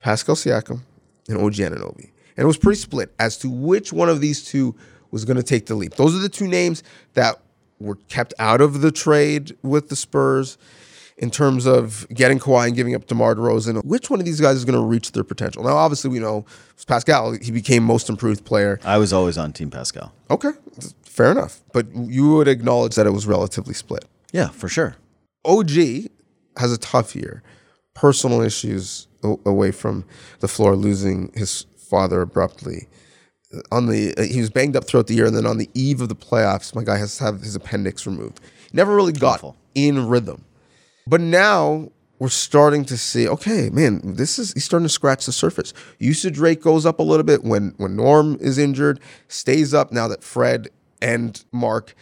Pascal 0.00 0.34
Siakam 0.34 0.80
and 1.28 1.38
OG 1.38 1.54
Anunoby. 1.54 2.10
And 2.36 2.44
it 2.44 2.46
was 2.46 2.56
pretty 2.56 2.80
split 2.80 3.14
as 3.18 3.36
to 3.38 3.50
which 3.50 3.92
one 3.92 4.08
of 4.08 4.20
these 4.20 4.44
two 4.44 4.74
was 5.10 5.24
going 5.24 5.36
to 5.36 5.42
take 5.42 5.66
the 5.66 5.74
leap. 5.74 5.94
Those 5.94 6.14
are 6.14 6.18
the 6.18 6.28
two 6.28 6.48
names 6.48 6.82
that 7.14 7.40
were 7.82 7.96
kept 8.08 8.34
out 8.38 8.60
of 8.60 8.80
the 8.80 8.92
trade 8.92 9.56
with 9.62 9.88
the 9.88 9.96
Spurs 9.96 10.58
in 11.16 11.30
terms 11.30 11.66
of 11.66 12.06
getting 12.12 12.38
Kawhi 12.38 12.68
and 12.68 12.76
giving 12.76 12.94
up 12.94 13.06
DeMar 13.06 13.34
DeRozan. 13.34 13.84
Which 13.84 14.10
one 14.10 14.18
of 14.18 14.26
these 14.26 14.40
guys 14.40 14.56
is 14.56 14.64
going 14.64 14.78
to 14.78 14.84
reach 14.84 15.12
their 15.12 15.24
potential? 15.24 15.62
Now, 15.62 15.76
obviously, 15.76 16.10
we 16.10 16.18
know 16.18 16.44
Pascal. 16.86 17.32
He 17.32 17.52
became 17.52 17.82
most 17.84 18.08
improved 18.08 18.44
player. 18.44 18.80
I 18.84 18.98
was 18.98 19.12
always 19.12 19.38
on 19.38 19.52
Team 19.52 19.70
Pascal. 19.70 20.12
Okay, 20.30 20.50
fair 21.02 21.30
enough. 21.30 21.60
But 21.72 21.86
you 21.94 22.34
would 22.34 22.48
acknowledge 22.48 22.94
that 22.96 23.06
it 23.06 23.12
was 23.12 23.26
relatively 23.26 23.74
split. 23.74 24.04
Yeah, 24.32 24.48
for 24.48 24.68
sure. 24.68 24.96
OG 25.44 25.70
has 26.56 26.72
a 26.72 26.78
tough 26.78 27.14
year. 27.14 27.42
Personal 27.94 28.40
issues 28.40 29.06
away 29.22 29.70
from 29.70 30.04
the 30.40 30.48
floor, 30.48 30.74
losing 30.74 31.30
his 31.34 31.66
father 31.76 32.22
abruptly. 32.22 32.88
On 33.70 33.86
the 33.86 34.14
uh, 34.16 34.22
he 34.22 34.40
was 34.40 34.50
banged 34.50 34.76
up 34.76 34.86
throughout 34.86 35.06
the 35.06 35.14
year, 35.14 35.26
and 35.26 35.36
then 35.36 35.46
on 35.46 35.58
the 35.58 35.68
eve 35.74 36.00
of 36.00 36.08
the 36.08 36.16
playoffs, 36.16 36.74
my 36.74 36.84
guy 36.84 36.96
has 36.96 37.16
to 37.18 37.24
have 37.24 37.40
his 37.40 37.54
appendix 37.54 38.06
removed. 38.06 38.40
Never 38.72 38.94
really 38.94 39.12
got 39.12 39.42
in 39.74 40.08
rhythm, 40.08 40.44
but 41.06 41.20
now 41.20 41.90
we're 42.18 42.28
starting 42.28 42.84
to 42.84 42.96
see. 42.96 43.28
Okay, 43.28 43.68
man, 43.70 44.00
this 44.14 44.38
is 44.38 44.52
he's 44.52 44.64
starting 44.64 44.86
to 44.86 44.92
scratch 44.92 45.26
the 45.26 45.32
surface. 45.32 45.74
Usage 45.98 46.38
rate 46.38 46.62
goes 46.62 46.86
up 46.86 46.98
a 46.98 47.02
little 47.02 47.24
bit 47.24 47.44
when 47.44 47.74
when 47.76 47.96
Norm 47.96 48.38
is 48.40 48.58
injured, 48.58 49.00
stays 49.28 49.74
up 49.74 49.92
now 49.92 50.08
that 50.08 50.22
Fred 50.22 50.68
and 51.02 51.44
Mark 51.52 51.94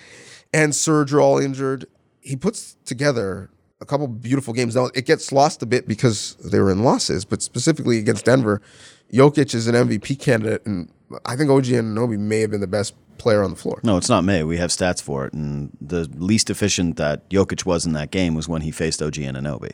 and 0.52 0.74
Serge 0.74 1.12
are 1.14 1.20
all 1.20 1.38
injured. 1.38 1.86
He 2.20 2.36
puts 2.36 2.76
together 2.84 3.50
a 3.80 3.86
couple 3.86 4.06
beautiful 4.08 4.52
games. 4.52 4.76
Now 4.76 4.90
it 4.94 5.06
gets 5.06 5.32
lost 5.32 5.62
a 5.62 5.66
bit 5.66 5.88
because 5.88 6.34
they 6.36 6.60
were 6.60 6.70
in 6.70 6.84
losses, 6.84 7.24
but 7.24 7.42
specifically 7.42 7.98
against 7.98 8.26
Denver, 8.26 8.60
Jokic 9.12 9.54
is 9.54 9.66
an 9.66 9.74
MVP 9.74 10.18
candidate, 10.18 10.64
and 10.66 10.90
I 11.24 11.36
think 11.36 11.50
OG 11.50 11.64
Anunoby 11.64 12.18
may 12.18 12.40
have 12.40 12.50
been 12.50 12.60
the 12.60 12.66
best 12.66 12.94
player 13.18 13.42
on 13.42 13.50
the 13.50 13.56
floor. 13.56 13.80
No, 13.82 13.96
it's 13.96 14.08
not 14.08 14.24
May. 14.24 14.42
We 14.44 14.56
have 14.58 14.70
stats 14.70 15.02
for 15.02 15.26
it, 15.26 15.32
and 15.32 15.70
the 15.80 16.08
least 16.16 16.50
efficient 16.50 16.96
that 16.96 17.28
Jokic 17.30 17.64
was 17.66 17.84
in 17.86 17.92
that 17.92 18.10
game 18.10 18.34
was 18.34 18.48
when 18.48 18.62
he 18.62 18.70
faced 18.70 19.02
OG 19.02 19.14
Anunoby. 19.14 19.72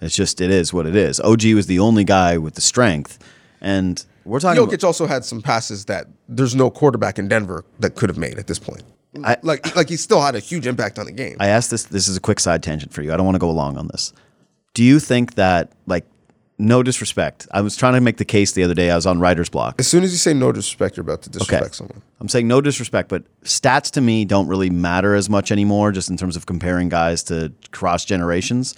It's 0.00 0.14
just 0.14 0.40
it 0.40 0.50
is 0.50 0.72
what 0.72 0.86
it 0.86 0.94
is. 0.96 1.20
OG 1.20 1.44
was 1.54 1.66
the 1.66 1.78
only 1.80 2.04
guy 2.04 2.38
with 2.38 2.54
the 2.54 2.60
strength, 2.60 3.18
and 3.60 4.04
we're 4.24 4.40
talking. 4.40 4.62
Jokic 4.64 4.84
also 4.84 5.06
had 5.06 5.24
some 5.24 5.42
passes 5.42 5.86
that 5.86 6.06
there's 6.28 6.54
no 6.54 6.70
quarterback 6.70 7.18
in 7.18 7.28
Denver 7.28 7.64
that 7.80 7.94
could 7.96 8.08
have 8.08 8.18
made 8.18 8.38
at 8.38 8.46
this 8.46 8.58
point. 8.58 8.82
I- 9.24 9.38
like, 9.42 9.74
like 9.74 9.88
he 9.88 9.96
still 9.96 10.20
had 10.20 10.36
a 10.36 10.38
huge 10.38 10.66
impact 10.66 10.98
on 10.98 11.06
the 11.06 11.12
game. 11.12 11.36
I 11.40 11.48
asked 11.48 11.70
this. 11.70 11.84
This 11.84 12.06
is 12.08 12.16
a 12.16 12.20
quick 12.20 12.38
side 12.38 12.62
tangent 12.62 12.92
for 12.92 13.02
you. 13.02 13.12
I 13.12 13.16
don't 13.16 13.26
want 13.26 13.34
to 13.36 13.40
go 13.40 13.50
along 13.50 13.76
on 13.76 13.88
this. 13.88 14.12
Do 14.74 14.84
you 14.84 15.00
think 15.00 15.34
that, 15.34 15.72
like, 15.86 16.06
no 16.58 16.82
disrespect? 16.82 17.46
I 17.52 17.60
was 17.60 17.76
trying 17.76 17.94
to 17.94 18.00
make 18.00 18.16
the 18.16 18.24
case 18.24 18.52
the 18.52 18.62
other 18.64 18.74
day. 18.74 18.90
I 18.90 18.96
was 18.96 19.06
on 19.06 19.20
writer's 19.20 19.48
block. 19.48 19.76
as 19.78 19.86
soon 19.86 20.02
as 20.04 20.10
you 20.12 20.18
say 20.18 20.34
no 20.34 20.50
disrespect, 20.52 20.96
you're 20.96 21.02
about 21.02 21.22
to 21.22 21.30
disrespect 21.30 21.64
Okay. 21.66 21.72
someone. 21.72 22.02
I'm 22.20 22.28
saying 22.28 22.48
no 22.48 22.60
disrespect, 22.60 23.08
but 23.08 23.22
stats 23.44 23.90
to 23.92 24.00
me 24.00 24.24
don't 24.24 24.48
really 24.48 24.70
matter 24.70 25.14
as 25.14 25.30
much 25.30 25.52
anymore, 25.52 25.92
just 25.92 26.10
in 26.10 26.16
terms 26.16 26.36
of 26.36 26.46
comparing 26.46 26.88
guys 26.88 27.22
to 27.24 27.52
cross 27.70 28.04
generations. 28.04 28.74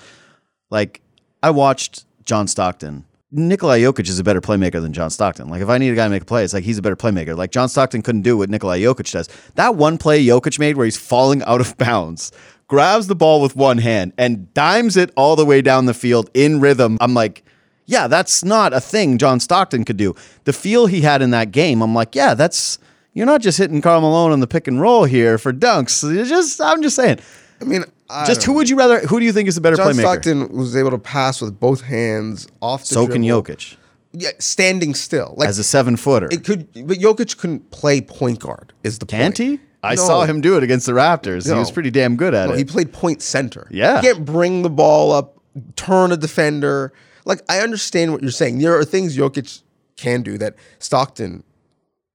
Like, 0.70 1.00
I 1.42 1.50
watched 1.50 2.04
John 2.24 2.46
Stockton. 2.46 3.04
Nikolai 3.32 3.80
Jokic 3.80 4.08
is 4.08 4.18
a 4.18 4.24
better 4.24 4.40
playmaker 4.40 4.82
than 4.82 4.92
John 4.92 5.08
Stockton. 5.08 5.48
Like, 5.48 5.62
if 5.62 5.68
I 5.68 5.78
need 5.78 5.90
a 5.90 5.94
guy 5.94 6.04
to 6.04 6.10
make 6.10 6.22
a 6.22 6.26
play, 6.26 6.42
it's 6.44 6.52
like 6.52 6.64
he's 6.64 6.78
a 6.78 6.82
better 6.82 6.96
playmaker. 6.96 7.36
Like, 7.36 7.50
John 7.52 7.68
Stockton 7.68 8.02
couldn't 8.02 8.22
do 8.22 8.36
what 8.36 8.50
Nikolai 8.50 8.80
Jokic 8.80 9.10
does. 9.12 9.28
That 9.54 9.76
one 9.76 9.98
play 9.98 10.24
Jokic 10.24 10.58
made 10.58 10.76
where 10.76 10.84
he's 10.84 10.96
falling 10.98 11.42
out 11.44 11.60
of 11.60 11.76
bounds, 11.78 12.32
grabs 12.66 13.06
the 13.06 13.14
ball 13.14 13.40
with 13.40 13.54
one 13.56 13.78
hand, 13.78 14.12
and 14.18 14.52
dimes 14.52 14.96
it 14.96 15.12
all 15.16 15.36
the 15.36 15.46
way 15.46 15.62
down 15.62 15.86
the 15.86 15.94
field 15.94 16.28
in 16.34 16.60
rhythm. 16.60 16.98
I'm 17.00 17.14
like, 17.14 17.44
yeah, 17.90 18.06
that's 18.06 18.44
not 18.44 18.72
a 18.72 18.80
thing 18.80 19.18
John 19.18 19.40
Stockton 19.40 19.84
could 19.84 19.96
do. 19.96 20.14
The 20.44 20.52
feel 20.52 20.86
he 20.86 21.00
had 21.02 21.20
in 21.22 21.30
that 21.30 21.50
game, 21.50 21.82
I'm 21.82 21.94
like, 21.94 22.14
yeah, 22.14 22.34
that's 22.34 22.78
you're 23.12 23.26
not 23.26 23.40
just 23.40 23.58
hitting 23.58 23.80
Karl 23.82 24.00
Malone 24.00 24.30
on 24.32 24.40
the 24.40 24.46
pick 24.46 24.68
and 24.68 24.80
roll 24.80 25.04
here 25.04 25.36
for 25.36 25.52
dunks. 25.52 26.02
You're 26.14 26.24
just 26.24 26.60
I'm 26.60 26.80
just 26.82 26.96
saying. 26.96 27.18
I 27.60 27.64
mean, 27.64 27.84
I 28.08 28.24
Just 28.26 28.42
who 28.44 28.52
know. 28.52 28.56
would 28.56 28.70
you 28.70 28.76
rather? 28.76 29.00
Who 29.00 29.18
do 29.20 29.26
you 29.26 29.32
think 29.32 29.48
is 29.48 29.54
the 29.56 29.60
better 29.60 29.76
John 29.76 29.92
playmaker? 29.92 30.00
Stockton 30.00 30.48
was 30.56 30.74
able 30.76 30.90
to 30.92 30.98
pass 30.98 31.40
with 31.42 31.60
both 31.60 31.82
hands 31.82 32.48
off 32.62 32.80
the 32.82 32.86
so 32.86 33.06
can. 33.06 33.22
Jokic 33.22 33.76
Yeah, 34.12 34.30
standing 34.38 34.94
still. 34.94 35.34
Like 35.36 35.48
as 35.48 35.58
a 35.58 35.64
seven 35.64 35.96
footer. 35.96 36.28
it 36.30 36.44
could, 36.44 36.68
but 36.86 36.96
Jokic 36.98 37.36
couldn't 37.36 37.70
play 37.70 38.00
point 38.00 38.38
guard. 38.38 38.72
Is 38.82 38.98
the 38.98 39.06
Can't 39.06 39.36
point. 39.36 39.60
he? 39.60 39.60
I 39.82 39.94
No. 39.94 40.06
saw 40.06 40.24
him 40.24 40.40
do 40.40 40.56
it 40.56 40.62
against 40.62 40.86
the 40.86 40.92
Raptors. 40.92 41.46
He 41.46 41.58
was 41.58 41.70
pretty 41.70 41.90
damn 41.90 42.16
good 42.16 42.34
at 42.34 42.48
No, 42.48 42.54
it. 42.54 42.58
he 42.58 42.64
played 42.64 42.92
point 42.92 43.20
center. 43.22 43.66
Yeah. 43.70 44.00
he 44.00 44.06
can't 44.08 44.24
bring 44.24 44.62
the 44.62 44.70
ball 44.70 45.10
up, 45.12 45.38
turn 45.76 46.12
a 46.12 46.16
defender. 46.16 46.92
Like 47.24 47.40
I 47.48 47.60
understand 47.60 48.12
what 48.12 48.22
you're 48.22 48.30
saying. 48.30 48.58
There 48.58 48.78
are 48.78 48.84
things 48.84 49.16
Jokic 49.16 49.62
can 49.96 50.22
do 50.22 50.38
that 50.38 50.54
Stockton 50.78 51.44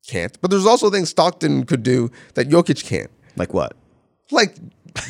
can't, 0.07 0.39
but 0.41 0.51
there's 0.51 0.65
also 0.65 0.89
things 0.89 1.09
Stockton 1.09 1.65
could 1.65 1.83
do 1.83 2.11
that 2.35 2.49
Jokic 2.49 2.83
can't. 2.85 3.11
like 3.35 3.53
what? 3.53 3.73
Like 4.31 4.55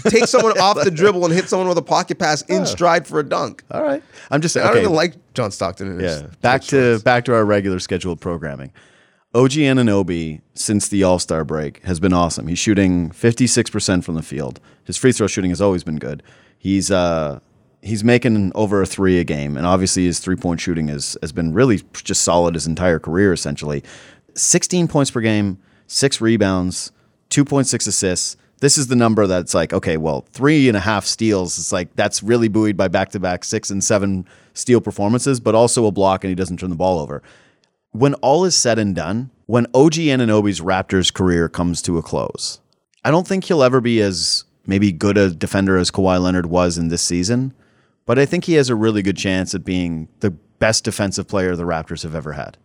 take 0.10 0.26
someone 0.26 0.58
off 0.60 0.84
the 0.84 0.92
dribble 0.92 1.24
and 1.26 1.34
hit 1.34 1.48
someone 1.48 1.68
with 1.70 1.78
a 1.78 1.82
pocket 1.82 2.18
pass 2.20 2.42
in 2.44 2.66
stride 2.66 3.06
for 3.08 3.20
a 3.20 3.24
dunk. 3.24 3.64
All 3.72 3.84
right. 3.84 4.04
I'm 4.32 4.42
just 4.42 4.54
saying. 4.54 4.66
I 4.68 4.70
don't 4.72 4.82
even 4.82 4.94
like 4.94 5.16
John 5.34 5.52
Stockton. 5.52 5.88
In 5.92 6.00
his 6.00 6.22
Yeah. 6.22 6.28
Back 6.42 6.62
to 6.64 6.68
shorts. 6.92 7.04
back 7.04 7.26
to 7.26 7.34
our 7.34 7.46
regular 7.46 7.80
scheduled 7.80 8.20
programming. 8.20 8.72
OG 9.34 9.52
Anunoby, 9.52 10.40
since 10.54 10.88
the 10.88 11.04
All 11.04 11.20
Star 11.20 11.44
break, 11.44 11.84
has 11.84 12.00
been 12.00 12.14
awesome. 12.14 12.48
He's 12.48 12.58
shooting 12.60 13.10
56% 13.10 14.04
from 14.04 14.16
the 14.16 14.22
field. 14.24 14.62
His 14.86 14.96
free 14.96 15.12
throw 15.12 15.28
shooting 15.28 15.52
has 15.52 15.60
always 15.62 15.84
been 15.84 15.98
good. 15.98 16.24
He's 16.58 16.90
uh 16.90 17.40
he's 17.86 18.04
making 18.04 18.52
over 18.56 18.82
a 18.82 18.86
three 18.86 19.20
a 19.20 19.24
game, 19.24 19.56
and 19.56 19.66
obviously 19.66 20.06
his 20.06 20.20
three 20.20 20.36
point 20.36 20.60
shooting 20.60 20.88
has 20.90 21.18
has 21.22 21.32
been 21.32 21.54
really 21.54 21.82
just 21.94 22.24
solid 22.24 22.56
his 22.56 22.68
entire 22.68 23.00
career 23.00 23.32
essentially. 23.32 23.84
16 24.34 24.90
points 24.90 25.12
per 25.12 25.22
game, 25.22 25.58
six 25.88 26.20
rebounds, 26.20 26.92
2.6 27.30 27.88
assists. 27.88 28.36
This 28.60 28.78
is 28.78 28.88
the 28.88 28.96
number 28.96 29.28
that's 29.28 29.54
like, 29.54 29.72
okay, 29.72 29.96
well, 29.96 30.26
three 30.32 30.68
and 30.68 30.76
a 30.76 30.82
half 30.82 31.06
steals. 31.06 31.58
It's 31.58 31.72
like 31.72 31.96
that's 31.96 32.22
really 32.24 32.48
buoyed 32.48 32.76
by 32.76 32.88
back 32.88 33.10
to 33.10 33.20
back 33.20 33.44
six 33.46 33.70
and 33.70 33.84
seven 33.84 34.28
steal 34.54 34.82
performances, 34.82 35.40
but 35.40 35.56
also 35.56 35.86
a 35.86 35.92
block 35.92 36.24
and 36.24 36.30
he 36.30 36.36
doesn't 36.36 36.58
turn 36.58 36.70
the 36.70 36.76
ball 36.76 37.00
over. 37.00 37.22
When 37.92 38.14
all 38.16 38.44
is 38.44 38.56
said 38.56 38.80
and 38.80 38.96
done, 38.96 39.30
when 39.46 39.68
OG 39.74 39.94
Anunoby's 39.94 40.60
Raptors 40.60 41.14
career 41.14 41.48
comes 41.48 41.82
to 41.84 41.98
a 41.98 42.02
close, 42.02 42.60
I 43.06 43.12
don't 43.12 43.28
think 43.28 43.46
he'll 43.46 43.64
ever 43.64 43.80
be 43.80 44.02
as 44.02 44.44
maybe 44.66 44.92
good 44.92 45.18
a 45.18 45.30
defender 45.30 45.78
as 45.78 45.92
Kawhi 45.92 46.22
Leonard 46.22 46.48
was 46.48 46.78
in 46.78 46.88
this 46.88 47.02
season, 47.04 47.54
but 48.06 48.20
I 48.20 48.26
think 48.26 48.46
he 48.46 48.54
has 48.54 48.70
a 48.70 48.76
really 48.76 49.02
good 49.02 49.18
chance 49.18 49.54
at 49.54 49.64
being 49.64 50.08
the 50.20 50.32
best 50.32 50.84
defensive 50.84 51.28
player 51.28 51.56
the 51.56 51.64
Raptors 51.64 52.04
have 52.04 52.16
ever 52.16 52.34
had. 52.34 52.58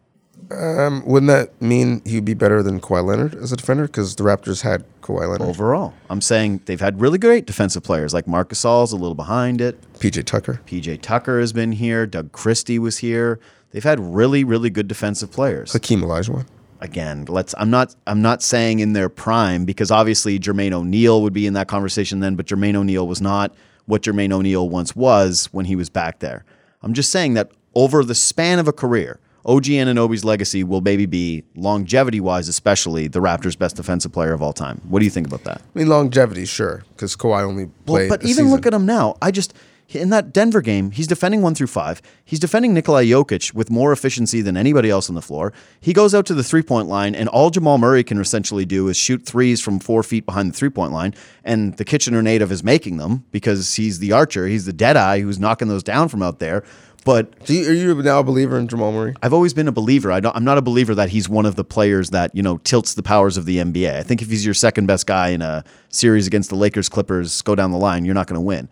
Um, 0.51 1.05
wouldn't 1.07 1.29
that 1.29 1.61
mean 1.63 2.03
he'd 2.05 2.25
be 2.25 2.35
better 2.35 2.63
than 2.63 2.81
Kawhi 2.81 3.05
Leonard 3.05 3.35
as 3.37 3.53
a 3.53 3.57
defender? 3.57 3.87
Because 3.87 4.17
the 4.17 4.25
Raptors 4.25 4.63
had 4.63 4.85
Kawhi 5.01 5.29
Leonard, 5.29 5.43
Overall, 5.43 5.95
I'm 6.09 6.21
saying 6.21 6.63
they've 6.65 6.81
had 6.81 7.01
really 7.01 7.19
great 7.19 7.47
defensive 7.47 7.83
players 7.83 8.13
like 8.13 8.27
Marcus 8.27 8.61
Gasol's 8.61 8.93
a 8.93 8.97
little 8.97 9.15
behind 9.15 9.61
it. 9.61 9.81
PJ 9.95 10.25
Tucker. 10.25 10.61
PJ 10.67 11.03
Tucker 11.03 11.39
has 11.41 11.53
been 11.53 11.73
here. 11.73 12.07
Doug 12.07 12.33
Christie 12.33 12.79
was 12.79 12.99
here. 12.99 13.39
They've 13.71 13.85
had 13.85 14.01
really, 14.01 14.43
really 14.43 14.71
good 14.71 14.89
defensive 14.89 15.31
players. 15.31 15.73
Hakeem 15.73 16.01
Olajuwon. 16.01 16.47
Again, 16.81 17.27
let's. 17.29 17.55
I'm 17.59 17.71
not. 17.71 17.95
I'm 18.07 18.23
not 18.23 18.43
saying 18.43 18.81
in 18.81 18.95
their 18.95 19.11
prime 19.11 19.67
because 19.67 19.91
obviously 19.91 20.41
Jermaine 20.41 20.73
O'Neal 20.73 21.23
would 21.23 21.35
be 21.35 21.47
in 21.47 21.53
that 21.53 21.69
conversation 21.69 22.21
then, 22.21 22.37
but 22.37 22.47
Jermaine 22.47 22.75
O'Neal 22.75 23.07
was 23.07 23.21
not 23.21 23.55
what 23.91 24.03
Jermaine 24.03 24.33
O'Neal 24.33 24.69
once 24.69 24.97
was 24.97 25.49
when 25.53 25.67
he 25.67 25.77
was 25.77 25.91
back 25.91 26.21
there. 26.21 26.45
I'm 26.83 26.95
just 26.95 27.11
saying 27.11 27.35
that 27.35 27.51
over 27.75 28.03
the 28.05 28.15
span 28.15 28.59
of 28.59 28.67
a 28.69 28.73
career, 28.73 29.21
OG 29.45 29.65
Anunoby's 29.65 30.25
legacy 30.25 30.63
will 30.65 30.81
maybe 30.81 31.07
be 31.07 31.43
longevity 31.57 32.21
wise, 32.21 32.49
especially 32.49 33.09
the 33.09 33.21
Raptors' 33.21 33.59
best 33.59 33.77
defensive 33.77 34.13
player 34.13 34.33
of 34.33 34.43
all 34.43 34.53
time. 34.53 34.81
What 34.89 34.99
do 35.01 35.05
you 35.05 35.11
think 35.11 35.27
about 35.27 35.45
that? 35.45 35.61
I 35.75 35.79
mean, 35.79 35.89
longevity, 35.89 36.45
sure, 36.45 36.85
because 36.95 37.17
Kawhi 37.17 37.43
only 37.43 37.65
Well, 37.65 37.73
played. 37.87 38.09
but 38.09 38.21
a 38.23 38.25
even 38.25 38.45
season. 38.45 38.51
look 38.51 38.67
at 38.67 38.73
him 38.75 38.87
now. 38.87 39.17
I 39.23 39.31
just 39.31 39.55
in 39.91 40.11
that 40.11 40.33
Denver 40.33 40.61
game, 40.61 40.91
he's 40.91 41.07
defending 41.07 41.43
one 41.43 41.55
through 41.55 41.67
five. 41.67 42.01
He's 42.25 42.39
defending 42.39 42.75
Nikolai 42.75 43.07
Jokic 43.07 43.55
with 43.55 43.71
more 43.71 43.93
efficiency 43.93 44.41
than 44.41 44.57
anybody 44.57 44.91
else 44.91 45.09
on 45.09 45.15
the 45.15 45.23
floor. 45.23 45.53
He 45.81 45.93
goes 45.93 46.15
out 46.15 46.27
to 46.27 46.35
the 46.35 46.45
three 46.45 46.63
point 46.63 46.89
line, 46.89 47.15
and 47.15 47.29
all 47.29 47.51
Jamal 47.51 47.79
Murray 47.79 48.05
can 48.05 48.21
essentially 48.21 48.65
do 48.65 48.89
is 48.89 48.97
shoot 48.97 49.25
threes 49.25 49.61
from 49.61 49.79
four 49.79 50.03
feet 50.03 50.27
behind 50.27 50.51
the 50.51 50.57
three 50.57 50.71
point 50.71 50.93
line. 50.93 51.15
And 51.45 51.77
the 51.77 51.85
Kitchener 51.85 52.23
native 52.23 52.53
is 52.53 52.63
making 52.63 52.99
them 52.99 53.25
because 53.31 53.75
he's 53.75 53.99
the 53.99 54.13
archer. 54.13 54.47
He's 54.47 54.67
the 54.67 54.73
dead 54.73 54.97
eye 54.97 55.21
who's 55.21 55.39
knocking 55.39 55.69
those 55.69 55.83
down 55.83 56.09
from 56.09 56.23
out 56.23 56.39
there. 56.39 56.65
But 57.05 57.49
you, 57.49 57.69
are 57.69 57.73
you 57.73 58.03
now 58.03 58.21
a 58.21 58.25
believer 58.25 58.59
in 58.59 58.69
Jamal 58.69 58.93
Murray? 58.93 59.15
I've 59.23 59.33
always 59.33 59.55
been 59.55 59.69
a 59.69 59.73
believer. 59.73 60.13
I 60.13 60.21
don't, 60.21 60.37
I'm 60.37 60.45
not 60.45 60.59
a 60.59 60.63
believer 60.63 60.95
that 60.95 61.09
he's 61.09 61.29
one 61.29 61.47
of 61.47 61.57
the 61.57 61.65
players 61.65 62.11
that 62.11 62.35
you 62.35 62.43
know 62.43 62.59
tilts 62.59 62.95
the 62.95 63.03
powers 63.03 63.37
of 63.37 63.47
the 63.47 63.57
NBA. 63.57 63.97
I 63.97 64.03
think 64.03 64.23
if 64.23 64.29
he's 64.29 64.45
your 64.45 64.55
second 64.55 64.87
best 64.87 65.07
guy 65.07 65.29
in 65.29 65.43
a 65.43 65.65
series 65.89 66.27
against 66.27 66.51
the 66.51 66.57
Lakers, 66.57 66.89
Clippers, 66.89 67.43
go 67.43 67.55
down 67.55 67.71
the 67.71 67.79
line, 67.79 68.05
you're 68.05 68.15
not 68.15 68.27
going 68.27 68.39
to 68.39 68.45
win. 68.45 68.69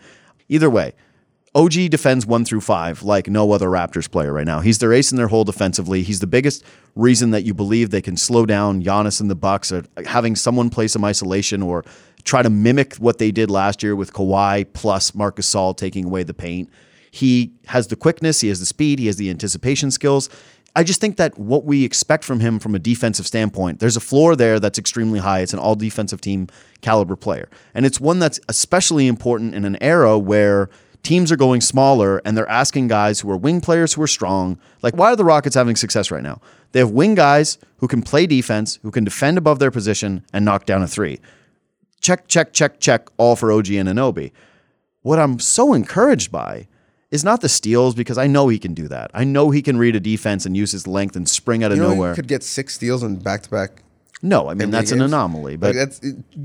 Either 0.49 0.71
way, 0.71 0.95
OG 1.59 1.91
defends 1.91 2.25
one 2.25 2.45
through 2.45 2.61
five 2.61 3.03
like 3.03 3.27
no 3.27 3.51
other 3.51 3.67
Raptors 3.67 4.09
player 4.09 4.33
right 4.33 4.47
now. 4.47 4.61
He's 4.61 4.79
their 4.79 4.93
ace 4.93 5.11
in 5.11 5.17
their 5.17 5.27
hole 5.27 5.43
defensively. 5.43 6.05
He's 6.05 6.21
the 6.21 6.29
biggest 6.29 6.63
reason 6.95 7.33
that 7.33 7.43
you 7.43 7.53
believe 7.53 7.91
they 7.91 8.01
can 8.01 8.17
slow 8.17 8.47
down 8.47 8.81
Giannis 8.81 9.21
and 9.21 9.29
the 9.29 9.35
Bucks, 9.35 9.73
uh, 9.73 9.83
or 9.97 10.05
having 10.05 10.37
someone 10.37 10.71
play 10.71 10.87
some 10.87 11.05
isolation 11.05 11.61
or 11.61 11.85
try 12.23 12.43
to 12.43 12.51
mimic 12.51 12.95
what 12.97 13.19
they 13.19 13.33
did 13.33 13.51
last 13.51 13.83
year 13.83 13.97
with 13.97 14.13
Kawhi 14.13 14.73
plus 14.73 15.17
Marcus 15.17 15.53
Gasol 15.53 15.77
taking 15.77 16.05
away 16.05 16.23
the 16.23 16.33
paint. 16.33 16.71
He 17.11 17.55
has 17.67 17.89
the 17.89 17.97
quickness, 17.97 18.41
he 18.41 18.49
has 18.51 18.61
the 18.61 18.67
speed, 18.67 19.01
he 19.01 19.07
has 19.07 19.17
the 19.17 19.29
anticipation 19.29 19.91
skills. 19.91 20.31
I 20.77 20.85
just 20.85 21.01
think 21.01 21.17
that 21.17 21.37
what 21.37 21.65
we 21.65 21.85
expect 21.85 22.23
from 22.23 22.39
him 22.39 22.61
from 22.61 22.77
a 22.77 22.79
defensive 22.79 23.27
standpoint, 23.27 23.81
there's 23.81 23.97
a 23.97 24.01
floor 24.01 24.37
there 24.37 24.61
that's 24.61 24.79
extremely 24.79 25.19
high. 25.19 25.41
It's 25.41 25.53
an 25.53 25.59
all 25.59 25.75
defensive 25.75 26.21
team 26.21 26.47
caliber 26.83 27.17
player. 27.17 27.49
And 27.75 27.85
it's 27.85 28.01
one 28.01 28.21
that's 28.21 28.39
especially 28.49 29.09
important 29.09 29.57
in 29.57 29.65
an 29.65 29.77
era 29.83 30.17
where 30.17 30.71
teams 31.03 31.33
are 31.33 31.37
going 31.37 31.61
smaller 31.61 32.21
and 32.25 32.37
they're 32.37 32.49
asking 32.49 32.89
guys 32.89 33.21
who 33.21 33.31
are 33.31 33.37
wing 33.37 33.61
players 33.61 33.95
who 33.95 34.03
are 34.03 34.07
strong. 34.09 34.59
Like, 34.83 34.95
why 34.97 35.13
are 35.13 35.17
the 35.17 35.25
Rockets 35.25 35.55
having 35.55 35.77
success 35.77 36.11
right 36.11 36.23
now? 36.23 36.41
They 36.73 36.81
have 36.81 36.91
wing 36.91 37.15
guys 37.15 37.59
who 37.79 37.89
can 37.89 38.03
play 38.03 38.27
defense, 38.27 38.79
who 38.83 38.91
can 38.91 39.05
defend 39.05 39.39
above 39.39 39.59
their 39.59 39.71
position 39.71 40.25
and 40.33 40.45
knock 40.45 40.67
down 40.67 40.83
a 40.83 40.87
three. 40.89 41.21
Check, 42.01 42.29
check, 42.29 42.53
check, 42.53 42.79
check, 42.81 43.09
all 43.17 43.37
for 43.37 43.51
OG 43.51 43.67
Anunoby. 43.67 44.33
What 45.03 45.19
I'm 45.19 45.39
so 45.39 45.73
encouraged 45.75 46.31
by 46.31 46.67
is 47.11 47.25
not 47.25 47.41
the 47.41 47.49
steals 47.49 47.95
because 47.95 48.19
I 48.19 48.27
know 48.27 48.49
he 48.49 48.59
can 48.59 48.75
do 48.75 48.87
that. 48.89 49.11
I 49.15 49.25
know 49.25 49.51
he 49.51 49.63
can 49.63 49.79
read 49.79 49.97
a 49.97 50.01
defense 50.01 50.45
and 50.45 50.57
use 50.57 50.73
his 50.73 50.87
length 50.87 51.17
and 51.17 51.27
spring 51.29 51.65
out 51.65 51.73
of 51.73 51.79
You 51.79 51.85
know, 51.85 51.95
nowhere. 51.95 52.13
he 52.13 52.17
could 52.17 52.29
get 52.29 52.43
six 52.43 52.75
steals 52.75 53.03
in 53.03 53.17
back 53.17 53.43
to 53.45 53.51
back. 53.51 53.83
No, 54.23 54.49
I 54.49 54.55
mean 54.55 54.71
that's 54.71 54.91
an 54.91 54.99
games. 54.99 55.13
anomaly. 55.13 55.57
But 55.57 55.75
Like 55.75 55.77
that's 55.77 56.01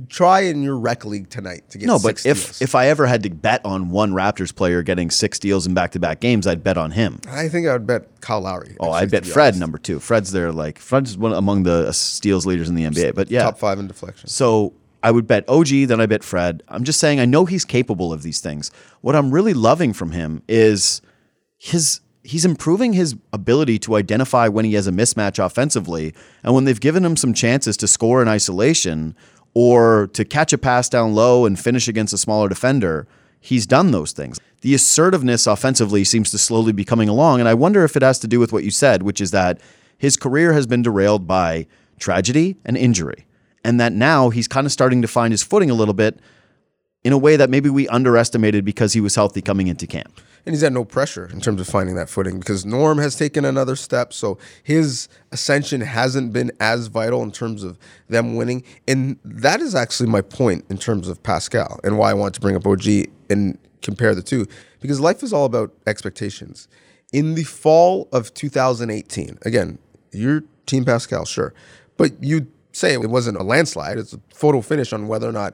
try 0.09 0.41
in 0.41 0.61
your 0.61 0.77
rec 0.77 1.05
league 1.05 1.29
tonight 1.29 1.69
to 1.71 1.77
get 1.77 1.87
no, 1.87 1.97
six 1.97 2.23
but 2.23 2.29
if 2.29 2.37
steals. 2.37 2.61
if 2.61 2.75
I 2.75 2.87
ever 2.87 3.05
had 3.07 3.23
to 3.23 3.29
bet 3.29 3.65
on 3.65 3.89
one 3.89 4.11
Raptors 4.13 4.55
player 4.55 4.83
getting 4.83 5.09
six 5.09 5.37
steals 5.37 5.65
in 5.65 5.73
back 5.73 5.91
to 5.91 5.99
back 5.99 6.19
games, 6.19 6.45
I'd 6.45 6.63
bet 6.63 6.77
on 6.77 6.91
him. 6.91 7.19
I 7.27 7.49
think 7.49 7.67
I 7.67 7.73
would 7.73 7.87
bet 7.87 8.21
Kyle 8.21 8.41
Lowry. 8.41 8.75
Oh, 8.79 8.87
actually, 8.93 8.97
I 8.97 9.01
to 9.05 9.07
bet 9.11 9.23
be 9.23 9.29
Fred 9.29 9.45
honest. 9.47 9.59
number 9.59 9.77
two. 9.77 9.99
Fred's 9.99 10.31
there 10.31 10.51
like 10.51 10.77
Fred's 10.79 11.17
one 11.17 11.33
among 11.33 11.63
the 11.63 11.91
steals 11.93 12.45
leaders 12.45 12.69
in 12.69 12.75
the 12.75 12.83
NBA. 12.83 13.15
But 13.15 13.31
yeah, 13.31 13.43
top 13.43 13.57
five 13.57 13.79
in 13.79 13.87
deflection. 13.87 14.27
So 14.29 14.73
I 15.01 15.11
would 15.11 15.27
bet 15.27 15.43
OG, 15.49 15.67
then 15.87 15.99
I 15.99 16.05
bet 16.05 16.23
Fred. 16.23 16.63
I'm 16.67 16.83
just 16.83 16.99
saying 16.99 17.19
I 17.19 17.25
know 17.25 17.45
he's 17.45 17.65
capable 17.65 18.13
of 18.13 18.21
these 18.23 18.39
things. 18.39 18.71
What 19.01 19.15
I'm 19.15 19.31
really 19.31 19.53
loving 19.53 19.93
from 19.93 20.11
him 20.11 20.43
is 20.47 21.01
his 21.57 22.01
he's 22.23 22.45
improving 22.45 22.93
his 22.93 23.15
ability 23.33 23.77
to 23.77 23.95
identify 23.95 24.47
when 24.47 24.65
he 24.65 24.73
has 24.73 24.87
a 24.87 24.91
mismatch 24.91 25.43
offensively 25.43 26.13
and 26.43 26.55
when 26.55 26.63
they've 26.63 26.79
given 26.79 27.03
him 27.03 27.17
some 27.17 27.33
chances 27.33 27.77
to 27.77 27.87
score 27.87 28.21
in 28.21 28.27
isolation 28.27 29.15
or 29.53 30.07
to 30.13 30.25
catch 30.25 30.53
a 30.53 30.57
pass 30.57 30.89
down 30.89 31.13
low 31.13 31.45
and 31.45 31.59
finish 31.59 31.87
against 31.87 32.13
a 32.13 32.17
smaller 32.17 32.47
defender, 32.47 33.07
he's 33.39 33.67
done 33.67 33.91
those 33.91 34.13
things. 34.13 34.39
The 34.61 34.73
assertiveness 34.73 35.45
offensively 35.45 36.05
seems 36.05 36.31
to 36.31 36.37
slowly 36.37 36.71
be 36.71 36.85
coming 36.85 37.09
along 37.09 37.41
and 37.41 37.49
I 37.49 37.53
wonder 37.53 37.83
if 37.83 37.97
it 37.97 38.01
has 38.01 38.19
to 38.19 38.27
do 38.27 38.39
with 38.39 38.53
what 38.53 38.63
you 38.63 38.71
said, 38.71 39.03
which 39.03 39.19
is 39.19 39.31
that 39.31 39.59
his 39.97 40.15
career 40.15 40.53
has 40.53 40.65
been 40.65 40.81
derailed 40.81 41.27
by 41.27 41.67
tragedy 41.99 42.57
and 42.63 42.77
injury 42.77 43.25
and 43.63 43.79
that 43.79 43.93
now 43.93 44.29
he's 44.29 44.47
kind 44.47 44.65
of 44.65 44.71
starting 44.71 45.01
to 45.01 45.07
find 45.07 45.31
his 45.31 45.43
footing 45.43 45.69
a 45.69 45.73
little 45.73 45.93
bit 45.93 46.19
in 47.03 47.11
a 47.11 47.17
way 47.17 47.35
that 47.35 47.49
maybe 47.49 47.69
we 47.69 47.87
underestimated 47.89 48.63
because 48.63 48.93
he 48.93 49.01
was 49.01 49.15
healthy 49.15 49.41
coming 49.41 49.67
into 49.67 49.85
camp. 49.85 50.19
And 50.45 50.53
he's 50.53 50.61
had 50.61 50.73
no 50.73 50.83
pressure 50.83 51.29
in 51.31 51.39
terms 51.39 51.61
of 51.61 51.67
finding 51.67 51.95
that 51.95 52.09
footing 52.09 52.37
because 52.37 52.65
Norm 52.65 52.97
has 52.97 53.15
taken 53.15 53.45
another 53.45 53.77
step. 53.77 54.11
So 54.11 54.37
his 54.61 55.07
ascension 55.31 55.79
hasn't 55.81 56.33
been 56.33 56.51
as 56.59 56.87
vital 56.87 57.23
in 57.23 57.31
terms 57.31 57.63
of 57.63 57.77
them 58.09 58.35
winning. 58.35 58.63
And 58.87 59.17
that 59.23 59.61
is 59.61 59.73
actually 59.73 60.09
my 60.09 60.21
point 60.21 60.65
in 60.69 60.77
terms 60.77 61.07
of 61.07 61.23
Pascal 61.23 61.79
and 61.83 61.97
why 61.97 62.11
I 62.11 62.13
want 62.13 62.35
to 62.35 62.41
bring 62.41 62.57
up 62.57 62.67
OG 62.67 62.85
and 63.29 63.57
compare 63.81 64.13
the 64.15 64.21
two 64.21 64.45
because 64.81 64.99
life 64.99 65.23
is 65.23 65.31
all 65.31 65.45
about 65.45 65.73
expectations. 65.87 66.67
In 67.13 67.35
the 67.35 67.43
fall 67.43 68.09
of 68.11 68.33
2018, 68.33 69.37
again, 69.43 69.77
you're 70.11 70.43
Team 70.65 70.83
Pascal, 70.83 71.25
sure, 71.25 71.53
but 71.95 72.11
you 72.21 72.47
say 72.71 72.93
it 72.93 73.09
wasn't 73.09 73.37
a 73.37 73.43
landslide. 73.43 73.97
It's 73.97 74.13
a 74.13 74.19
photo 74.33 74.61
finish 74.61 74.91
on 74.93 75.07
whether 75.07 75.27
or 75.27 75.31
not 75.31 75.53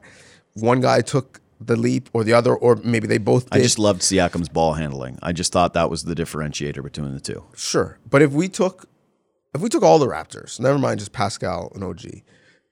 one 0.54 0.80
guy 0.80 1.00
took 1.00 1.40
the 1.60 1.76
leap 1.76 2.08
or 2.12 2.24
the 2.24 2.32
other, 2.32 2.54
or 2.54 2.76
maybe 2.76 3.06
they 3.06 3.18
both 3.18 3.50
did. 3.50 3.60
I 3.60 3.62
just 3.62 3.78
loved 3.78 4.00
Siakam's 4.00 4.48
ball 4.48 4.74
handling. 4.74 5.18
I 5.22 5.32
just 5.32 5.52
thought 5.52 5.74
that 5.74 5.90
was 5.90 6.04
the 6.04 6.14
differentiator 6.14 6.82
between 6.82 7.12
the 7.12 7.20
two. 7.20 7.44
Sure, 7.54 7.98
but 8.08 8.22
if 8.22 8.32
we 8.32 8.48
took 8.48 8.88
if 9.54 9.60
we 9.60 9.68
took 9.68 9.82
all 9.82 9.98
the 9.98 10.06
Raptors, 10.06 10.60
never 10.60 10.78
mind 10.78 11.00
just 11.00 11.12
Pascal 11.12 11.70
and 11.74 11.84
OG, 11.84 12.04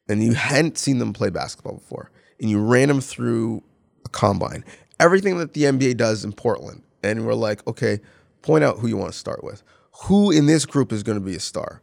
and 0.09 0.22
you 0.22 0.35
hadn't 0.35 0.79
seen 0.79 0.98
them 0.98 1.12
play 1.12 1.31
basketball 1.31 1.74
before, 1.74 2.11
and 2.40 2.48
you 2.48 2.61
ran 2.61 2.88
them 2.88 3.01
through 3.01 3.62
a 4.05 4.09
combine, 4.09 4.64
everything 4.98 5.38
that 5.38 5.55
the 5.55 5.64
NBA 5.64 5.96
does 5.96 6.24
in 6.24 6.33
Portland, 6.33 6.83
and 7.03 7.27
we're 7.27 7.35
like, 7.35 7.66
okay, 7.66 8.01
point 8.42 8.64
out 8.64 8.79
who 8.79 8.87
you 8.87 8.96
want 8.96 9.12
to 9.12 9.18
start 9.18 9.44
with. 9.44 9.62
Who 10.05 10.31
in 10.31 10.46
this 10.46 10.64
group 10.64 10.92
is 10.92 11.03
going 11.03 11.18
to 11.18 11.24
be 11.24 11.35
a 11.35 11.40
star? 11.40 11.83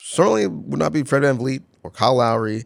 Certainly 0.00 0.46
would 0.46 0.78
not 0.78 0.92
be 0.92 1.02
Fred 1.02 1.24
VanVleet 1.24 1.62
or 1.82 1.90
Kyle 1.90 2.14
Lowry. 2.16 2.64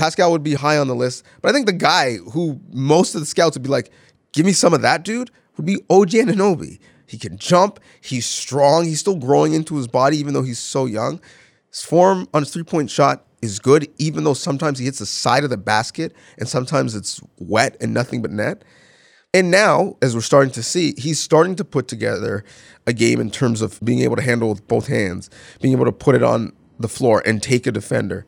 Pascal 0.00 0.32
would 0.32 0.42
be 0.42 0.54
high 0.54 0.78
on 0.78 0.88
the 0.88 0.94
list, 0.94 1.26
but 1.42 1.50
I 1.50 1.52
think 1.52 1.66
the 1.66 1.74
guy 1.74 2.16
who 2.32 2.58
most 2.72 3.14
of 3.14 3.20
the 3.20 3.26
scouts 3.26 3.54
would 3.54 3.62
be 3.62 3.68
like, 3.68 3.90
give 4.32 4.46
me 4.46 4.52
some 4.52 4.72
of 4.72 4.80
that 4.80 5.04
dude, 5.04 5.30
would 5.58 5.66
be 5.66 5.76
OG 5.90 6.12
Anunoby. 6.12 6.78
He 7.06 7.18
can 7.18 7.36
jump. 7.36 7.78
He's 8.00 8.24
strong. 8.24 8.86
He's 8.86 9.00
still 9.00 9.16
growing 9.16 9.52
into 9.52 9.76
his 9.76 9.86
body, 9.86 10.16
even 10.16 10.32
though 10.32 10.42
he's 10.42 10.58
so 10.58 10.86
young. 10.86 11.20
His 11.68 11.82
form 11.82 12.28
on 12.32 12.40
his 12.40 12.50
three 12.50 12.62
point 12.62 12.90
shot 12.90 13.26
is 13.42 13.58
good, 13.58 13.92
even 13.98 14.24
though 14.24 14.32
sometimes 14.32 14.78
he 14.78 14.86
hits 14.86 15.00
the 15.00 15.06
side 15.06 15.44
of 15.44 15.50
the 15.50 15.58
basket 15.58 16.14
and 16.38 16.48
sometimes 16.48 16.94
it's 16.94 17.20
wet 17.38 17.76
and 17.78 17.92
nothing 17.92 18.22
but 18.22 18.30
net. 18.30 18.64
And 19.34 19.50
now, 19.50 19.98
as 20.00 20.14
we're 20.14 20.22
starting 20.22 20.52
to 20.52 20.62
see, 20.62 20.94
he's 20.96 21.20
starting 21.20 21.56
to 21.56 21.64
put 21.64 21.88
together 21.88 22.42
a 22.86 22.94
game 22.94 23.20
in 23.20 23.30
terms 23.30 23.60
of 23.60 23.78
being 23.84 24.00
able 24.00 24.16
to 24.16 24.22
handle 24.22 24.48
with 24.48 24.66
both 24.66 24.86
hands, 24.86 25.28
being 25.60 25.72
able 25.72 25.84
to 25.84 25.92
put 25.92 26.14
it 26.14 26.22
on 26.22 26.54
the 26.78 26.88
floor 26.88 27.22
and 27.26 27.42
take 27.42 27.66
a 27.66 27.70
defender. 27.70 28.24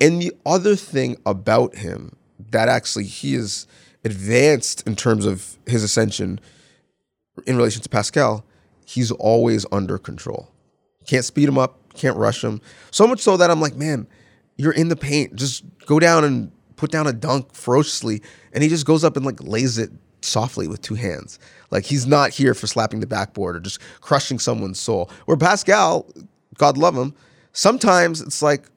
And 0.00 0.20
the 0.20 0.32
other 0.44 0.76
thing 0.76 1.16
about 1.24 1.76
him 1.76 2.16
that 2.50 2.68
actually 2.68 3.04
he 3.04 3.34
is 3.34 3.66
advanced 4.04 4.86
in 4.86 4.96
terms 4.96 5.26
of 5.26 5.56
his 5.66 5.82
ascension 5.82 6.40
in 7.46 7.56
relation 7.56 7.82
to 7.82 7.88
Pascal, 7.88 8.44
he's 8.84 9.10
always 9.10 9.64
under 9.72 9.98
control. 9.98 10.50
Can't 11.06 11.24
speed 11.24 11.48
him 11.48 11.58
up, 11.58 11.78
can't 11.94 12.16
rush 12.16 12.42
him. 12.42 12.60
So 12.90 13.06
much 13.06 13.20
so 13.20 13.36
that 13.36 13.50
I'm 13.50 13.60
like, 13.60 13.76
man, 13.76 14.06
you're 14.56 14.72
in 14.72 14.88
the 14.88 14.96
paint. 14.96 15.34
Just 15.36 15.64
go 15.86 15.98
down 15.98 16.24
and 16.24 16.50
put 16.76 16.90
down 16.90 17.06
a 17.06 17.12
dunk 17.12 17.54
ferociously. 17.54 18.22
And 18.52 18.62
he 18.62 18.68
just 18.68 18.86
goes 18.86 19.04
up 19.04 19.16
and 19.16 19.24
like 19.24 19.42
lays 19.42 19.78
it 19.78 19.90
softly 20.20 20.68
with 20.68 20.82
two 20.82 20.94
hands. 20.94 21.38
Like 21.70 21.84
he's 21.84 22.06
not 22.06 22.30
here 22.30 22.54
for 22.54 22.66
slapping 22.66 23.00
the 23.00 23.06
backboard 23.06 23.56
or 23.56 23.60
just 23.60 23.80
crushing 24.00 24.38
someone's 24.38 24.80
soul. 24.80 25.10
Where 25.26 25.36
Pascal, 25.36 26.06
God 26.58 26.76
love 26.76 26.96
him, 26.96 27.14
sometimes 27.52 28.20
it's 28.20 28.42
like, 28.42 28.68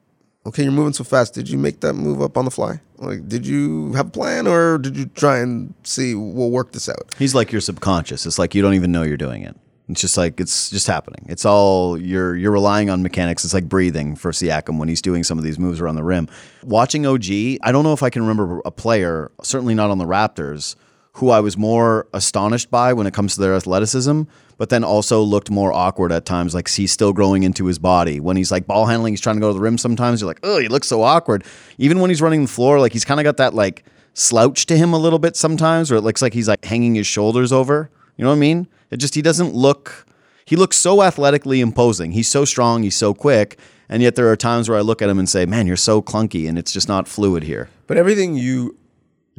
okay, 0.46 0.62
you're 0.62 0.72
moving 0.72 0.92
so 0.92 1.04
fast. 1.04 1.34
Did 1.34 1.50
you 1.50 1.58
make 1.58 1.80
that 1.80 1.94
move 1.94 2.22
up 2.22 2.36
on 2.38 2.44
the 2.44 2.50
fly? 2.50 2.80
Like, 2.98 3.28
did 3.28 3.46
you 3.46 3.92
have 3.92 4.08
a 4.08 4.10
plan 4.10 4.46
or 4.46 4.78
did 4.78 4.96
you 4.96 5.06
try 5.06 5.38
and 5.38 5.74
see 5.82 6.14
we'll 6.14 6.50
work 6.50 6.72
this 6.72 6.88
out? 6.88 7.14
He's 7.18 7.34
like 7.34 7.52
your 7.52 7.60
subconscious. 7.60 8.24
It's 8.24 8.38
like 8.38 8.54
you 8.54 8.62
don't 8.62 8.74
even 8.74 8.92
know 8.92 9.02
you're 9.02 9.16
doing 9.16 9.42
it. 9.42 9.56
It's 9.88 10.00
just 10.00 10.16
like 10.16 10.40
it's 10.40 10.70
just 10.70 10.86
happening. 10.88 11.26
It's 11.28 11.44
all 11.44 11.96
you're 11.96 12.34
you're 12.34 12.50
relying 12.50 12.90
on 12.90 13.02
mechanics. 13.02 13.44
It's 13.44 13.54
like 13.54 13.68
breathing 13.68 14.16
for 14.16 14.32
Siakam 14.32 14.78
when 14.78 14.88
he's 14.88 15.02
doing 15.02 15.22
some 15.22 15.38
of 15.38 15.44
these 15.44 15.58
moves 15.58 15.80
around 15.80 15.94
the 15.94 16.02
rim. 16.02 16.28
Watching 16.64 17.06
OG, 17.06 17.26
I 17.62 17.70
don't 17.70 17.84
know 17.84 17.92
if 17.92 18.02
I 18.02 18.10
can 18.10 18.22
remember 18.22 18.60
a 18.64 18.72
player, 18.72 19.30
certainly 19.42 19.74
not 19.74 19.90
on 19.90 19.98
the 19.98 20.04
Raptors, 20.04 20.74
who 21.12 21.30
I 21.30 21.38
was 21.38 21.56
more 21.56 22.08
astonished 22.12 22.70
by 22.70 22.92
when 22.94 23.06
it 23.06 23.14
comes 23.14 23.34
to 23.34 23.40
their 23.40 23.54
athleticism, 23.54 24.22
but 24.58 24.70
then 24.70 24.84
also 24.84 25.22
looked 25.22 25.50
more 25.50 25.72
awkward 25.72 26.12
at 26.12 26.24
times. 26.24 26.54
Like 26.54 26.68
he's 26.68 26.92
still 26.92 27.12
growing 27.12 27.42
into 27.42 27.66
his 27.66 27.78
body. 27.78 28.20
When 28.20 28.36
he's 28.36 28.50
like 28.50 28.66
ball 28.66 28.86
handling, 28.86 29.12
he's 29.12 29.20
trying 29.20 29.36
to 29.36 29.40
go 29.40 29.48
to 29.48 29.54
the 29.54 29.60
rim 29.60 29.78
sometimes. 29.78 30.20
You're 30.20 30.28
like, 30.28 30.40
oh, 30.42 30.58
he 30.58 30.68
looks 30.68 30.88
so 30.88 31.02
awkward. 31.02 31.44
Even 31.78 32.00
when 32.00 32.10
he's 32.10 32.22
running 32.22 32.42
the 32.42 32.48
floor, 32.48 32.80
like 32.80 32.92
he's 32.92 33.04
kind 33.04 33.20
of 33.20 33.24
got 33.24 33.36
that 33.36 33.54
like 33.54 33.84
slouch 34.14 34.66
to 34.66 34.76
him 34.76 34.92
a 34.92 34.98
little 34.98 35.18
bit 35.18 35.36
sometimes, 35.36 35.92
or 35.92 35.96
it 35.96 36.02
looks 36.02 36.22
like 36.22 36.32
he's 36.32 36.48
like 36.48 36.64
hanging 36.64 36.94
his 36.94 37.06
shoulders 37.06 37.52
over. 37.52 37.90
You 38.16 38.24
know 38.24 38.30
what 38.30 38.36
I 38.36 38.40
mean? 38.40 38.68
It 38.90 38.96
just 38.98 39.14
he 39.14 39.22
doesn't 39.22 39.54
look 39.54 40.06
he 40.46 40.54
looks 40.54 40.76
so 40.76 41.02
athletically 41.02 41.60
imposing. 41.60 42.12
He's 42.12 42.28
so 42.28 42.44
strong, 42.44 42.84
he's 42.84 42.96
so 42.96 43.12
quick, 43.12 43.58
and 43.88 44.00
yet 44.00 44.14
there 44.14 44.30
are 44.30 44.36
times 44.36 44.68
where 44.68 44.78
I 44.78 44.80
look 44.80 45.02
at 45.02 45.10
him 45.10 45.18
and 45.18 45.28
say, 45.28 45.44
"Man, 45.44 45.66
you're 45.66 45.76
so 45.76 46.00
clunky 46.00 46.48
and 46.48 46.56
it's 46.56 46.72
just 46.72 46.88
not 46.88 47.08
fluid 47.08 47.42
here." 47.42 47.68
But 47.86 47.96
everything 47.98 48.36
you 48.36 48.76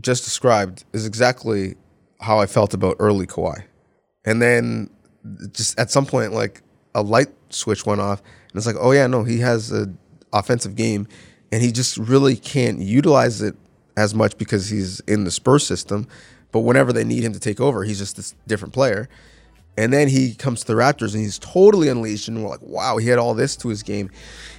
just 0.02 0.26
described 0.26 0.84
is 0.94 1.06
exactly 1.06 1.76
how 2.20 2.40
I 2.40 2.46
felt 2.46 2.74
about 2.74 2.98
early 3.00 3.26
Kawhi. 3.26 3.64
And 4.26 4.42
then 4.42 4.90
just 5.52 5.78
at 5.80 5.92
some 5.92 6.06
point 6.06 6.34
like 6.34 6.62
a 6.96 7.02
light 7.02 7.30
switch 7.50 7.86
went 7.86 8.02
off 8.02 8.22
and 8.22 8.58
it's 8.58 8.66
like, 8.66 8.76
"Oh 8.80 8.92
yeah, 8.92 9.08
no, 9.08 9.24
he 9.24 9.40
has 9.40 9.72
a 9.72 9.94
offensive 10.34 10.76
game 10.76 11.08
and 11.52 11.62
he 11.62 11.72
just 11.72 11.98
really 11.98 12.36
can't 12.36 12.80
utilize 12.80 13.42
it 13.42 13.56
as 13.96 14.14
much 14.14 14.38
because 14.38 14.70
he's 14.70 15.00
in 15.02 15.24
the 15.24 15.32
Spurs 15.32 15.66
system." 15.66 16.08
But 16.52 16.62
whenever 16.62 16.94
they 16.94 17.04
need 17.04 17.24
him 17.24 17.34
to 17.34 17.40
take 17.40 17.60
over, 17.60 17.84
he's 17.84 18.00
just 18.00 18.16
this 18.16 18.34
different 18.48 18.74
player. 18.74 19.10
And 19.78 19.94
then 19.94 20.08
he 20.08 20.34
comes 20.34 20.62
to 20.62 20.68
the 20.68 20.74
Raptors 20.74 21.14
and 21.14 21.22
he's 21.22 21.38
totally 21.38 21.88
unleashed. 21.88 22.28
And 22.28 22.44
we're 22.44 22.50
like, 22.50 22.64
wow, 22.64 22.98
he 22.98 23.08
had 23.08 23.20
all 23.20 23.36
this 23.36 23.56
to 23.58 23.70
his 23.70 23.84
game. 23.84 24.10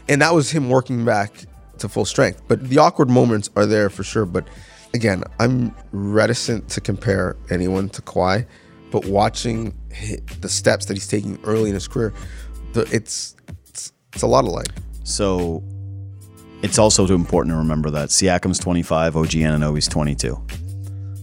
And 0.08 0.22
that 0.22 0.32
was 0.32 0.50
him 0.50 0.70
working 0.70 1.04
back 1.04 1.44
to 1.78 1.88
full 1.88 2.04
strength. 2.04 2.42
But 2.46 2.68
the 2.68 2.78
awkward 2.78 3.10
moments 3.10 3.50
are 3.56 3.66
there 3.66 3.90
for 3.90 4.04
sure. 4.04 4.26
But 4.26 4.46
again, 4.94 5.24
I'm 5.40 5.74
reticent 5.90 6.68
to 6.70 6.80
compare 6.80 7.36
anyone 7.50 7.88
to 7.90 8.02
Kawhi. 8.02 8.46
But 8.92 9.06
watching 9.06 9.74
the 10.40 10.48
steps 10.48 10.86
that 10.86 10.94
he's 10.94 11.08
taking 11.08 11.38
early 11.44 11.68
in 11.70 11.74
his 11.74 11.88
career, 11.88 12.12
the, 12.72 12.82
it's, 12.92 13.36
it's 13.68 13.92
it's 14.12 14.22
a 14.22 14.26
lot 14.26 14.44
of 14.44 14.50
light. 14.52 14.70
So 15.04 15.62
it's 16.62 16.78
also 16.78 17.06
important 17.06 17.52
to 17.54 17.58
remember 17.58 17.90
that 17.90 18.08
Siakam's 18.08 18.58
25, 18.58 19.16
OG 19.16 19.28
Anunoby's 19.28 19.88
22. 19.88 20.40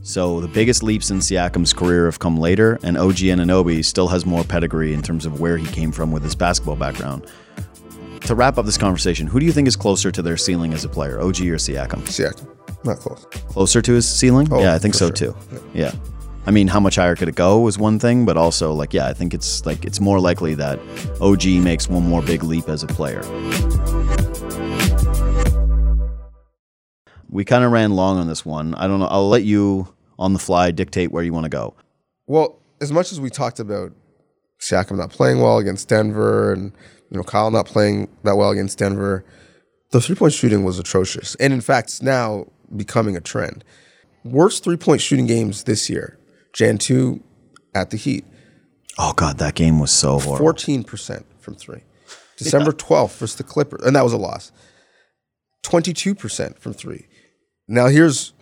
So 0.04 0.40
the 0.40 0.48
biggest 0.48 0.84
leaps 0.84 1.10
in 1.10 1.18
Siakam's 1.18 1.74
career 1.74 2.06
have 2.06 2.20
come 2.20 2.38
later, 2.38 2.78
and 2.84 2.98
OG 2.98 3.18
Anunoby 3.18 3.84
still 3.84 4.08
has 4.08 4.26
more 4.26 4.44
pedigree 4.44 4.94
in 4.94 5.02
terms 5.02 5.26
of 5.26 5.40
where 5.40 5.58
he 5.58 5.66
came 5.68 5.92
from 5.92 6.12
with 6.12 6.24
his 6.24 6.36
basketball 6.36 6.76
background. 6.76 7.26
To 8.22 8.36
wrap 8.36 8.58
up 8.58 8.66
this 8.66 8.78
conversation, 8.78 9.28
who 9.28 9.40
do 9.40 9.46
you 9.46 9.52
think 9.52 9.68
is 9.68 9.76
closer 9.76 10.12
to 10.12 10.22
their 10.22 10.38
ceiling 10.38 10.74
as 10.74 10.86
a 10.86 10.90
player, 10.90 11.20
OG 11.20 11.42
or 11.42 11.58
Siakam? 11.58 12.02
Siakam, 12.04 12.86
not 12.86 12.98
close. 12.98 13.26
Closer 13.50 13.82
to 13.82 13.94
his 13.94 14.08
ceiling? 14.08 14.48
Oh, 14.52 14.60
yeah, 14.60 14.74
I 14.74 14.80
think 14.80 14.94
so 14.94 15.08
sure. 15.08 15.16
too. 15.34 15.36
Yeah. 15.74 15.92
I 16.48 16.52
mean, 16.52 16.68
how 16.68 16.80
much 16.80 16.98
higher 16.98 17.16
could 17.16 17.28
it 17.28 17.36
go 17.36 17.68
is 17.68 17.80
one 17.80 17.98
thing, 17.98 18.24
but 18.24 18.38
also 18.38 18.72
like, 18.72 18.94
yeah, 18.94 19.08
I 19.08 19.14
think 19.14 19.34
it's 19.34 19.66
like 19.66 19.84
it's 19.84 20.00
more 20.00 20.20
likely 20.20 20.54
that 20.56 20.80
OG 21.20 21.46
makes 21.64 21.90
one 21.90 22.04
more 22.04 22.22
big 22.22 22.44
leap 22.44 22.70
as 22.70 22.84
a 22.84 22.88
player. 22.88 23.24
We 27.30 27.46
kind 27.46 27.64
of 27.64 27.72
ran 27.72 27.96
long 27.96 28.20
on 28.20 28.28
this 28.28 28.46
one. 28.46 28.76
I 28.76 28.86
don't 28.86 29.00
know. 29.00 29.08
I'll 29.08 29.28
let 29.28 29.44
you 29.44 29.92
on 30.20 30.34
the 30.34 30.40
fly 30.40 30.70
dictate 30.70 31.12
where 31.12 31.24
you 31.24 31.34
want 31.34 31.46
to 31.46 31.50
go. 31.50 31.74
Well, 32.28 32.60
as 32.80 32.92
much 32.92 33.12
as 33.12 33.20
we 33.20 33.32
talked 33.32 33.60
about 33.60 33.92
Siakam 34.60 34.98
not 34.98 35.10
playing 35.10 35.42
well 35.42 35.58
against 35.58 35.90
Denver 35.90 36.54
and 36.54 36.72
you 37.10 37.18
know 37.18 37.24
Kyle 37.24 37.50
not 37.50 37.66
playing 37.66 38.08
that 38.24 38.38
well 38.38 38.52
against 38.52 38.78
Denver, 38.78 39.26
the 39.90 40.00
three 40.00 40.16
point 40.16 40.34
shooting 40.34 40.64
was 40.64 40.78
atrocious, 40.78 41.34
and 41.36 41.54
in 41.54 41.62
fact, 41.62 41.90
it's 41.90 42.04
now 42.04 42.46
becoming 42.76 43.18
a 43.18 43.22
trend. 43.22 43.64
Worst 44.24 44.64
three 44.64 44.78
point 44.78 45.02
shooting 45.02 45.26
games 45.26 45.64
this 45.64 45.90
year: 45.90 46.20
Jan 46.56 46.78
two 46.80 47.22
at 47.76 47.92
the 47.92 47.98
Heat, 47.98 48.26
Oh 48.98 49.12
God, 49.14 49.38
that 49.40 49.56
game 49.56 49.80
was 49.80 49.92
so 49.92 50.20
horrible. 50.20 50.38
fourteen 50.38 50.84
percent 50.84 51.26
from 51.40 51.56
three. 51.56 51.82
December 52.38 52.72
twelfth 52.72 53.20
versus 53.20 53.36
the 53.36 53.44
Clippers, 53.44 53.82
and 53.86 53.96
that 53.96 54.04
was 54.04 54.14
a 54.14 54.18
loss. 54.18 54.52
Twenty 55.62 55.94
two 55.94 56.16
percent 56.16 56.58
from 56.60 56.74
three. 56.74 57.08
Now 57.68 57.88
here's 57.88 58.34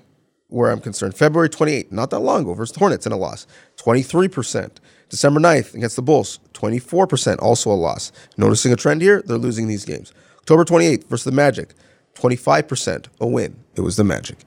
where 0.49 0.69
I'm 0.69 0.79
concerned. 0.81 1.15
February 1.17 1.49
28th, 1.49 1.91
not 1.91 2.11
that 2.11 2.19
long 2.19 2.41
ago, 2.43 2.53
versus 2.53 2.73
the 2.73 2.79
Hornets 2.79 3.07
in 3.07 3.11
a 3.11 3.17
loss, 3.17 3.47
23%. 3.77 4.69
December 5.09 5.39
9th 5.39 5.73
against 5.73 5.95
the 5.95 6.03
Bulls, 6.03 6.39
24%, 6.53 7.41
also 7.41 7.71
a 7.71 7.73
loss. 7.73 8.11
Noticing 8.37 8.71
a 8.71 8.75
trend 8.75 9.01
here? 9.01 9.23
They're 9.25 9.37
losing 9.39 9.67
these 9.67 9.83
games. 9.83 10.13
October 10.37 10.63
28th 10.63 11.07
versus 11.07 11.23
the 11.23 11.31
Magic, 11.31 11.73
25%, 12.13 13.07
a 13.19 13.25
win. 13.25 13.63
It 13.75 13.81
was 13.81 13.95
the 13.95 14.03
Magic. 14.03 14.37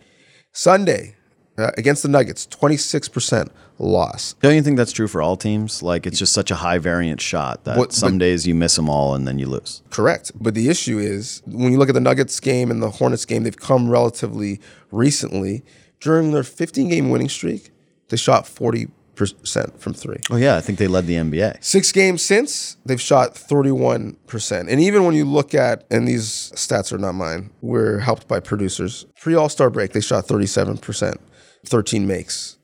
Sunday 0.52 1.15
uh, 1.59 1.71
against 1.77 2.03
the 2.03 2.09
Nuggets, 2.09 2.47
26% 2.47 3.49
loss. 3.79 4.35
Don't 4.40 4.55
you 4.55 4.62
think 4.62 4.77
that's 4.77 4.92
true 4.92 5.09
for 5.09 5.21
all 5.23 5.37
teams? 5.37 5.83
Like 5.83 6.07
it's 6.07 6.19
just 6.19 6.33
such 6.33 6.51
a 6.51 6.57
high 6.57 6.79
variance 6.79 7.23
shot 7.23 7.64
that 7.64 7.79
What- 7.79 7.92
some 7.92 8.12
but- 8.12 8.19
days 8.21 8.47
you 8.47 8.55
miss 8.55 8.77
them 8.77 8.88
all 8.88 9.14
and 9.14 9.27
then 9.27 9.38
you 9.38 9.47
lose. 9.47 9.83
Correct. 9.90 10.33
But 10.40 10.55
the 10.55 10.69
issue 10.69 10.99
is 10.99 11.42
when 11.47 11.73
you 11.73 11.79
look 11.79 11.88
at 11.88 11.95
the 11.95 12.01
Nuggets 12.01 12.38
game 12.40 12.71
and 12.71 12.83
the 12.83 12.90
Hornets 12.90 13.25
game, 13.25 13.42
they've 13.42 13.57
come 13.57 13.88
relatively 13.90 14.61
recently. 14.90 15.64
During 16.01 16.33
their 16.33 16.42
15 16.42 16.88
game 16.88 17.11
winning 17.11 17.29
streak, 17.29 17.71
they 18.09 18.16
shot 18.16 18.45
40% 18.45 18.90
from 19.79 19.95
three. 19.95 20.19
Oh 20.31 20.37
yeah, 20.37 20.57
I 20.57 20.61
think 20.61 20.79
they 20.79 20.87
led 20.87 21.07
the 21.07 21.14
NBA. 21.16 21.57
Six 21.64 21.90
games 21.92 22.23
since, 22.23 22.77
they've 22.85 23.01
shot 23.01 23.35
31%. 23.35 24.69
And 24.71 24.81
even 24.81 25.05
when 25.05 25.14
you 25.14 25.25
look 25.25 25.55
at, 25.55 25.85
and 25.90 26.07
these 26.07 26.53
stats 26.55 26.92
are 26.92 26.99
not 26.99 27.14
mine, 27.14 27.51
we're 27.62 27.99
helped 28.01 28.29
by 28.29 28.40
producers. 28.40 29.07
Pre 29.21 29.35
All 29.35 29.49
Star 29.49 29.71
break, 29.71 29.92
they 29.92 30.01
shot 30.01 30.27
37%, 30.27 31.16
13 31.66 32.07
makes. 32.07 32.57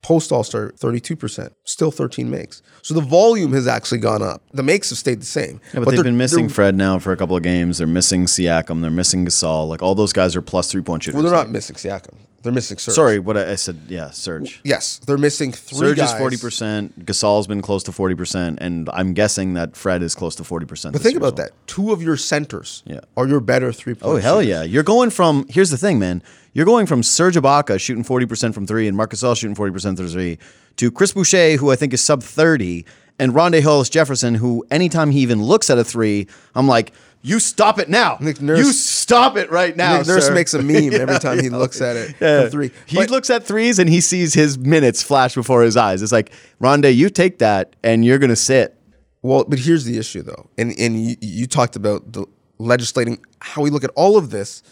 Post 0.00 0.30
All 0.30 0.44
Star, 0.44 0.70
32%, 0.72 1.50
still 1.64 1.90
13 1.90 2.30
makes. 2.30 2.62
So 2.82 2.94
the 2.94 3.00
volume 3.00 3.52
has 3.52 3.66
actually 3.66 3.98
gone 3.98 4.22
up. 4.22 4.42
The 4.52 4.62
makes 4.62 4.90
have 4.90 4.98
stayed 4.98 5.20
the 5.20 5.26
same. 5.26 5.60
Yeah, 5.74 5.80
but, 5.80 5.90
they've 5.90 6.04
been 6.04 6.16
missing 6.16 6.48
Fred 6.48 6.76
now 6.76 6.98
for 7.00 7.12
a 7.12 7.16
couple 7.16 7.36
of 7.36 7.42
games. 7.42 7.78
They're 7.78 7.86
missing 7.86 8.26
Siakam. 8.26 8.80
They're 8.80 8.90
missing 8.92 9.26
Gasol. 9.26 9.68
Like 9.68 9.82
all 9.82 9.94
those 9.96 10.12
guys 10.12 10.36
are 10.36 10.42
plus 10.42 10.70
three 10.70 10.82
point 10.82 11.02
shooters. 11.02 11.20
Well, 11.20 11.24
they're 11.24 11.38
not 11.38 11.50
missing 11.50 11.74
Siakam. 11.76 12.14
They're 12.42 12.52
missing 12.52 12.78
Serge. 12.78 12.94
Sorry, 12.94 13.18
what 13.18 13.36
I, 13.36 13.50
I 13.50 13.54
said. 13.56 13.80
Yeah, 13.88 14.10
Serge. 14.10 14.60
Yes, 14.62 15.00
they're 15.00 15.18
missing 15.18 15.50
three 15.50 15.78
Serge 15.88 15.96
guys. 15.96 16.12
is 16.12 16.18
forty 16.18 16.36
percent. 16.36 17.04
Gasol's 17.04 17.48
been 17.48 17.60
close 17.60 17.82
to 17.82 17.92
forty 17.92 18.14
percent, 18.14 18.60
and 18.60 18.88
I'm 18.92 19.12
guessing 19.12 19.54
that 19.54 19.76
Fred 19.76 20.02
is 20.02 20.14
close 20.14 20.36
to 20.36 20.44
forty 20.44 20.64
percent. 20.64 20.92
But 20.92 21.02
think 21.02 21.16
about 21.16 21.34
that. 21.36 21.50
Two 21.66 21.92
of 21.92 22.00
your 22.00 22.16
centers 22.16 22.84
Yeah. 22.86 23.00
are 23.16 23.26
your 23.26 23.40
better 23.40 23.72
three 23.72 23.94
point 23.94 24.14
Oh 24.14 24.16
hell 24.18 24.40
yeah! 24.40 24.62
You're 24.62 24.84
going 24.84 25.10
from 25.10 25.46
here's 25.48 25.70
the 25.70 25.76
thing, 25.76 25.98
man. 25.98 26.22
You're 26.58 26.66
going 26.66 26.86
from 26.86 27.04
Serge 27.04 27.36
Ibaka 27.36 27.78
shooting 27.78 28.02
forty 28.02 28.26
percent 28.26 28.52
from 28.52 28.66
three 28.66 28.88
and 28.88 28.96
Marcus 28.96 29.22
Gasol 29.22 29.36
shooting 29.38 29.54
forty 29.54 29.72
percent 29.72 29.96
from 29.96 30.08
three 30.08 30.40
to 30.78 30.90
Chris 30.90 31.12
Boucher, 31.12 31.52
who 31.56 31.70
I 31.70 31.76
think 31.76 31.94
is 31.94 32.02
sub 32.02 32.20
thirty, 32.20 32.84
and 33.16 33.32
Rondae 33.32 33.62
Hollis 33.62 33.88
Jefferson, 33.88 34.34
who 34.34 34.66
anytime 34.68 35.12
he 35.12 35.20
even 35.20 35.40
looks 35.40 35.70
at 35.70 35.78
a 35.78 35.84
three, 35.84 36.26
I'm 36.56 36.66
like, 36.66 36.90
you 37.22 37.38
stop 37.38 37.78
it 37.78 37.88
now. 37.88 38.18
Nick 38.20 38.40
Nurse- 38.40 38.58
you 38.58 38.72
stop 38.72 39.36
it 39.36 39.52
right 39.52 39.76
now. 39.76 39.98
Nick 39.98 40.08
Nurse 40.08 40.26
sir." 40.26 40.34
makes 40.34 40.52
a 40.52 40.60
meme 40.60 40.94
every 40.94 41.18
time 41.20 41.38
he 41.40 41.48
looks 41.48 41.80
at 41.80 41.94
it 41.94 42.16
Yeah. 42.20 42.48
three. 42.48 42.72
He 42.86 42.96
But- 42.96 43.10
looks 43.12 43.30
at 43.30 43.44
threes 43.44 43.78
and 43.78 43.88
he 43.88 44.00
sees 44.00 44.34
his 44.34 44.58
minutes 44.58 45.00
flash 45.00 45.36
before 45.36 45.62
his 45.62 45.76
eyes. 45.76 46.02
It's 46.02 46.10
like, 46.10 46.32
Rondae, 46.60 46.92
you 46.92 47.08
take 47.08 47.38
that 47.38 47.76
and 47.84 48.04
you're 48.04 48.18
gonna 48.18 48.34
sit. 48.34 48.74
Well, 49.22 49.44
but 49.46 49.60
here's 49.60 49.84
the 49.84 49.96
issue 49.96 50.22
though, 50.22 50.50
and 50.58 50.74
and 50.76 51.00
you, 51.10 51.14
you 51.20 51.46
talked 51.46 51.76
about 51.76 52.12
the 52.14 52.26
legislating 52.58 53.18
how 53.38 53.62
we 53.62 53.70
look 53.70 53.84
at 53.84 53.90
all 53.94 54.16
of 54.16 54.30
this 54.30 54.64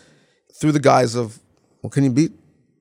through 0.53 0.73
the 0.73 0.81
guise 0.81 1.15
of, 1.15 1.39
well, 1.87 1.91
can 1.93 2.03
you 2.03 2.11
beat 2.11 2.33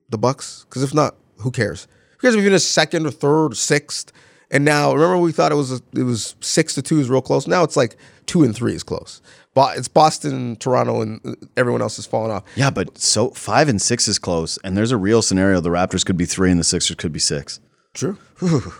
the 0.08 0.18
Bucks? 0.18 0.64
Because 0.64 0.82
if 0.82 0.92
not, 0.92 1.14
who 1.36 1.52
cares? 1.52 1.86
Who 2.18 2.22
cares 2.22 2.34
if 2.34 2.40
you're 2.40 2.50
in 2.50 2.56
a 2.56 2.58
second 2.58 3.06
or 3.06 3.12
third 3.12 3.52
or 3.52 3.54
sixth? 3.54 4.10
And 4.50 4.64
now, 4.64 4.92
remember 4.92 5.18
we 5.18 5.30
thought 5.30 5.52
it 5.52 5.54
was 5.54 5.70
a, 5.70 5.80
it 5.94 6.02
was 6.02 6.34
six 6.40 6.74
to 6.74 6.82
two 6.82 6.98
is 6.98 7.08
real 7.08 7.22
close. 7.22 7.46
Now 7.46 7.62
it's 7.62 7.76
like 7.76 7.96
two 8.26 8.42
and 8.42 8.52
three 8.52 8.74
is 8.74 8.82
close. 8.82 9.22
But 9.54 9.78
it's 9.78 9.86
Boston, 9.86 10.56
Toronto, 10.56 11.02
and 11.02 11.36
everyone 11.56 11.82
else 11.82 11.94
has 11.96 12.06
fallen 12.06 12.32
off. 12.32 12.42
Yeah, 12.56 12.70
but 12.70 12.98
so 12.98 13.30
five 13.30 13.68
and 13.68 13.80
six 13.80 14.08
is 14.08 14.18
close, 14.18 14.58
and 14.64 14.76
there's 14.76 14.90
a 14.90 14.96
real 14.96 15.22
scenario. 15.22 15.60
The 15.60 15.70
Raptors 15.70 16.04
could 16.04 16.16
be 16.16 16.24
three 16.26 16.50
and 16.50 16.58
the 16.58 16.64
Sixers 16.64 16.96
could 16.96 17.12
be 17.12 17.20
six. 17.20 17.60
True. 17.94 18.18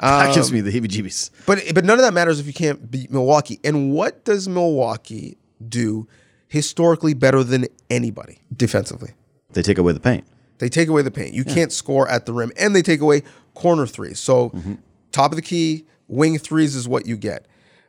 That 0.00 0.34
gives 0.34 0.48
um, 0.48 0.54
me 0.54 0.60
the 0.62 0.70
heebie-jeebies. 0.70 1.30
But 1.44 1.74
but 1.74 1.84
none 1.84 1.98
of 1.98 2.04
that 2.06 2.14
matters 2.14 2.40
if 2.40 2.46
you 2.46 2.54
can't 2.54 2.90
beat 2.90 3.10
Milwaukee. 3.10 3.60
And 3.62 3.92
what 3.92 4.24
does 4.24 4.48
Milwaukee 4.48 5.36
do 5.68 6.08
historically 6.48 7.12
better 7.12 7.44
than 7.44 7.66
anybody 7.90 8.38
defensively? 8.56 9.10
They 9.52 9.62
take 9.62 9.78
away 9.78 9.92
the 9.92 10.00
paint. 10.00 10.24
They 10.58 10.68
take 10.68 10.88
away 10.88 11.02
the 11.02 11.10
paint. 11.10 11.34
You 11.34 11.44
can't 11.44 11.72
score 11.72 12.06
at 12.08 12.26
the 12.26 12.32
rim, 12.32 12.52
and 12.58 12.76
they 12.76 12.82
take 12.82 13.00
away 13.00 13.22
corner 13.54 13.86
threes. 13.86 14.20
So 14.20 14.50
mm-hmm. 14.50 14.74
top 15.10 15.32
of 15.32 15.36
the 15.36 15.42
key, 15.42 15.86
wing 16.06 16.38
threes 16.38 16.74
is 16.74 16.86
what 16.86 17.06
you 17.06 17.16
get. 17.16 17.46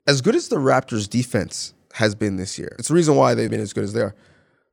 As 0.08 0.22
good 0.22 0.36
as 0.36 0.48
the 0.48 0.56
Raptors' 0.56 1.10
defense 1.10 1.74
has 1.96 2.16
been 2.16 2.38
this 2.38 2.58
year, 2.58 2.76
it's 2.80 2.88
the 2.88 2.94
reason 2.94 3.16
why 3.16 3.34
they've 3.34 3.50
been 3.50 3.60
as 3.60 3.74
good 3.74 3.84
as 3.84 3.94
they 3.94 4.02
are. 4.02 4.16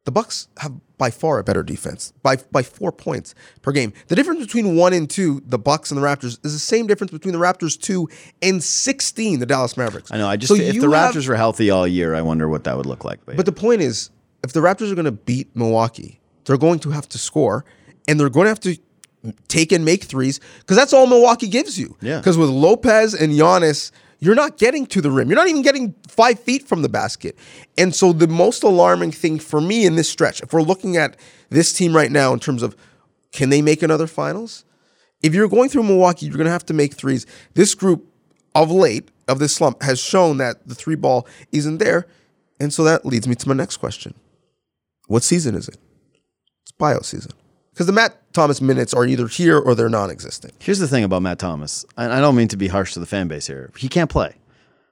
The 0.04 0.12
Bucks 0.12 0.48
have 0.58 0.72
by 0.96 1.10
far 1.10 1.38
a 1.38 1.44
better 1.44 1.62
defense 1.62 2.14
by 2.22 2.36
by 2.50 2.62
four 2.62 2.92
points 2.92 3.34
per 3.60 3.72
game. 3.72 3.92
The 4.06 4.16
difference 4.16 4.40
between 4.40 4.74
one 4.74 4.94
and 4.94 5.10
two, 5.10 5.42
the 5.44 5.58
Bucks 5.58 5.90
and 5.90 6.00
the 6.00 6.06
Raptors, 6.06 6.38
is 6.44 6.52
the 6.54 6.58
same 6.58 6.86
difference 6.86 7.10
between 7.10 7.32
the 7.32 7.38
Raptors 7.38 7.78
two 7.78 8.08
and 8.40 8.62
sixteen, 8.62 9.38
the 9.38 9.44
Dallas 9.44 9.76
Mavericks. 9.76 10.10
I 10.10 10.16
know. 10.16 10.28
I 10.28 10.36
just 10.36 10.48
So 10.48 10.54
if 10.54 10.80
the 10.80 10.88
have- 10.88 11.14
Raptors 11.14 11.28
were 11.28 11.34
healthy 11.36 11.68
all 11.68 11.86
year, 11.86 12.14
I 12.14 12.22
wonder 12.22 12.48
what 12.48 12.64
that 12.64 12.76
would 12.76 12.86
look 12.86 13.04
like. 13.04 13.20
But, 13.26 13.36
But 13.36 13.44
the 13.44 13.52
point 13.52 13.82
is, 13.82 14.10
if 14.42 14.52
the 14.52 14.60
Raptors 14.60 14.90
are 14.90 14.94
going 14.94 15.04
to 15.04 15.12
beat 15.12 15.54
Milwaukee, 15.54 16.20
they're 16.48 16.58
going 16.58 16.80
to 16.80 16.90
have 16.90 17.08
to 17.10 17.18
score, 17.18 17.64
and 18.08 18.18
they're 18.18 18.28
going 18.28 18.46
to 18.46 18.48
have 18.48 18.60
to 18.60 18.76
take 19.48 19.72
and 19.72 19.84
make 19.84 20.04
threes 20.04 20.40
because 20.60 20.76
that's 20.76 20.92
all 20.92 21.06
Milwaukee 21.06 21.48
gives 21.48 21.78
you. 21.78 21.96
Yeah. 22.00 22.18
Because 22.18 22.36
with 22.36 22.48
Lopez 22.48 23.14
and 23.14 23.32
Giannis, 23.32 23.92
you're 24.20 24.34
not 24.34 24.58
getting 24.58 24.86
to 24.86 25.00
the 25.00 25.10
rim. 25.10 25.28
You're 25.28 25.36
not 25.36 25.48
even 25.48 25.62
getting 25.62 25.94
five 26.08 26.40
feet 26.40 26.66
from 26.66 26.82
the 26.82 26.88
basket. 26.88 27.36
And 27.76 27.94
so 27.94 28.12
the 28.12 28.26
most 28.26 28.62
alarming 28.62 29.12
thing 29.12 29.38
for 29.38 29.60
me 29.60 29.86
in 29.86 29.96
this 29.96 30.08
stretch, 30.08 30.40
if 30.42 30.52
we're 30.52 30.62
looking 30.62 30.96
at 30.96 31.16
this 31.50 31.72
team 31.72 31.94
right 31.94 32.10
now 32.10 32.32
in 32.32 32.40
terms 32.40 32.62
of 32.62 32.76
can 33.32 33.50
they 33.50 33.62
make 33.62 33.82
another 33.82 34.06
finals? 34.06 34.64
If 35.22 35.34
you're 35.34 35.48
going 35.48 35.68
through 35.68 35.84
Milwaukee, 35.84 36.26
you're 36.26 36.36
going 36.36 36.46
to 36.46 36.52
have 36.52 36.66
to 36.66 36.74
make 36.74 36.94
threes. 36.94 37.26
This 37.54 37.74
group 37.74 38.06
of 38.54 38.70
late 38.70 39.10
of 39.28 39.38
this 39.38 39.54
slump 39.54 39.82
has 39.82 40.00
shown 40.00 40.38
that 40.38 40.66
the 40.66 40.74
three 40.74 40.94
ball 40.94 41.26
isn't 41.52 41.78
there. 41.78 42.06
And 42.58 42.72
so 42.72 42.82
that 42.84 43.04
leads 43.04 43.28
me 43.28 43.34
to 43.36 43.48
my 43.48 43.54
next 43.54 43.76
question. 43.76 44.14
What 45.06 45.22
season 45.22 45.54
is 45.54 45.68
it? 45.68 45.76
Bio 46.78 47.00
season. 47.00 47.32
Because 47.72 47.86
the 47.86 47.92
Matt 47.92 48.16
Thomas 48.32 48.60
minutes 48.60 48.92
are 48.94 49.04
either 49.06 49.28
here 49.28 49.58
or 49.58 49.74
they're 49.74 49.88
non 49.88 50.10
existent. 50.10 50.52
here's 50.60 50.78
the 50.78 50.88
thing 50.88 51.04
about 51.04 51.22
Matt 51.22 51.38
Thomas. 51.38 51.84
I, 51.96 52.18
I 52.18 52.20
don't 52.20 52.34
mean 52.34 52.48
to 52.48 52.56
be 52.56 52.68
harsh 52.68 52.94
to 52.94 53.00
the 53.00 53.06
fan 53.06 53.28
base 53.28 53.46
here. 53.46 53.70
He 53.76 53.88
can't 53.88 54.10
play. 54.10 54.34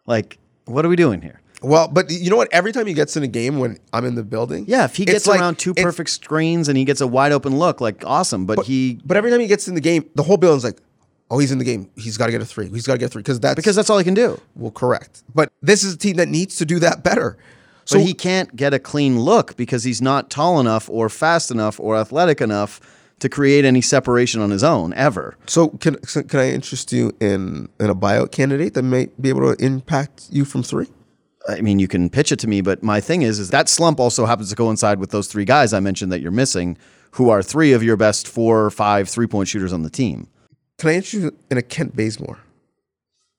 Like, 0.07 0.38
what 0.66 0.85
are 0.85 0.88
we 0.88 0.96
doing 0.96 1.22
here? 1.22 1.40
Well, 1.62 1.88
but 1.88 2.11
you 2.11 2.31
know 2.31 2.37
what? 2.37 2.49
Every 2.53 2.70
time 2.72 2.87
he 2.87 2.92
gets 2.94 3.16
in 3.16 3.22
a 3.22 3.27
game 3.29 3.59
when 3.59 3.79
I'm 3.92 4.05
in 4.05 4.14
the 4.14 4.22
building, 4.22 4.66
Yeah, 4.68 4.85
if 4.85 4.94
he 4.96 5.05
gets 5.05 5.27
like- 5.27 5.40
around 5.40 5.59
two 5.59 5.75
perfect 5.75 6.11
screens 6.11 6.68
and 6.68 6.77
he 6.77 6.85
gets 6.85 7.01
a 7.01 7.07
wide 7.07 7.33
open 7.33 7.59
look, 7.59 7.81
like 7.81 8.05
awesome. 8.07 8.46
But, 8.46 8.64
he 8.66 9.01
But 9.05 9.16
every 9.16 9.31
time 9.31 9.40
he 9.40 9.46
gets 9.46 9.66
in 9.66 9.75
the 9.75 9.81
game, 9.81 10.09
the 10.14 10.22
whole 10.22 10.37
building's 10.37 10.64
like, 10.64 10.79
oh, 11.31 11.38
he's 11.38 11.51
in 11.51 11.59
the 11.59 11.64
game. 11.64 11.90
He's 11.96 12.16
got 12.16 12.27
to 12.27 12.33
get 12.33 12.40
a 12.40 12.44
three. 12.44 12.68
He's 12.68 12.87
got 12.87 12.92
to 12.92 12.99
get 12.99 13.07
a 13.07 13.09
three 13.09 13.22
because 13.22 13.40
that's 13.40 13.57
because 13.57 13.75
that's 13.75 13.90
all 13.90 13.99
he 13.99 14.05
can 14.05 14.14
do. 14.14 14.38
well, 14.55 14.70
correct. 14.70 15.25
But 15.35 15.51
this 15.62 15.83
is 15.83 15.94
a 15.94 15.99
team 15.99 16.16
that 16.18 16.29
needs 16.29 16.57
to 16.57 16.64
do 16.64 16.79
that 16.81 17.03
better. 17.03 17.37
So 17.87 17.99
But 17.99 18.07
he 18.07 18.14
can't 18.14 18.55
get 18.57 18.75
a 18.75 18.79
clean 18.79 19.20
look 19.20 19.57
because 19.57 19.85
he's 19.85 20.03
not 20.03 20.29
tall 20.29 20.61
enough 20.61 20.90
or 20.90 21.09
fast 21.09 21.51
enough 21.51 21.79
or 21.81 21.96
athletic 21.96 22.40
enough 22.40 22.81
to 23.20 23.29
create 23.29 23.64
any 23.64 23.81
separation 23.81 24.40
on 24.40 24.51
his 24.51 24.62
own 24.62 24.92
ever. 24.94 25.37
So 25.46 25.68
can 25.68 26.03
so 26.07 26.22
can 26.22 26.40
I 26.40 26.51
interest 26.51 26.92
you 26.92 27.12
in 27.20 27.68
in 27.81 27.88
a 27.88 27.94
buyout 27.94 28.33
candidate 28.33 28.75
that 28.75 28.83
may 28.83 29.09
be 29.20 29.29
able 29.29 29.55
to 29.55 29.64
impact 29.64 30.27
you 30.31 30.44
from 30.44 30.62
three? 30.62 30.88
I 31.49 31.61
mean, 31.61 31.79
you 31.79 31.87
can 31.87 32.11
pitch 32.11 32.33
it 32.33 32.40
to 32.40 32.49
me, 32.49 32.61
but 32.61 32.83
my 32.83 33.01
thing 33.01 33.22
is, 33.22 33.38
is 33.38 33.51
that 33.51 33.68
slump 33.68 34.01
also 34.01 34.27
happens 34.27 34.51
to 34.51 34.57
coincide 34.57 34.99
with 34.99 35.11
those 35.11 35.29
three 35.29 35.44
guys 35.44 35.72
I 35.72 35.79
mentioned 35.79 36.11
that 36.11 36.20
you're 36.20 36.33
missing, 36.33 36.77
who 37.12 37.31
are 37.31 37.40
three 37.40 37.72
of 37.72 37.85
your 37.85 37.96
best 37.96 38.27
four 38.27 38.64
or 38.64 38.70
five 38.70 39.09
three 39.09 39.29
point 39.29 39.49
shooters 39.49 39.72
on 39.72 39.83
the 39.83 39.90
team. 39.90 40.29
Can 40.79 40.90
I 40.90 40.94
interest 40.94 41.14
you 41.14 41.37
in 41.51 41.57
a 41.57 41.62
Kent 41.62 41.96
Bazemore? 41.96 42.40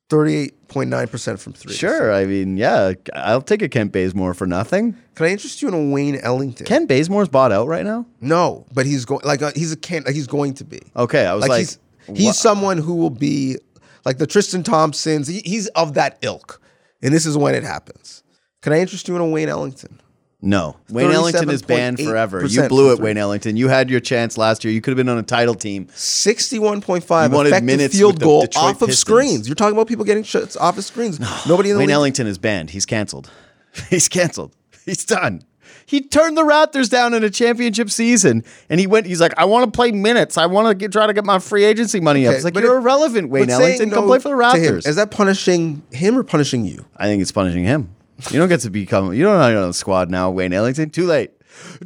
Thirty-eight 0.09 0.69
point 0.69 0.89
nine 0.89 1.07
percent 1.07 1.39
from 1.39 1.51
three. 1.53 1.73
Sure, 1.73 2.13
I 2.13 2.25
mean, 2.25 2.55
yeah, 2.55 2.93
I'll 3.13 3.41
take 3.41 3.61
a 3.61 3.67
Kent 3.67 3.91
Bazemore 3.91 4.33
for 4.33 4.47
nothing. 4.47 4.95
Can 5.15 5.25
I 5.25 5.29
interest 5.29 5.61
you 5.61 5.67
in 5.67 5.73
a 5.73 5.91
Wayne 5.91 6.15
Ellington? 6.15 6.65
Kent 6.65 6.87
Bazemore's 6.87 7.27
bought 7.27 7.51
out 7.51 7.67
right 7.67 7.83
now. 7.83 8.05
no, 8.21 8.65
but 8.73 8.85
he's 8.85 9.03
going 9.03 9.21
like 9.25 9.41
uh, 9.41 9.51
he's 9.55 9.73
a 9.73 9.77
Kent. 9.77 10.05
Like 10.05 10.15
he's 10.15 10.27
going 10.27 10.53
to 10.55 10.63
be. 10.63 10.79
Okay, 10.95 11.25
I 11.25 11.33
was 11.33 11.41
Like, 11.41 11.49
like, 11.49 11.59
he's 11.59 11.79
he's 12.15 12.37
someone 12.37 12.77
who 12.77 12.95
will 12.95 13.09
be 13.09 13.57
like 14.05 14.17
the 14.17 14.27
Tristan 14.27 14.63
Thompsons. 14.63 15.27
He, 15.27 15.41
he's 15.43 15.67
of 15.69 15.95
that 15.95 16.17
ilk, 16.21 16.61
and 17.01 17.13
this 17.13 17.25
is 17.25 17.37
when 17.37 17.53
it 17.53 17.63
happens. 17.63 18.23
Can 18.61 18.71
I 18.71 18.79
interest 18.79 19.07
you 19.09 19.15
in 19.15 19.21
a 19.21 19.27
Wayne 19.27 19.49
Ellington? 19.49 19.99
No. 20.41 20.77
Wayne 20.89 21.11
Ellington 21.11 21.49
is 21.49 21.61
banned 21.61 21.99
forever. 21.99 22.45
You 22.45 22.67
blew 22.67 22.93
it, 22.93 22.99
Wayne 22.99 23.17
Ellington. 23.17 23.57
You 23.57 23.67
had 23.69 23.89
your 23.89 23.99
chance 23.99 24.37
last 24.37 24.63
year. 24.63 24.73
You 24.73 24.81
could 24.81 24.91
have 24.91 24.97
been 24.97 25.09
on 25.09 25.17
a 25.17 25.23
title 25.23 25.55
team. 25.55 25.87
Sixty-one 25.93 26.81
point 26.81 27.03
five 27.03 27.31
You 27.31 27.37
wanted 27.37 27.63
minutes 27.63 27.97
field 27.97 28.19
goal 28.19 28.45
off 28.55 28.81
of 28.81 28.87
Pistons. 28.89 28.99
screens. 28.99 29.47
You're 29.47 29.55
talking 29.55 29.75
about 29.75 29.87
people 29.87 30.05
getting 30.05 30.23
shots 30.23 30.55
off 30.55 30.77
of 30.77 30.85
screens. 30.85 31.19
Nobody 31.47 31.69
in 31.71 31.75
the 31.75 31.79
Wayne 31.79 31.87
league. 31.87 31.93
Ellington 31.93 32.27
is 32.27 32.37
banned. 32.37 32.69
He's 32.69 32.85
canceled. 32.85 33.31
He's 33.89 34.07
canceled. 34.07 34.55
He's 34.85 35.03
done. 35.05 35.43
He 35.85 36.01
turned 36.01 36.37
the 36.37 36.41
Raptors 36.43 36.89
down 36.89 37.13
in 37.13 37.23
a 37.23 37.29
championship 37.29 37.89
season, 37.89 38.43
and 38.69 38.79
he 38.79 38.87
went. 38.87 39.05
He's 39.05 39.21
like, 39.21 39.33
"I 39.37 39.45
want 39.45 39.65
to 39.65 39.75
play 39.75 39.91
minutes. 39.91 40.37
I 40.37 40.45
want 40.45 40.67
to 40.67 40.75
get, 40.75 40.91
try 40.91 41.07
to 41.07 41.13
get 41.13 41.23
my 41.25 41.39
free 41.39 41.63
agency 41.63 41.99
money 41.99 42.27
up." 42.27 42.35
It's 42.35 42.43
like 42.43 42.55
you're 42.55 42.75
it- 42.75 42.81
irrelevant, 42.81 43.29
Wayne 43.29 43.49
Ellington. 43.49 43.89
Come 43.89 44.01
no 44.03 44.07
play 44.07 44.19
for 44.19 44.29
the 44.29 44.35
him, 44.35 44.39
Raptors. 44.75 44.87
Is 44.87 44.97
that 44.97 45.11
punishing 45.11 45.81
him 45.91 46.17
or 46.17 46.23
punishing 46.23 46.65
you? 46.65 46.85
I 46.97 47.05
think 47.07 47.21
it's 47.21 47.31
punishing 47.31 47.63
him. 47.63 47.89
You 48.31 48.39
don't 48.39 48.49
get 48.49 48.61
to 48.61 48.69
become. 48.69 49.13
You 49.13 49.23
don't 49.23 49.39
on 49.39 49.67
the 49.67 49.73
squad 49.73 50.09
now, 50.09 50.29
Wayne 50.31 50.53
Ellington. 50.53 50.89
Too 50.89 51.05
late. 51.05 51.31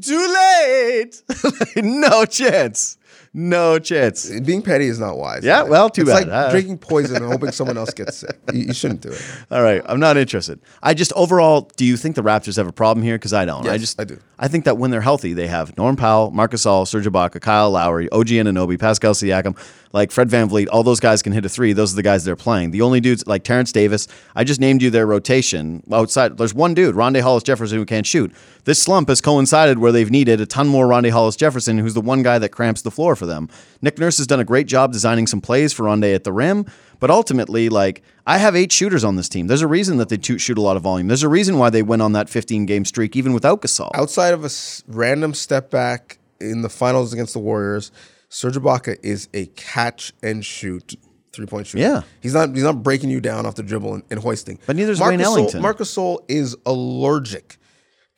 Too 0.01 0.33
late. 0.33 1.21
no 1.75 2.25
chance. 2.25 2.97
No 3.33 3.79
chance. 3.79 4.29
Being 4.41 4.61
petty 4.61 4.87
is 4.87 4.99
not 4.99 5.17
wise. 5.17 5.45
Yeah, 5.45 5.63
well, 5.63 5.89
too 5.89 6.01
it's 6.01 6.11
bad. 6.11 6.27
like 6.27 6.33
Uh, 6.33 6.51
drinking 6.51 6.79
poison 6.79 7.15
and 7.23 7.31
hoping 7.31 7.51
someone 7.53 7.77
else 7.77 7.93
gets 7.93 8.17
sick. 8.17 8.37
You, 8.51 8.63
you 8.63 8.73
shouldn't 8.73 8.99
do 9.01 9.09
it. 9.09 9.21
All 9.49 9.63
right, 9.63 9.81
I'm 9.85 10.01
not 10.01 10.17
interested. 10.17 10.59
I 10.83 10.93
just 10.93 11.13
overall, 11.13 11.69
do 11.77 11.85
you 11.85 11.95
think 11.95 12.17
the 12.17 12.23
Raptors 12.23 12.57
have 12.57 12.67
a 12.67 12.73
problem 12.73 13.05
here? 13.05 13.15
Because 13.15 13.31
I 13.33 13.45
don't. 13.45 13.65
I 13.67 13.77
just 13.77 13.99
I 14.01 14.03
do. 14.03 14.19
I 14.37 14.49
think 14.49 14.65
that 14.65 14.77
when 14.77 14.91
they're 14.91 14.99
healthy, 15.01 15.31
they 15.33 15.47
have 15.47 15.77
Norm 15.77 15.95
Powell, 15.95 16.31
Marc 16.31 16.51
Gasol, 16.51 16.85
Serge 16.85 17.05
Ibaka, 17.05 17.39
Kyle 17.39 17.71
Lowry, 17.71 18.09
OG 18.11 18.27
Anunoby, 18.27 18.77
Pascal 18.77 19.13
Siakam, 19.13 19.55
like 19.93 20.11
Fred 20.11 20.27
VanVleet. 20.29 20.67
All 20.71 20.83
those 20.83 20.99
guys 20.99 21.21
can 21.21 21.31
hit 21.31 21.45
a 21.45 21.49
three. 21.49 21.71
Those 21.73 21.93
are 21.93 21.95
the 21.95 22.03
guys 22.03 22.25
they're 22.25 22.35
playing. 22.35 22.71
The 22.71 22.81
only 22.81 22.99
dudes 22.99 23.25
like 23.27 23.43
Terrence 23.45 23.71
Davis. 23.71 24.07
I 24.35 24.43
just 24.43 24.59
named 24.59 24.81
you 24.81 24.89
their 24.89 25.05
rotation 25.05 25.83
outside. 25.91 26.37
There's 26.37 26.53
one 26.53 26.73
dude, 26.73 26.95
Rondae 26.95 27.21
Hollis 27.21 27.43
Jefferson, 27.43 27.77
who 27.77 27.85
can't 27.85 28.05
shoot. 28.05 28.33
This 28.65 28.81
slump 28.81 29.07
has 29.09 29.21
coincided 29.21 29.79
where 29.79 29.91
they've 29.91 30.11
needed 30.11 30.41
a 30.41 30.45
ton 30.45 30.67
more 30.67 30.85
Rondae 30.87 31.11
Hollis 31.11 31.35
Jefferson, 31.37 31.77
who's 31.77 31.93
the 31.93 32.01
one 32.01 32.23
guy 32.23 32.37
that 32.39 32.49
cramps 32.49 32.81
the 32.81 32.91
floor 32.91 33.15
for 33.21 33.27
them. 33.27 33.49
Nick 33.83 33.99
Nurse 33.99 34.17
has 34.17 34.25
done 34.25 34.39
a 34.39 34.43
great 34.43 34.65
job 34.65 34.91
designing 34.91 35.27
some 35.27 35.41
plays 35.41 35.71
for 35.71 35.83
Rondae 35.83 36.15
at 36.15 36.23
the 36.23 36.33
rim, 36.33 36.65
but 36.99 37.11
ultimately, 37.11 37.69
like 37.69 38.01
I 38.25 38.39
have 38.39 38.55
eight 38.55 38.71
shooters 38.71 39.03
on 39.03 39.15
this 39.15 39.29
team. 39.29 39.45
There's 39.45 39.61
a 39.61 39.67
reason 39.67 39.97
that 39.97 40.09
they 40.09 40.17
shoot 40.19 40.57
a 40.57 40.61
lot 40.61 40.75
of 40.75 40.81
volume. 40.81 41.07
There's 41.07 41.21
a 41.21 41.29
reason 41.29 41.59
why 41.59 41.69
they 41.69 41.83
went 41.83 42.01
on 42.01 42.13
that 42.13 42.29
15 42.29 42.65
game 42.65 42.83
streak 42.83 43.15
even 43.15 43.33
without 43.33 43.61
Gasol. 43.61 43.91
Outside 43.93 44.33
of 44.33 44.43
a 44.43 44.49
random 44.87 45.35
step 45.35 45.69
back 45.69 46.17
in 46.39 46.63
the 46.63 46.69
finals 46.69 47.13
against 47.13 47.33
the 47.33 47.39
Warriors, 47.39 47.91
Serge 48.29 48.55
Ibaka 48.55 48.97
is 49.03 49.29
a 49.35 49.45
catch 49.45 50.13
and 50.23 50.43
shoot 50.43 50.95
three 51.31 51.45
point 51.45 51.67
shooter. 51.67 51.83
Yeah. 51.83 52.01
he's 52.21 52.33
not 52.33 52.49
he's 52.49 52.63
not 52.63 52.81
breaking 52.81 53.11
you 53.11 53.21
down 53.21 53.45
off 53.45 53.53
the 53.55 53.63
dribble 53.63 53.93
and, 53.93 54.03
and 54.09 54.19
hoisting. 54.19 54.57
But 54.65 54.75
neither 54.75 54.93
is 54.93 54.99
Marcus 54.99 55.17
Wayne 55.17 55.25
Sol- 55.25 55.37
Ellington. 55.37 55.61
Marc 55.61 55.77
Gasol 55.77 56.19
is 56.27 56.57
allergic 56.65 57.57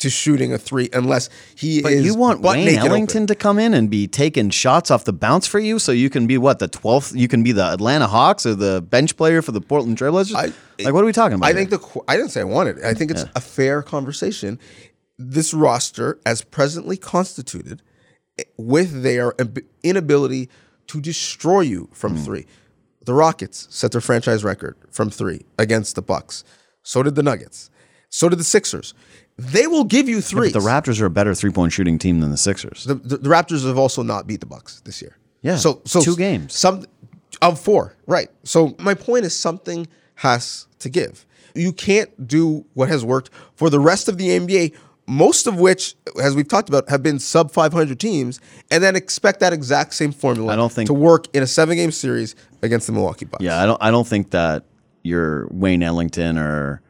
to 0.04 0.10
shooting 0.10 0.54
a 0.54 0.58
three 0.58 0.88
unless 0.94 1.30
he 1.56 1.82
But 1.82 1.92
is. 1.94 2.06
you 2.06 2.16
want 2.16 2.42
Wayne 2.42 2.66
naked 2.66 2.80
open. 2.80 2.92
Ellington 2.92 3.28
to 3.28 3.36
come 3.36 3.58
in 3.60 3.74
and 3.74 3.90
be 3.90 4.08
taking 4.08 4.50
shots 4.52 4.92
off 4.92 5.04
the 5.04 5.12
bounce 5.14 5.48
for 5.48 5.60
you, 5.60 5.80
so 5.80 5.92
you 5.92 6.10
can 6.10 6.28
be 6.28 6.38
what 6.38 6.60
the 6.60 6.68
twelfth? 6.68 7.16
You 7.16 7.28
can 7.28 7.42
be 7.44 7.52
the 7.52 7.64
Atlanta 7.66 8.08
Hawks 8.08 8.46
or 8.46 8.56
the 8.56 8.82
bench 8.82 9.18
player 9.18 9.42
for 9.42 9.52
the 9.52 9.62
Portland 9.62 9.98
Trailblazers. 9.98 10.36
I- 10.36 10.54
like, 10.84 10.94
what 10.94 11.04
are 11.04 11.06
we 11.06 11.12
talking 11.14 11.36
about? 11.36 11.46
I 11.48 11.54
here? 11.54 11.66
think 11.66 11.70
the 11.82 12.02
I 12.08 12.16
didn't 12.18 12.32
say 12.32 12.42
I 12.42 12.46
wanted 12.46 12.78
it. 12.80 12.84
I 12.86 12.94
think 12.94 13.12
it's 13.12 13.26
a 13.36 13.42
fair 13.42 13.82
conversation. 13.82 14.60
This 15.18 15.54
roster, 15.54 16.20
as 16.26 16.42
presently 16.42 16.98
constituted, 16.98 17.82
with 18.58 19.04
their 19.04 19.34
inability 19.84 20.50
to 20.88 21.00
destroy 21.02 21.62
you 21.62 21.90
from 21.94 22.16
Hmm. 22.18 22.24
three, 22.24 22.46
the 23.06 23.14
Rockets 23.14 23.68
set 23.70 23.92
their 23.92 24.02
franchise 24.02 24.44
record 24.44 24.76
from 24.92 25.10
three 25.10 25.46
against 25.58 25.96
the 25.96 26.02
Bucks. 26.02 26.44
So 26.82 27.04
did 27.04 27.16
the 27.16 27.24
Nuggets. 27.24 27.70
So 28.14 28.30
did 28.30 28.38
the 28.38 28.44
Sixers. 28.44 28.94
They 29.38 29.66
will 29.66 29.86
give 29.86 30.08
you 30.08 30.22
three. 30.22 30.52
the 30.52 30.60
Raptors 30.60 31.02
are 31.02 31.08
a 31.08 31.10
better 31.10 31.34
three 31.34 31.50
point 31.50 31.74
shooting 31.74 31.98
team 31.98 32.20
than 32.20 32.30
the 32.30 32.38
Sixers. 32.38 32.84
the, 32.84 32.94
the, 32.94 33.18
the 33.18 33.30
Raptors 33.30 33.66
have 33.66 33.80
also 33.80 34.04
not 34.04 34.28
beat 34.28 34.40
the 34.40 34.46
Bucks 34.46 34.82
this 34.82 35.02
year. 35.02 35.18
Yeah, 35.42 35.56
So 35.56 35.82
so 35.86 36.00
two 36.00 36.16
games. 36.16 36.54
Some 36.54 36.86
of 37.42 37.60
four, 37.60 37.96
right? 38.06 38.30
So 38.44 38.76
my 38.78 38.94
point 38.94 39.26
is 39.26 39.36
something 39.36 39.88
has 40.16 40.68
to 40.80 40.90
give. 40.90 41.26
You 41.56 41.74
can't 41.74 42.28
do 42.28 42.66
what 42.76 42.88
has 42.90 43.04
worked 43.04 43.32
for 43.56 43.72
the 43.72 43.80
rest 43.80 44.08
of 44.08 44.20
the 44.20 44.28
NBA, 44.28 44.76
most 45.08 45.48
of 45.48 45.60
which, 45.60 45.96
as 46.22 46.36
we've 46.36 46.48
talked 46.48 46.70
about, 46.70 46.88
have 46.90 47.02
been 47.02 47.18
sub 47.18 47.52
500 47.52 48.00
teams, 48.00 48.40
and 48.70 48.84
then 48.84 48.96
expect 48.96 49.40
that 49.40 49.54
exact 49.54 49.96
same 49.96 50.12
formula 50.12 50.54
I 50.54 50.56
don't 50.56 50.72
think- 50.72 50.86
to 50.88 50.94
work 50.94 51.26
in 51.34 51.42
a 51.42 51.48
seven 51.48 51.78
game 51.78 51.92
series 51.92 52.36
against 52.62 52.86
the 52.86 52.94
Milwaukee 52.94 53.26
Bucks. 53.26 53.44
Yeah, 53.44 53.60
I 53.60 53.66
don't. 53.66 53.82
I 53.82 53.90
don't 53.90 54.08
think 54.08 54.30
that 54.30 54.66
your 55.02 55.48
Wayne 55.50 55.82
Ellington 55.82 56.38
or 56.38 56.82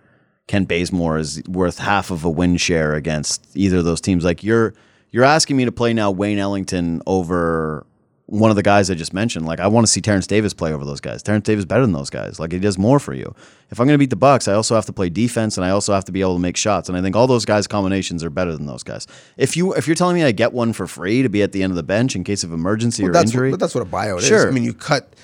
Kent 0.48 0.68
Bazemore 0.68 1.18
is 1.18 1.42
worth 1.48 1.80
half 1.80 2.12
of 2.12 2.24
a 2.26 2.30
win 2.30 2.58
share 2.58 2.94
against 2.96 3.48
either 3.56 3.78
of 3.78 3.86
those 3.86 4.02
teams. 4.02 4.24
Like 4.24 4.44
you're 4.44 4.74
you're 5.12 5.24
asking 5.24 5.58
me 5.58 5.66
to 5.66 5.72
play 5.72 5.94
now 5.94 6.12
Wayne 6.12 6.40
Ellington 6.40 7.02
over 7.06 7.86
one 8.26 8.50
of 8.50 8.56
the 8.56 8.64
guys 8.64 8.90
I 8.90 8.96
just 8.96 9.14
mentioned. 9.14 9.46
Like 9.46 9.60
I 9.60 9.68
want 9.68 9.86
to 9.86 9.92
see 9.92 10.02
Terrence 10.02 10.28
Davis 10.28 10.54
play 10.54 10.74
over 10.74 10.84
those 10.84 11.00
guys. 11.00 11.22
Terrence 11.22 11.46
Davis 11.46 11.62
is 11.62 11.66
better 11.66 11.84
than 11.84 11.92
those 11.92 12.10
guys. 12.10 12.40
Like 12.40 12.52
he 12.52 12.60
does 12.60 12.78
more 12.78 13.00
for 13.00 13.14
you. 13.14 13.36
If 13.70 13.80
I'm 13.80 13.88
going 13.88 13.96
to 13.96 14.00
beat 14.00 14.10
the 14.10 14.16
Bucks, 14.16 14.48
I 14.48 14.54
also 14.54 14.76
have 14.76 14.86
to 14.88 14.94
play 14.94 15.10
defense 15.10 15.58
and 15.58 15.66
I 15.66 15.70
also 15.70 15.94
have 15.94 16.06
to 16.06 16.12
be 16.12 16.22
able 16.22 16.36
to 16.36 16.40
make 16.40 16.58
shots. 16.58 16.90
And 16.90 16.98
I 16.98 17.02
think 17.02 17.16
all 17.16 17.28
those 17.28 17.46
guys 17.46 17.68
combinations 17.68 18.24
are 18.24 18.30
better 18.30 18.56
than 18.56 18.66
those 18.66 18.84
guys. 18.84 19.08
If 19.38 19.56
you 19.56 19.74
if 19.74 19.88
you're 19.88 19.96
telling 19.96 20.16
me 20.16 20.24
I 20.24 20.32
get 20.32 20.52
one 20.52 20.74
for 20.74 20.88
free 20.88 21.22
to 21.22 21.30
be 21.30 21.44
at 21.44 21.52
the 21.52 21.64
end 21.64 21.72
of 21.72 21.78
the 21.78 21.84
bench 21.84 22.16
in 22.16 22.24
case 22.24 22.44
of 22.44 22.52
emergency 22.52 23.06
or 23.06 23.12
that's 23.12 23.32
injury, 23.32 23.52
but 23.52 23.60
that's 23.60 23.76
what 23.76 23.86
a 23.86 23.90
buyout 23.90 24.20
is. 24.20 24.28
Sure. 24.28 24.48
I 24.48 24.52
mean, 24.52 24.64
you 24.64 24.74
cut 24.74 25.16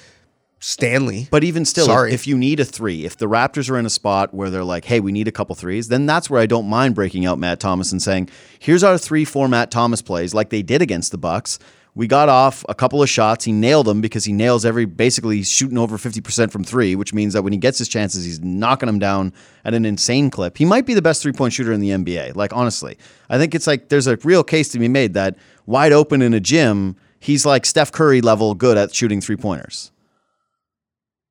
Stanley. 0.60 1.28
But 1.32 1.43
even 1.43 1.66
still, 1.66 1.86
if- 1.86 1.91
Sorry. 1.91 2.14
If, 2.14 2.28
you 2.28 2.38
need 2.38 2.60
a 2.60 2.66
three, 2.66 3.05
if 3.05 3.18
the 3.18 3.28
Raptors 3.28 3.70
are 3.70 3.78
in 3.78 3.86
a 3.86 3.89
spot 3.89 4.34
where 4.34 4.49
they're 4.49 4.64
like, 4.64 4.86
hey, 4.86 4.99
we 4.99 5.12
need 5.12 5.28
a 5.28 5.32
couple 5.32 5.55
threes, 5.55 5.88
then 5.88 6.05
that's 6.05 6.30
where 6.30 6.41
I 6.41 6.45
don't 6.45 6.68
mind 6.70 6.95
breaking 6.95 7.26
out 7.26 7.39
Matt 7.39 7.60
Thomas 7.60 7.91
and 7.91 8.01
saying, 8.01 8.30
here's 8.60 8.84
our 8.84 8.97
three, 8.97 9.26
four 9.26 9.47
Matt 9.47 9.72
Thomas 9.72 10.01
plays, 10.01 10.34
like 10.34 10.49
they 10.49 10.62
did 10.62 10.82
against 10.82 11.12
the 11.12 11.18
Bucks. 11.18 11.60
We 11.95 12.07
got 12.07 12.30
off 12.30 12.64
a 12.70 12.76
couple 12.76 13.01
of 13.01 13.10
shots. 13.10 13.45
He 13.45 13.51
nailed 13.51 13.88
them 13.88 13.99
because 13.99 14.24
he 14.24 14.32
nails 14.32 14.64
every 14.64 14.86
basically 14.86 15.38
he's 15.38 15.49
shooting 15.49 15.78
over 15.78 15.97
50% 15.97 16.51
from 16.51 16.64
three, 16.64 16.95
which 16.95 17.14
means 17.14 17.34
that 17.34 17.41
when 17.41 17.51
he 17.51 17.57
gets 17.57 17.80
his 17.80 17.88
chances, 17.88 18.24
he's 18.24 18.39
knocking 18.39 18.88
them 18.88 18.99
down 18.99 19.34
at 19.66 19.74
an 19.74 19.86
insane 19.86 20.30
clip. 20.30 20.57
He 20.57 20.66
might 20.66 20.86
be 20.86 20.93
the 20.93 21.01
best 21.01 21.22
three 21.22 21.34
point 21.34 21.51
shooter 21.51 21.74
in 21.74 21.80
the 21.80 21.89
NBA. 21.89 22.36
Like, 22.36 22.53
honestly, 22.53 22.97
I 23.30 23.38
think 23.38 23.55
it's 23.55 23.66
like 23.66 23.89
there's 23.89 24.07
a 24.07 24.18
real 24.18 24.43
case 24.43 24.70
to 24.70 24.80
be 24.80 24.88
made 24.88 25.16
that 25.16 25.36
wide 25.66 25.91
open 25.91 26.22
in 26.22 26.34
a 26.34 26.39
gym, 26.39 26.95
he's 27.20 27.45
like 27.45 27.66
Steph 27.66 27.91
Curry 27.91 28.22
level 28.22 28.53
good 28.53 28.78
at 28.78 28.93
shooting 28.93 29.20
three 29.20 29.36
pointers. 29.38 29.91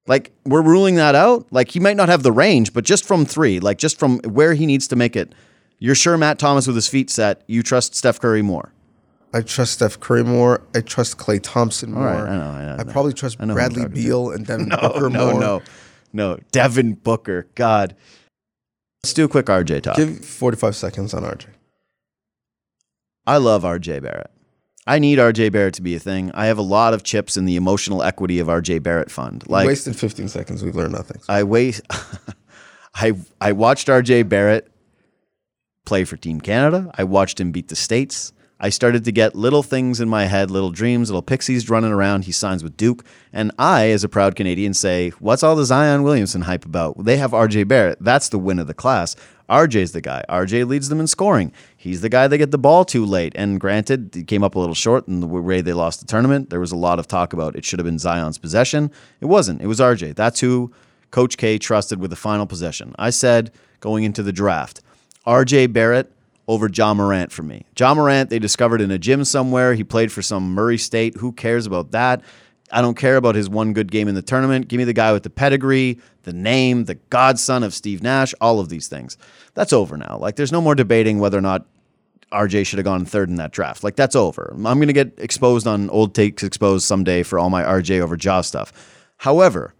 Like 0.08 0.32
we're 0.44 0.62
ruling 0.62 0.96
that 0.96 1.14
out. 1.14 1.46
Like 1.52 1.70
he 1.70 1.78
might 1.80 1.96
not 1.96 2.08
have 2.08 2.22
the 2.24 2.32
range, 2.32 2.72
but 2.72 2.84
just 2.84 3.04
from 3.04 3.24
three, 3.24 3.60
like 3.60 3.78
just 3.78 3.98
from 3.98 4.18
where 4.20 4.54
he 4.54 4.66
needs 4.66 4.88
to 4.88 4.96
make 4.96 5.14
it, 5.14 5.34
you're 5.78 5.94
sure 5.94 6.16
Matt 6.16 6.38
Thomas 6.38 6.66
with 6.66 6.74
his 6.74 6.88
feet 6.88 7.10
set, 7.10 7.42
you 7.46 7.62
trust 7.62 7.94
Steph 7.94 8.18
Curry 8.18 8.42
more. 8.42 8.72
I 9.34 9.42
trust 9.42 9.74
Steph 9.74 10.00
Curry 10.00 10.24
more. 10.24 10.62
I 10.74 10.80
trust 10.80 11.18
Klay 11.18 11.38
Thompson 11.42 11.92
more. 11.92 12.06
right, 12.06 12.22
I 12.22 12.36
know, 12.36 12.50
I 12.50 12.64
know, 12.64 12.76
I 12.80 12.84
probably 12.84 13.12
trust 13.12 13.36
I'm 13.38 13.48
Bradley. 13.52 13.86
Beal 13.86 14.30
and 14.30 14.46
Devin 14.46 14.68
No, 14.70 14.76
Booker 14.78 15.10
no, 15.10 15.30
more. 15.32 15.40
No, 15.40 15.40
no, 15.58 15.62
no. 16.12 16.38
Devin 16.50 16.94
Booker. 16.94 17.46
God. 17.54 17.94
Let's 19.04 19.12
do 19.12 19.26
a 19.26 19.28
quick 19.28 19.46
RJ 19.46 19.82
talk. 19.82 19.96
Give 19.96 20.24
45 20.24 20.74
seconds 20.74 21.12
on 21.14 21.22
RJ. 21.22 21.46
I 23.26 23.36
love 23.36 23.62
RJ 23.62 24.02
Barrett. 24.02 24.30
I 24.88 24.98
need 24.98 25.18
RJ 25.18 25.52
Barrett 25.52 25.74
to 25.74 25.82
be 25.82 25.94
a 25.94 25.98
thing. 25.98 26.30
I 26.32 26.46
have 26.46 26.56
a 26.56 26.62
lot 26.62 26.94
of 26.94 27.02
chips 27.02 27.36
in 27.36 27.44
the 27.44 27.56
emotional 27.56 28.02
equity 28.02 28.38
of 28.38 28.46
RJ 28.46 28.82
Barrett 28.82 29.10
fund. 29.10 29.44
Like 29.46 29.66
Wasted 29.66 29.94
15 29.94 30.28
seconds. 30.28 30.64
We've 30.64 30.74
learned 30.74 30.92
nothing. 30.92 31.20
I 31.28 31.42
wait. 31.42 31.82
I 32.94 33.12
I 33.38 33.52
watched 33.52 33.88
RJ 33.88 34.30
Barrett 34.30 34.72
play 35.84 36.04
for 36.04 36.16
Team 36.16 36.40
Canada. 36.40 36.90
I 36.96 37.04
watched 37.04 37.38
him 37.38 37.52
beat 37.52 37.68
the 37.68 37.76
States. 37.76 38.32
I 38.60 38.70
started 38.70 39.04
to 39.04 39.12
get 39.12 39.36
little 39.36 39.62
things 39.62 40.00
in 40.00 40.08
my 40.08 40.24
head, 40.24 40.50
little 40.50 40.70
dreams, 40.70 41.10
little 41.10 41.22
pixies 41.22 41.70
running 41.70 41.92
around. 41.92 42.24
He 42.24 42.32
signs 42.32 42.64
with 42.64 42.76
Duke. 42.76 43.04
And 43.32 43.52
I, 43.56 43.90
as 43.90 44.02
a 44.02 44.08
proud 44.08 44.34
Canadian, 44.34 44.74
say, 44.74 45.10
What's 45.20 45.42
all 45.42 45.54
the 45.54 45.66
Zion 45.66 46.02
Williamson 46.02 46.42
hype 46.42 46.64
about? 46.64 47.04
They 47.04 47.18
have 47.18 47.32
RJ 47.32 47.68
Barrett. 47.68 47.98
That's 48.00 48.30
the 48.30 48.38
win 48.38 48.58
of 48.58 48.66
the 48.66 48.74
class. 48.74 49.14
RJ's 49.48 49.92
the 49.92 50.00
guy. 50.00 50.24
RJ 50.28 50.66
leads 50.66 50.88
them 50.88 50.98
in 50.98 51.06
scoring. 51.06 51.52
He's 51.88 52.02
the 52.02 52.10
guy 52.10 52.28
they 52.28 52.36
get 52.36 52.50
the 52.50 52.58
ball 52.58 52.84
too 52.84 53.06
late. 53.06 53.32
And 53.34 53.58
granted, 53.58 54.10
he 54.12 54.22
came 54.22 54.44
up 54.44 54.54
a 54.54 54.58
little 54.58 54.74
short 54.74 55.08
in 55.08 55.20
the 55.20 55.26
way 55.26 55.62
they 55.62 55.72
lost 55.72 56.00
the 56.00 56.06
tournament. 56.06 56.50
There 56.50 56.60
was 56.60 56.70
a 56.70 56.76
lot 56.76 56.98
of 56.98 57.08
talk 57.08 57.32
about 57.32 57.56
it 57.56 57.64
should 57.64 57.78
have 57.78 57.86
been 57.86 57.98
Zion's 57.98 58.36
possession. 58.36 58.90
It 59.22 59.26
wasn't. 59.26 59.62
It 59.62 59.68
was 59.68 59.80
RJ. 59.80 60.14
That's 60.14 60.40
who 60.40 60.70
Coach 61.10 61.38
K 61.38 61.56
trusted 61.56 61.98
with 61.98 62.10
the 62.10 62.16
final 62.16 62.44
possession. 62.44 62.94
I 62.98 63.08
said 63.08 63.52
going 63.80 64.04
into 64.04 64.22
the 64.22 64.32
draft, 64.32 64.82
RJ 65.26 65.72
Barrett 65.72 66.12
over 66.46 66.68
Ja 66.68 66.92
Morant 66.92 67.32
for 67.32 67.42
me. 67.42 67.64
Ja 67.78 67.94
Morant, 67.94 68.28
they 68.28 68.38
discovered 68.38 68.82
in 68.82 68.90
a 68.90 68.98
gym 68.98 69.24
somewhere. 69.24 69.72
He 69.72 69.82
played 69.82 70.12
for 70.12 70.20
some 70.20 70.52
Murray 70.52 70.78
State. 70.78 71.16
Who 71.16 71.32
cares 71.32 71.64
about 71.66 71.92
that? 71.92 72.22
I 72.70 72.82
don't 72.82 72.96
care 72.96 73.16
about 73.16 73.34
his 73.34 73.48
one 73.48 73.72
good 73.72 73.90
game 73.90 74.08
in 74.08 74.14
the 74.14 74.20
tournament. 74.20 74.68
Give 74.68 74.76
me 74.76 74.84
the 74.84 74.92
guy 74.92 75.12
with 75.12 75.22
the 75.22 75.30
pedigree, 75.30 76.00
the 76.24 76.34
name, 76.34 76.84
the 76.84 76.96
godson 76.96 77.62
of 77.62 77.72
Steve 77.72 78.02
Nash, 78.02 78.34
all 78.42 78.60
of 78.60 78.68
these 78.68 78.88
things. 78.88 79.16
That's 79.54 79.72
over 79.72 79.96
now. 79.96 80.18
Like, 80.20 80.36
there's 80.36 80.52
no 80.52 80.60
more 80.60 80.74
debating 80.74 81.18
whether 81.18 81.38
or 81.38 81.42
not 81.42 81.64
RJ 82.32 82.66
should 82.66 82.78
have 82.78 82.84
gone 82.84 83.04
third 83.04 83.28
in 83.28 83.36
that 83.36 83.52
draft. 83.52 83.82
Like, 83.82 83.96
that's 83.96 84.16
over. 84.16 84.52
I'm 84.54 84.78
going 84.78 84.88
to 84.88 84.92
get 84.92 85.14
exposed 85.18 85.66
on 85.66 85.88
old 85.90 86.14
takes 86.14 86.42
exposed 86.42 86.86
someday 86.86 87.22
for 87.22 87.38
all 87.38 87.50
my 87.50 87.62
RJ 87.62 88.00
over 88.00 88.16
Ja 88.20 88.40
stuff. 88.42 89.06
However, 89.18 89.74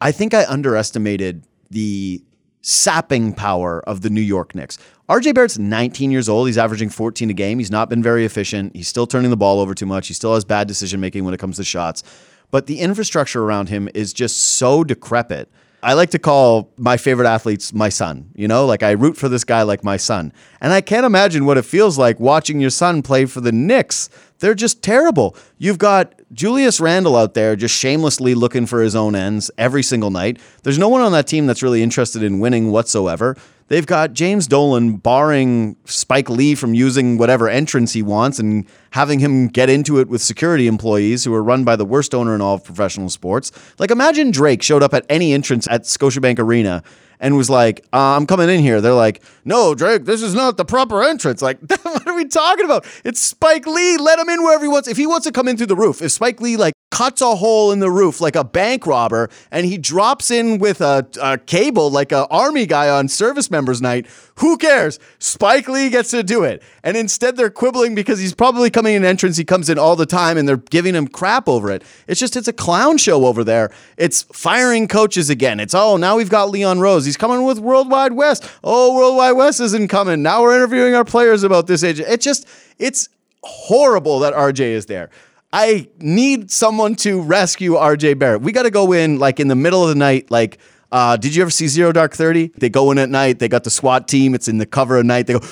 I 0.00 0.12
think 0.12 0.34
I 0.34 0.44
underestimated 0.46 1.46
the 1.70 2.22
sapping 2.60 3.32
power 3.32 3.80
of 3.86 4.00
the 4.00 4.10
New 4.10 4.20
York 4.20 4.54
Knicks. 4.54 4.78
RJ 5.08 5.34
Barrett's 5.34 5.58
19 5.58 6.10
years 6.10 6.28
old. 6.28 6.46
He's 6.46 6.56
averaging 6.56 6.88
14 6.88 7.28
a 7.28 7.34
game. 7.34 7.58
He's 7.58 7.70
not 7.70 7.90
been 7.90 8.02
very 8.02 8.24
efficient. 8.24 8.74
He's 8.74 8.88
still 8.88 9.06
turning 9.06 9.30
the 9.30 9.36
ball 9.36 9.60
over 9.60 9.74
too 9.74 9.86
much. 9.86 10.08
He 10.08 10.14
still 10.14 10.34
has 10.34 10.44
bad 10.44 10.66
decision 10.66 11.00
making 11.00 11.24
when 11.24 11.34
it 11.34 11.40
comes 11.40 11.56
to 11.56 11.64
shots. 11.64 12.02
But 12.50 12.66
the 12.66 12.80
infrastructure 12.80 13.42
around 13.42 13.68
him 13.68 13.88
is 13.94 14.12
just 14.12 14.38
so 14.38 14.82
decrepit. 14.82 15.50
I 15.84 15.92
like 15.92 16.10
to 16.10 16.18
call 16.18 16.72
my 16.78 16.96
favorite 16.96 17.28
athletes 17.28 17.74
my 17.74 17.90
son. 17.90 18.30
You 18.34 18.48
know, 18.48 18.64
like 18.64 18.82
I 18.82 18.92
root 18.92 19.18
for 19.18 19.28
this 19.28 19.44
guy 19.44 19.62
like 19.62 19.84
my 19.84 19.98
son. 19.98 20.32
And 20.62 20.72
I 20.72 20.80
can't 20.80 21.04
imagine 21.04 21.44
what 21.44 21.58
it 21.58 21.66
feels 21.66 21.98
like 21.98 22.18
watching 22.18 22.58
your 22.58 22.70
son 22.70 23.02
play 23.02 23.26
for 23.26 23.42
the 23.42 23.52
Knicks. 23.52 24.08
They're 24.38 24.54
just 24.54 24.82
terrible. 24.82 25.36
You've 25.58 25.76
got 25.78 26.14
Julius 26.32 26.80
Randle 26.80 27.16
out 27.16 27.34
there 27.34 27.54
just 27.54 27.76
shamelessly 27.76 28.34
looking 28.34 28.64
for 28.66 28.80
his 28.80 28.96
own 28.96 29.14
ends 29.14 29.50
every 29.58 29.82
single 29.82 30.10
night. 30.10 30.40
There's 30.62 30.78
no 30.78 30.88
one 30.88 31.02
on 31.02 31.12
that 31.12 31.26
team 31.26 31.46
that's 31.46 31.62
really 31.62 31.82
interested 31.82 32.22
in 32.22 32.40
winning 32.40 32.72
whatsoever. 32.72 33.36
They've 33.68 33.86
got 33.86 34.12
James 34.12 34.46
Dolan 34.46 34.98
barring 34.98 35.76
Spike 35.86 36.28
Lee 36.28 36.54
from 36.54 36.74
using 36.74 37.16
whatever 37.16 37.48
entrance 37.48 37.94
he 37.94 38.02
wants 38.02 38.38
and 38.38 38.66
having 38.90 39.20
him 39.20 39.48
get 39.48 39.70
into 39.70 39.98
it 39.98 40.08
with 40.08 40.20
security 40.20 40.66
employees 40.66 41.24
who 41.24 41.32
are 41.32 41.42
run 41.42 41.64
by 41.64 41.74
the 41.76 41.84
worst 41.84 42.14
owner 42.14 42.34
in 42.34 42.42
all 42.42 42.56
of 42.56 42.64
professional 42.64 43.08
sports. 43.08 43.52
Like, 43.78 43.90
imagine 43.90 44.30
Drake 44.30 44.62
showed 44.62 44.82
up 44.82 44.92
at 44.92 45.06
any 45.08 45.32
entrance 45.32 45.66
at 45.70 45.82
Scotiabank 45.84 46.38
Arena 46.38 46.82
and 47.24 47.38
was 47.38 47.48
like, 47.48 47.80
uh, 47.94 48.16
I'm 48.16 48.26
coming 48.26 48.50
in 48.50 48.60
here. 48.60 48.82
They're 48.82 48.92
like, 48.92 49.22
no, 49.46 49.74
Drake, 49.74 50.04
this 50.04 50.20
is 50.20 50.34
not 50.34 50.58
the 50.58 50.64
proper 50.64 51.02
entrance. 51.02 51.40
Like, 51.40 51.58
what 51.82 52.06
are 52.06 52.14
we 52.14 52.26
talking 52.26 52.66
about? 52.66 52.86
It's 53.02 53.18
Spike 53.18 53.66
Lee. 53.66 53.96
Let 53.96 54.18
him 54.18 54.28
in 54.28 54.42
wherever 54.42 54.62
he 54.62 54.68
wants. 54.68 54.88
If 54.88 54.98
he 54.98 55.06
wants 55.06 55.26
to 55.26 55.32
come 55.32 55.48
in 55.48 55.56
through 55.56 55.68
the 55.68 55.74
roof, 55.74 56.02
if 56.02 56.12
Spike 56.12 56.42
Lee, 56.42 56.58
like, 56.58 56.74
cuts 56.94 57.20
a 57.20 57.34
hole 57.34 57.72
in 57.72 57.80
the 57.80 57.90
roof 57.90 58.20
like 58.20 58.36
a 58.36 58.44
bank 58.44 58.86
robber 58.86 59.28
and 59.50 59.66
he 59.66 59.76
drops 59.76 60.30
in 60.30 60.58
with 60.58 60.80
a, 60.80 61.04
a 61.20 61.36
cable 61.38 61.90
like 61.90 62.12
a 62.12 62.24
army 62.28 62.66
guy 62.66 62.88
on 62.88 63.08
service 63.08 63.50
members 63.50 63.82
night 63.82 64.06
who 64.36 64.56
cares 64.56 65.00
spike 65.18 65.66
lee 65.66 65.90
gets 65.90 66.10
to 66.10 66.22
do 66.22 66.44
it 66.44 66.62
and 66.84 66.96
instead 66.96 67.36
they're 67.36 67.50
quibbling 67.50 67.96
because 67.96 68.20
he's 68.20 68.32
probably 68.32 68.70
coming 68.70 68.94
in 68.94 69.04
entrance 69.04 69.36
he 69.36 69.44
comes 69.44 69.68
in 69.68 69.76
all 69.76 69.96
the 69.96 70.06
time 70.06 70.38
and 70.38 70.48
they're 70.48 70.56
giving 70.56 70.94
him 70.94 71.08
crap 71.08 71.48
over 71.48 71.68
it 71.68 71.82
it's 72.06 72.20
just 72.20 72.36
it's 72.36 72.46
a 72.46 72.52
clown 72.52 72.96
show 72.96 73.26
over 73.26 73.42
there 73.42 73.72
it's 73.96 74.22
firing 74.32 74.86
coaches 74.86 75.28
again 75.28 75.58
it's 75.58 75.74
oh 75.74 75.96
now 75.96 76.16
we've 76.16 76.30
got 76.30 76.48
leon 76.48 76.78
rose 76.78 77.04
he's 77.04 77.13
coming 77.16 77.44
with 77.44 77.58
World 77.58 77.90
Wide 77.90 78.12
Wes 78.12 78.40
oh 78.62 78.94
World 78.94 79.16
Wide 79.16 79.32
Wes 79.32 79.60
isn't 79.60 79.88
coming 79.88 80.22
now 80.22 80.42
we're 80.42 80.54
interviewing 80.54 80.94
our 80.94 81.04
players 81.04 81.42
about 81.42 81.66
this 81.66 81.84
agent. 81.84 82.08
it's 82.08 82.24
just 82.24 82.48
it's 82.78 83.08
horrible 83.42 84.20
that 84.20 84.32
rj 84.34 84.60
is 84.60 84.86
there 84.86 85.10
I 85.54 85.86
need 86.00 86.50
someone 86.50 86.96
to 86.96 87.22
rescue 87.22 87.74
RJ 87.74 88.18
Barrett. 88.18 88.42
We 88.42 88.50
got 88.50 88.64
to 88.64 88.72
go 88.72 88.92
in 88.92 89.20
like 89.20 89.38
in 89.38 89.46
the 89.46 89.54
middle 89.54 89.84
of 89.84 89.88
the 89.88 89.94
night. 89.94 90.28
Like, 90.28 90.58
uh, 90.94 91.16
did 91.16 91.34
you 91.34 91.42
ever 91.42 91.50
see 91.50 91.66
Zero 91.66 91.90
Dark 91.90 92.14
Thirty? 92.14 92.52
They 92.56 92.68
go 92.68 92.92
in 92.92 92.98
at 92.98 93.10
night. 93.10 93.40
They 93.40 93.48
got 93.48 93.64
the 93.64 93.70
SWAT 93.70 94.06
team. 94.06 94.32
It's 94.32 94.46
in 94.46 94.58
the 94.58 94.66
cover 94.66 94.96
of 94.96 95.04
night. 95.04 95.26
They 95.26 95.32
go. 95.32 95.40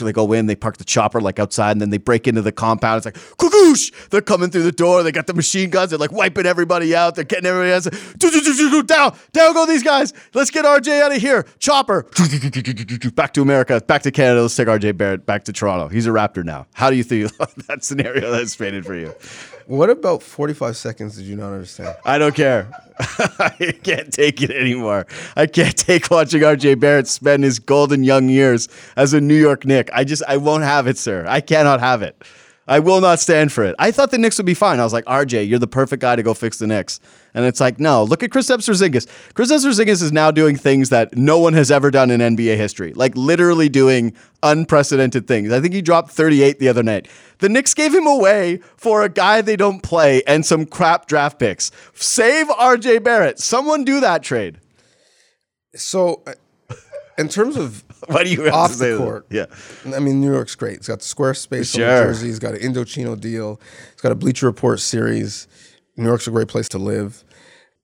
They 0.00 0.12
go 0.12 0.32
in. 0.32 0.46
They 0.46 0.56
park 0.56 0.78
the 0.78 0.84
chopper 0.84 1.20
like 1.20 1.38
outside, 1.38 1.72
and 1.72 1.80
then 1.80 1.90
they 1.90 1.98
break 1.98 2.26
into 2.26 2.42
the 2.42 2.52
compound. 2.52 3.04
It's 3.04 3.06
like. 3.06 3.16
They're 4.10 4.22
coming 4.22 4.50
through 4.50 4.62
the 4.62 4.72
door. 4.72 5.02
They 5.02 5.12
got 5.12 5.26
the 5.26 5.34
machine 5.34 5.70
guns. 5.70 5.90
They're 5.90 5.98
like 5.98 6.10
wiping 6.10 6.46
everybody 6.46 6.96
out. 6.96 7.14
They're 7.14 7.24
getting 7.24 7.46
everybody 7.46 7.70
else. 7.70 7.84
Down, 8.86 9.16
down 9.32 9.54
go 9.54 9.66
these 9.66 9.82
guys. 9.82 10.12
Let's 10.34 10.50
get 10.50 10.64
RJ 10.64 11.02
out 11.02 11.14
of 11.14 11.20
here. 11.20 11.46
Chopper. 11.58 12.02
Back 13.14 13.34
to 13.34 13.42
America. 13.42 13.80
Back 13.86 14.02
to 14.02 14.10
Canada. 14.10 14.42
Let's 14.42 14.56
take 14.56 14.68
RJ 14.68 14.96
Barrett 14.96 15.26
back 15.26 15.44
to 15.44 15.52
Toronto. 15.52 15.88
He's 15.88 16.06
a 16.06 16.10
Raptor 16.10 16.44
now. 16.44 16.66
How 16.72 16.90
do 16.90 16.96
you 16.96 17.04
think 17.04 17.30
that 17.68 17.84
scenario 17.84 18.30
that's 18.30 18.56
painted 18.56 18.84
for 18.84 18.94
you? 18.94 19.14
What 19.66 19.90
about 19.90 20.22
45 20.22 20.76
seconds 20.76 21.16
did 21.16 21.24
you 21.26 21.36
not 21.36 21.52
understand? 21.52 21.96
I 22.04 22.18
don't 22.18 22.34
care. 22.34 22.68
I 22.98 23.74
can't 23.82 24.12
take 24.12 24.42
it 24.42 24.50
anymore. 24.50 25.06
I 25.36 25.46
can't 25.46 25.76
take 25.76 26.10
watching 26.10 26.42
RJ 26.42 26.80
Barrett 26.80 27.08
spend 27.08 27.44
his 27.44 27.58
golden 27.58 28.04
young 28.04 28.28
years 28.28 28.68
as 28.96 29.14
a 29.14 29.20
New 29.20 29.36
York 29.36 29.64
Knick. 29.64 29.90
I 29.92 30.04
just, 30.04 30.22
I 30.28 30.36
won't 30.36 30.64
have 30.64 30.86
it, 30.86 30.98
sir. 30.98 31.24
I 31.28 31.40
cannot 31.40 31.80
have 31.80 32.02
it. 32.02 32.20
I 32.70 32.78
will 32.78 33.00
not 33.00 33.18
stand 33.18 33.52
for 33.52 33.64
it. 33.64 33.74
I 33.80 33.90
thought 33.90 34.12
the 34.12 34.16
Knicks 34.18 34.38
would 34.38 34.46
be 34.46 34.54
fine. 34.54 34.78
I 34.78 34.84
was 34.84 34.92
like, 34.92 35.04
RJ, 35.06 35.48
you're 35.48 35.58
the 35.58 35.66
perfect 35.66 36.00
guy 36.00 36.14
to 36.14 36.22
go 36.22 36.34
fix 36.34 36.58
the 36.58 36.68
Knicks. 36.68 37.00
And 37.34 37.44
it's 37.44 37.58
like, 37.58 37.80
no, 37.80 38.04
look 38.04 38.22
at 38.22 38.30
Chris 38.30 38.48
Porzingis. 38.48 39.08
Chris 39.34 39.50
Porzingis 39.50 40.00
is 40.00 40.12
now 40.12 40.30
doing 40.30 40.54
things 40.54 40.88
that 40.90 41.16
no 41.16 41.40
one 41.40 41.52
has 41.54 41.72
ever 41.72 41.90
done 41.90 42.12
in 42.12 42.20
NBA 42.20 42.56
history, 42.56 42.92
like 42.92 43.16
literally 43.16 43.68
doing 43.68 44.14
unprecedented 44.44 45.26
things. 45.26 45.52
I 45.52 45.60
think 45.60 45.74
he 45.74 45.82
dropped 45.82 46.12
38 46.12 46.60
the 46.60 46.68
other 46.68 46.84
night. 46.84 47.08
The 47.38 47.48
Knicks 47.48 47.74
gave 47.74 47.92
him 47.92 48.06
away 48.06 48.60
for 48.76 49.02
a 49.02 49.08
guy 49.08 49.40
they 49.40 49.56
don't 49.56 49.82
play 49.82 50.22
and 50.22 50.46
some 50.46 50.64
crap 50.64 51.06
draft 51.06 51.40
picks. 51.40 51.72
Save 51.94 52.46
RJ 52.50 53.02
Barrett. 53.02 53.40
Someone 53.40 53.82
do 53.82 53.98
that 53.98 54.22
trade. 54.22 54.60
So, 55.74 56.22
uh, 56.24 56.34
in 57.18 57.28
terms 57.28 57.56
of 57.56 57.82
What 58.06 58.24
do 58.24 58.30
you 58.30 58.42
have 58.44 58.54
Off 58.54 58.72
to 58.72 58.78
the 58.78 58.84
say? 58.84 58.90
that? 58.92 58.98
court. 58.98 59.26
Yeah. 59.30 59.46
I 59.94 59.98
mean, 60.00 60.20
New 60.20 60.32
York's 60.32 60.54
great. 60.54 60.76
It's 60.78 60.88
got 60.88 60.98
the 61.00 61.04
Squarespace 61.04 61.74
on 61.74 61.80
Sure. 61.80 61.98
the 62.00 62.04
jersey. 62.06 62.28
It's 62.30 62.38
got 62.38 62.54
an 62.54 62.60
Indochino 62.60 63.18
deal. 63.18 63.60
It's 63.92 64.02
got 64.02 64.12
a 64.12 64.14
Bleacher 64.14 64.46
Report 64.46 64.80
series. 64.80 65.46
New 65.96 66.06
York's 66.06 66.26
a 66.26 66.30
great 66.30 66.48
place 66.48 66.68
to 66.70 66.78
live. 66.78 67.24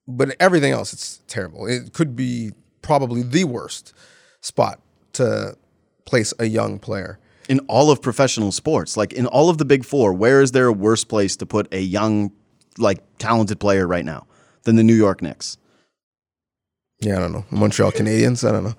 But 0.07 0.35
everything 0.39 0.71
else, 0.71 0.93
it's 0.93 1.21
terrible. 1.27 1.67
It 1.67 1.93
could 1.93 2.15
be 2.15 2.51
probably 2.81 3.21
the 3.23 3.43
worst 3.43 3.93
spot 4.41 4.79
to 5.13 5.55
place 6.05 6.33
a 6.39 6.45
young 6.45 6.79
player. 6.79 7.19
in 7.49 7.59
all 7.69 7.89
of 7.91 8.01
professional 8.01 8.51
sports. 8.51 8.97
Like 8.97 9.13
in 9.13 9.25
all 9.25 9.49
of 9.49 9.57
the 9.57 9.63
big 9.65 9.85
four, 9.85 10.11
where 10.13 10.41
is 10.41 10.51
there 10.51 10.67
a 10.67 10.73
worse 10.73 11.03
place 11.05 11.35
to 11.37 11.45
put 11.45 11.67
a 11.73 11.79
young, 11.79 12.31
like 12.77 12.99
talented 13.19 13.59
player 13.59 13.87
right 13.87 14.03
now 14.05 14.25
than 14.63 14.75
the 14.75 14.83
New 14.83 14.93
York 14.95 15.21
Knicks? 15.21 15.57
Yeah, 16.99 17.17
I 17.17 17.19
don't 17.19 17.31
know. 17.31 17.45
Montreal 17.51 17.91
Canadiens. 17.91 18.47
I 18.47 18.51
don't 18.51 18.63
know. 18.63 18.73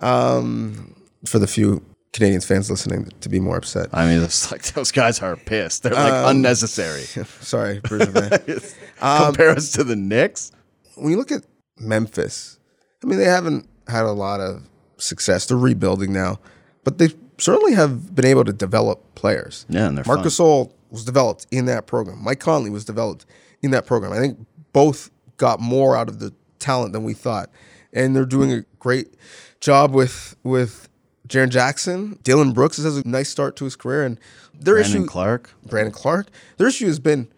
Um, 0.00 0.94
for 1.26 1.38
the 1.38 1.46
few 1.46 1.84
Canadians 2.12 2.44
fans 2.44 2.70
listening 2.70 3.08
to 3.20 3.28
be 3.28 3.38
more 3.40 3.56
upset. 3.56 3.88
I 3.92 4.06
mean, 4.06 4.22
it's 4.22 4.50
like 4.50 4.62
those 4.72 4.90
guys 4.90 5.20
are 5.22 5.36
pissed. 5.36 5.82
They're 5.84 5.92
like 5.94 6.12
Um, 6.12 6.36
unnecessary. 6.36 7.02
Sorry, 7.40 7.80
Bergevin. 7.80 8.74
Um, 9.02 9.26
Compare 9.26 9.50
us 9.50 9.72
to 9.72 9.84
the 9.84 9.96
Knicks. 9.96 10.52
when 10.96 11.10
you 11.10 11.16
look 11.16 11.32
at 11.32 11.42
Memphis, 11.78 12.58
I 13.02 13.06
mean, 13.06 13.18
they 13.18 13.24
haven't 13.24 13.66
had 13.88 14.04
a 14.04 14.12
lot 14.12 14.40
of 14.40 14.62
success. 14.98 15.46
They're 15.46 15.56
rebuilding 15.56 16.12
now, 16.12 16.38
but 16.84 16.98
they 16.98 17.08
certainly 17.38 17.72
have 17.72 18.14
been 18.14 18.26
able 18.26 18.44
to 18.44 18.52
develop 18.52 19.14
players. 19.14 19.64
Yeah, 19.70 19.86
and 19.88 19.96
they're 19.96 20.04
Marc 20.06 20.18
fun. 20.20 20.26
Gasol 20.26 20.72
was 20.90 21.06
developed 21.06 21.46
in 21.50 21.64
that 21.66 21.86
program. 21.86 22.22
Mike 22.22 22.40
Conley 22.40 22.68
was 22.68 22.84
developed 22.84 23.24
in 23.62 23.70
that 23.70 23.86
program. 23.86 24.12
I 24.12 24.18
think 24.18 24.38
both 24.74 25.10
got 25.38 25.60
more 25.60 25.96
out 25.96 26.08
of 26.10 26.18
the 26.18 26.34
talent 26.58 26.92
than 26.92 27.02
we 27.04 27.14
thought, 27.14 27.48
and 27.94 28.14
they're 28.14 28.26
doing 28.26 28.52
a 28.52 28.64
great 28.78 29.14
job 29.60 29.94
with 29.94 30.36
with 30.42 30.88
Jaren 31.28 31.50
Jackson. 31.50 32.18
Dillon 32.22 32.52
Brooks 32.52 32.76
has 32.78 32.96
a 32.96 33.06
nice 33.06 33.28
start 33.28 33.56
to 33.56 33.64
his 33.64 33.76
career, 33.76 34.04
and 34.04 34.18
their 34.52 34.74
Brandon 34.74 35.02
issue 35.02 35.06
Clarke. 35.06 35.50
Brandon 35.64 35.92
Clarke. 35.92 36.28
Their 36.56 36.68
issue 36.68 36.86
has 36.86 36.98
been 36.98 37.28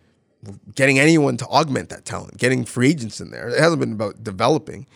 getting 0.74 0.98
anyone 0.98 1.36
to 1.36 1.46
augment 1.46 1.88
that 1.90 2.04
talent, 2.04 2.38
getting 2.38 2.64
free 2.64 2.90
agents 2.90 3.20
in 3.20 3.30
there. 3.30 3.48
It 3.48 3.58
hasn't 3.60 3.80
been 3.80 3.92
about 3.92 4.24
developing. 4.24 4.86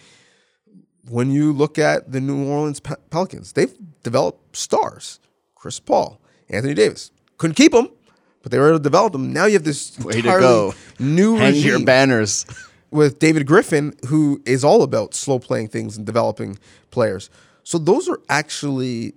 When 1.08 1.30
you 1.30 1.52
look 1.52 1.78
at 1.78 2.10
the 2.10 2.20
New 2.20 2.48
Orleans 2.48 2.80
Pelicans, 2.80 3.52
they've 3.52 3.72
developed 4.02 4.56
stars. 4.56 5.20
Chris 5.54 5.78
Paul, 5.78 6.20
Anthony 6.48 6.74
Davis. 6.74 7.12
Couldn't 7.38 7.54
keep 7.54 7.70
them, 7.70 7.90
but 8.42 8.50
they 8.50 8.58
were 8.58 8.70
able 8.70 8.78
to 8.78 8.82
develop 8.82 9.12
them. 9.12 9.32
Now 9.32 9.46
you 9.46 9.52
have 9.52 9.62
this 9.62 9.96
Way 10.00 10.14
to 10.14 10.22
go. 10.22 10.74
new 10.98 11.36
Hang 11.36 11.54
regime 11.54 11.68
your 11.68 11.84
banners. 11.84 12.44
With 12.90 13.18
David 13.18 13.46
Griffin, 13.46 13.94
who 14.08 14.42
is 14.44 14.64
all 14.64 14.82
about 14.82 15.14
slow 15.14 15.38
playing 15.38 15.68
things 15.68 15.96
and 15.96 16.06
developing 16.06 16.58
players. 16.90 17.30
So 17.62 17.78
those 17.78 18.08
are 18.08 18.20
actually 18.28 19.14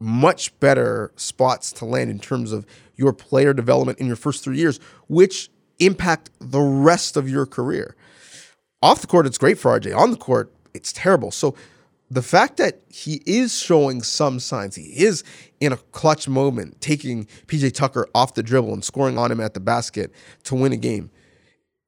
much 0.00 0.58
better 0.60 1.12
spots 1.16 1.72
to 1.72 1.84
land 1.84 2.10
in 2.10 2.18
terms 2.18 2.52
of 2.52 2.66
your 2.96 3.12
player 3.12 3.52
development 3.52 3.98
in 3.98 4.06
your 4.06 4.16
first 4.16 4.44
three 4.44 4.58
years, 4.58 4.78
which 5.08 5.48
impact 5.78 6.30
the 6.40 6.60
rest 6.60 7.16
of 7.16 7.28
your 7.28 7.46
career. 7.46 7.96
Off 8.82 9.00
the 9.00 9.06
court, 9.06 9.26
it's 9.26 9.38
great 9.38 9.58
for 9.58 9.78
RJ. 9.78 9.96
On 9.96 10.10
the 10.10 10.16
court, 10.16 10.52
it's 10.74 10.92
terrible. 10.92 11.30
So 11.30 11.54
the 12.10 12.22
fact 12.22 12.56
that 12.56 12.80
he 12.88 13.22
is 13.26 13.56
showing 13.56 14.02
some 14.02 14.40
signs, 14.40 14.76
he 14.76 15.04
is 15.04 15.24
in 15.60 15.72
a 15.72 15.76
clutch 15.76 16.28
moment, 16.28 16.80
taking 16.80 17.26
PJ 17.46 17.74
Tucker 17.74 18.08
off 18.14 18.34
the 18.34 18.42
dribble 18.42 18.72
and 18.72 18.84
scoring 18.84 19.18
on 19.18 19.30
him 19.30 19.40
at 19.40 19.54
the 19.54 19.60
basket 19.60 20.12
to 20.44 20.54
win 20.54 20.72
a 20.72 20.76
game 20.76 21.10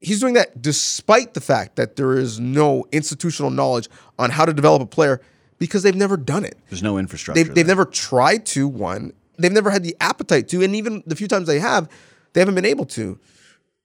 he's 0.01 0.21
doing 0.21 0.35
that 0.35 0.61
despite 0.61 1.35
the 1.35 1.41
fact 1.41 1.77
that 1.77 1.97
there 1.97 2.13
is 2.13 2.41
no 2.41 2.87
institutional 2.93 3.51
knowledge 3.51 3.89
on 4.19 4.31
how 4.31 4.45
to 4.45 4.53
develop 4.53 4.83
a 4.83 4.87
player 4.87 5.21
because 5.59 5.83
they've 5.83 5.95
never 5.95 6.17
done 6.17 6.45
it. 6.45 6.59
There's 6.71 6.83
no 6.83 6.99
infrastructure. 6.99 7.43
They've, 7.43 7.55
they've 7.55 7.67
never 7.67 7.85
tried 7.85 8.47
to, 8.47 8.67
one. 8.67 9.13
They've 9.39 9.53
never 9.53 9.71
had 9.71 9.83
the 9.83 9.97
appetite 10.01 10.49
to. 10.49 10.63
And 10.63 10.75
even 10.75 11.03
the 11.07 11.15
few 11.15 11.29
times 11.29 11.47
they 11.47 11.61
have, 11.61 11.89
they 12.33 12.41
haven't 12.41 12.55
been 12.55 12.65
able 12.65 12.87
to. 12.87 13.19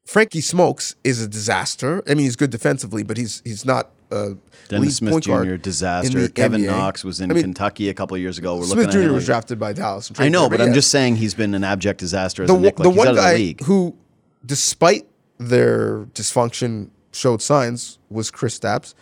Frankie 0.06 0.42
Smokes 0.42 0.96
is 1.04 1.22
a 1.22 1.28
disaster. 1.28 2.04
I 2.08 2.10
mean, 2.10 2.26
he's 2.26 2.36
good 2.36 2.52
defensively, 2.52 3.02
but 3.04 3.18
he's 3.18 3.42
he's 3.44 3.66
not 3.66 3.90
a 4.12 4.36
Dennis 4.68 4.98
Smith 4.98 5.14
point 5.14 5.24
Jr. 5.24 5.56
disaster. 5.56 6.30
Kevin 6.30 6.62
NBA. 6.62 6.68
Knox 6.68 7.04
was 7.04 7.20
in 7.20 7.32
I 7.32 7.34
mean, 7.34 7.44
Kentucky 7.44 7.90
a 7.90 7.94
couple 7.94 8.16
years 8.18 8.38
ago. 8.38 8.58
We're 8.58 8.66
Smith 8.66 8.86
looking 8.86 9.02
at 9.02 9.08
Jr. 9.08 9.14
was 9.14 9.24
like- 9.24 9.26
drafted 9.26 9.60
by 9.60 9.74
Dallas. 9.74 10.12
I 10.20 10.30
know, 10.30 10.48
but 10.48 10.62
I'm 10.62 10.74
just 10.74 10.92
saying 10.92 11.16
he's 11.16 11.34
been 11.34 11.56
an 11.56 11.64
abject 11.64 12.00
disaster 12.00 12.44
as 12.44 12.50
the, 12.50 12.56
a 12.56 12.60
Knick. 12.60 12.78
Like 12.78 12.84
the 12.84 12.90
one 12.92 13.08
out 13.08 13.18
of 13.18 13.24
the 13.24 13.54
guy 13.56 13.64
who, 13.66 13.96
despite 14.46 15.08
their 15.38 16.06
dysfunction, 16.14 16.90
showed 17.12 17.42
signs 17.42 18.00
was 18.10 18.32
Kristaps. 18.32 18.94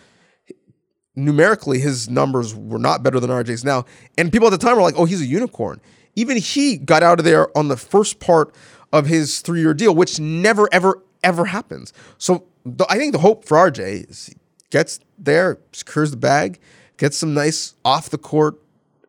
Numerically, 1.16 1.80
his 1.80 2.10
numbers 2.10 2.56
were 2.56 2.80
not 2.80 3.04
better 3.04 3.20
than 3.20 3.30
RJ's 3.30 3.64
now, 3.64 3.86
and 4.18 4.32
people 4.32 4.48
at 4.48 4.52
the 4.52 4.58
time 4.58 4.76
were 4.76 4.82
like, 4.82 4.96
"Oh, 4.98 5.06
he's 5.06 5.22
a 5.22 5.26
unicorn." 5.26 5.80
Even 6.16 6.38
he 6.38 6.78
got 6.78 7.04
out 7.04 7.20
of 7.20 7.26
there 7.26 7.56
on 7.58 7.68
the 7.68 7.78
first 7.78 8.20
part 8.20 8.54
of 8.92 9.08
his 9.08 9.42
three-year 9.42 9.74
deal, 9.74 9.96
which 9.96 10.20
never, 10.20 10.70
ever, 10.72 11.02
ever 11.24 11.46
happens. 11.46 11.92
So 12.18 12.46
the, 12.66 12.86
I 12.90 12.98
think 12.98 13.14
the 13.14 13.20
hope 13.20 13.46
for 13.46 13.58
RJ 13.58 14.10
is 14.10 14.28
he 14.28 14.36
gets 14.70 15.00
there, 15.18 15.58
secures 15.72 16.12
the 16.12 16.18
bag, 16.18 16.60
gets 16.98 17.18
some 17.18 17.34
nice 17.34 17.74
off-the-court 17.84 18.60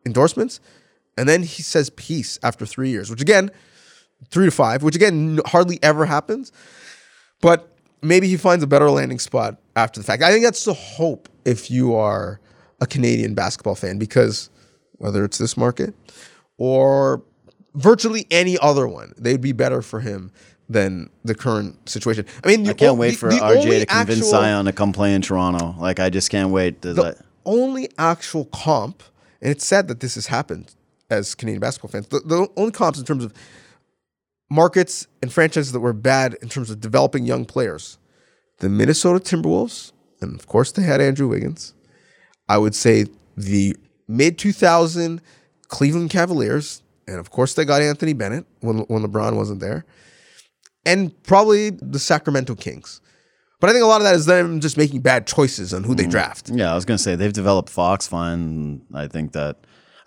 endorsements, 0.05 0.59
and 1.17 1.29
then 1.29 1.43
he 1.43 1.61
says 1.61 1.89
peace 1.91 2.39
after 2.43 2.65
three 2.65 2.89
years, 2.89 3.09
which 3.09 3.21
again 3.21 3.51
three 4.29 4.45
to 4.45 4.51
five, 4.51 4.83
which 4.83 4.95
again 4.95 5.39
hardly 5.45 5.79
ever 5.81 6.05
happens. 6.05 6.51
But 7.45 7.69
maybe 8.01 8.27
he 8.27 8.37
finds 8.37 8.63
a 8.63 8.67
better 8.67 8.89
landing 8.89 9.19
spot 9.19 9.57
after 9.75 9.99
the 9.99 10.03
fact. 10.03 10.23
I 10.23 10.31
think 10.31 10.43
that's 10.43 10.65
the 10.65 10.73
hope 10.73 11.29
if 11.45 11.69
you 11.69 11.93
are 11.93 12.39
a 12.81 12.87
Canadian 12.87 13.35
basketball 13.35 13.75
fan, 13.75 13.99
because 13.99 14.49
whether 14.93 15.23
it's 15.23 15.37
this 15.37 15.55
market 15.55 15.93
or 16.57 17.21
virtually 17.75 18.25
any 18.31 18.57
other 18.57 18.87
one, 18.87 19.13
they'd 19.15 19.41
be 19.41 19.51
better 19.51 19.83
for 19.83 19.99
him 19.99 20.31
than 20.69 21.07
the 21.23 21.35
current 21.35 21.87
situation. 21.87 22.25
I 22.43 22.47
mean, 22.47 22.61
I 22.67 22.73
can't 22.73 22.93
o- 22.93 22.93
wait 22.95 23.11
the- 23.11 23.17
for 23.17 23.29
the 23.29 23.37
RJ 23.37 23.79
to 23.81 23.85
convince 23.85 24.17
actual- 24.17 24.29
Zion 24.31 24.65
to 24.65 24.73
come 24.73 24.91
play 24.91 25.13
in 25.13 25.21
Toronto. 25.21 25.75
Like 25.77 25.99
I 25.99 26.09
just 26.09 26.31
can't 26.31 26.49
wait 26.49 26.81
to. 26.81 26.95
the 26.95 27.01
let, 27.03 27.17
only 27.45 27.89
actual 27.99 28.45
comp, 28.45 29.03
and 29.39 29.51
it's 29.51 29.63
sad 29.67 29.87
that 29.89 29.99
this 29.99 30.15
has 30.15 30.25
happened 30.25 30.73
as 31.11 31.35
Canadian 31.35 31.59
basketball 31.59 31.91
fans. 31.91 32.07
The, 32.07 32.21
the 32.21 32.47
only 32.57 32.71
comps 32.71 32.97
in 32.97 33.05
terms 33.05 33.23
of 33.23 33.33
markets 34.49 35.07
and 35.21 35.31
franchises 35.31 35.71
that 35.71 35.79
were 35.79 35.93
bad 35.93 36.35
in 36.41 36.49
terms 36.49 36.69
of 36.69 36.79
developing 36.79 37.25
young 37.25 37.45
players, 37.45 37.97
the 38.59 38.69
Minnesota 38.69 39.19
Timberwolves, 39.19 39.91
and 40.21 40.39
of 40.39 40.47
course 40.47 40.71
they 40.71 40.83
had 40.83 41.01
Andrew 41.01 41.27
Wiggins. 41.27 41.73
I 42.47 42.57
would 42.57 42.75
say 42.75 43.05
the 43.35 43.75
mid 44.07 44.37
2000 44.37 45.21
Cleveland 45.67 46.09
Cavaliers, 46.09 46.83
and 47.07 47.17
of 47.17 47.31
course 47.31 47.53
they 47.53 47.65
got 47.65 47.81
Anthony 47.81 48.13
Bennett 48.13 48.45
when 48.61 48.79
when 48.79 49.03
LeBron 49.03 49.35
wasn't 49.35 49.59
there, 49.59 49.85
and 50.85 51.11
probably 51.23 51.71
the 51.71 51.99
Sacramento 51.99 52.55
Kings. 52.55 53.01
But 53.59 53.69
I 53.69 53.73
think 53.73 53.83
a 53.83 53.87
lot 53.87 54.01
of 54.01 54.03
that 54.03 54.15
is 54.15 54.25
them 54.25 54.59
just 54.59 54.77
making 54.77 55.01
bad 55.01 55.25
choices 55.25 55.73
on 55.73 55.83
who 55.83 55.95
they 55.95 56.03
mm. 56.03 56.11
draft. 56.11 56.49
yeah, 56.49 56.71
I 56.71 56.75
was 56.75 56.85
gonna 56.85 56.97
say 56.97 57.15
they've 57.15 57.33
developed 57.33 57.69
Fox 57.69 58.07
fine. 58.07 58.81
I 58.93 59.07
think 59.07 59.31
that. 59.33 59.57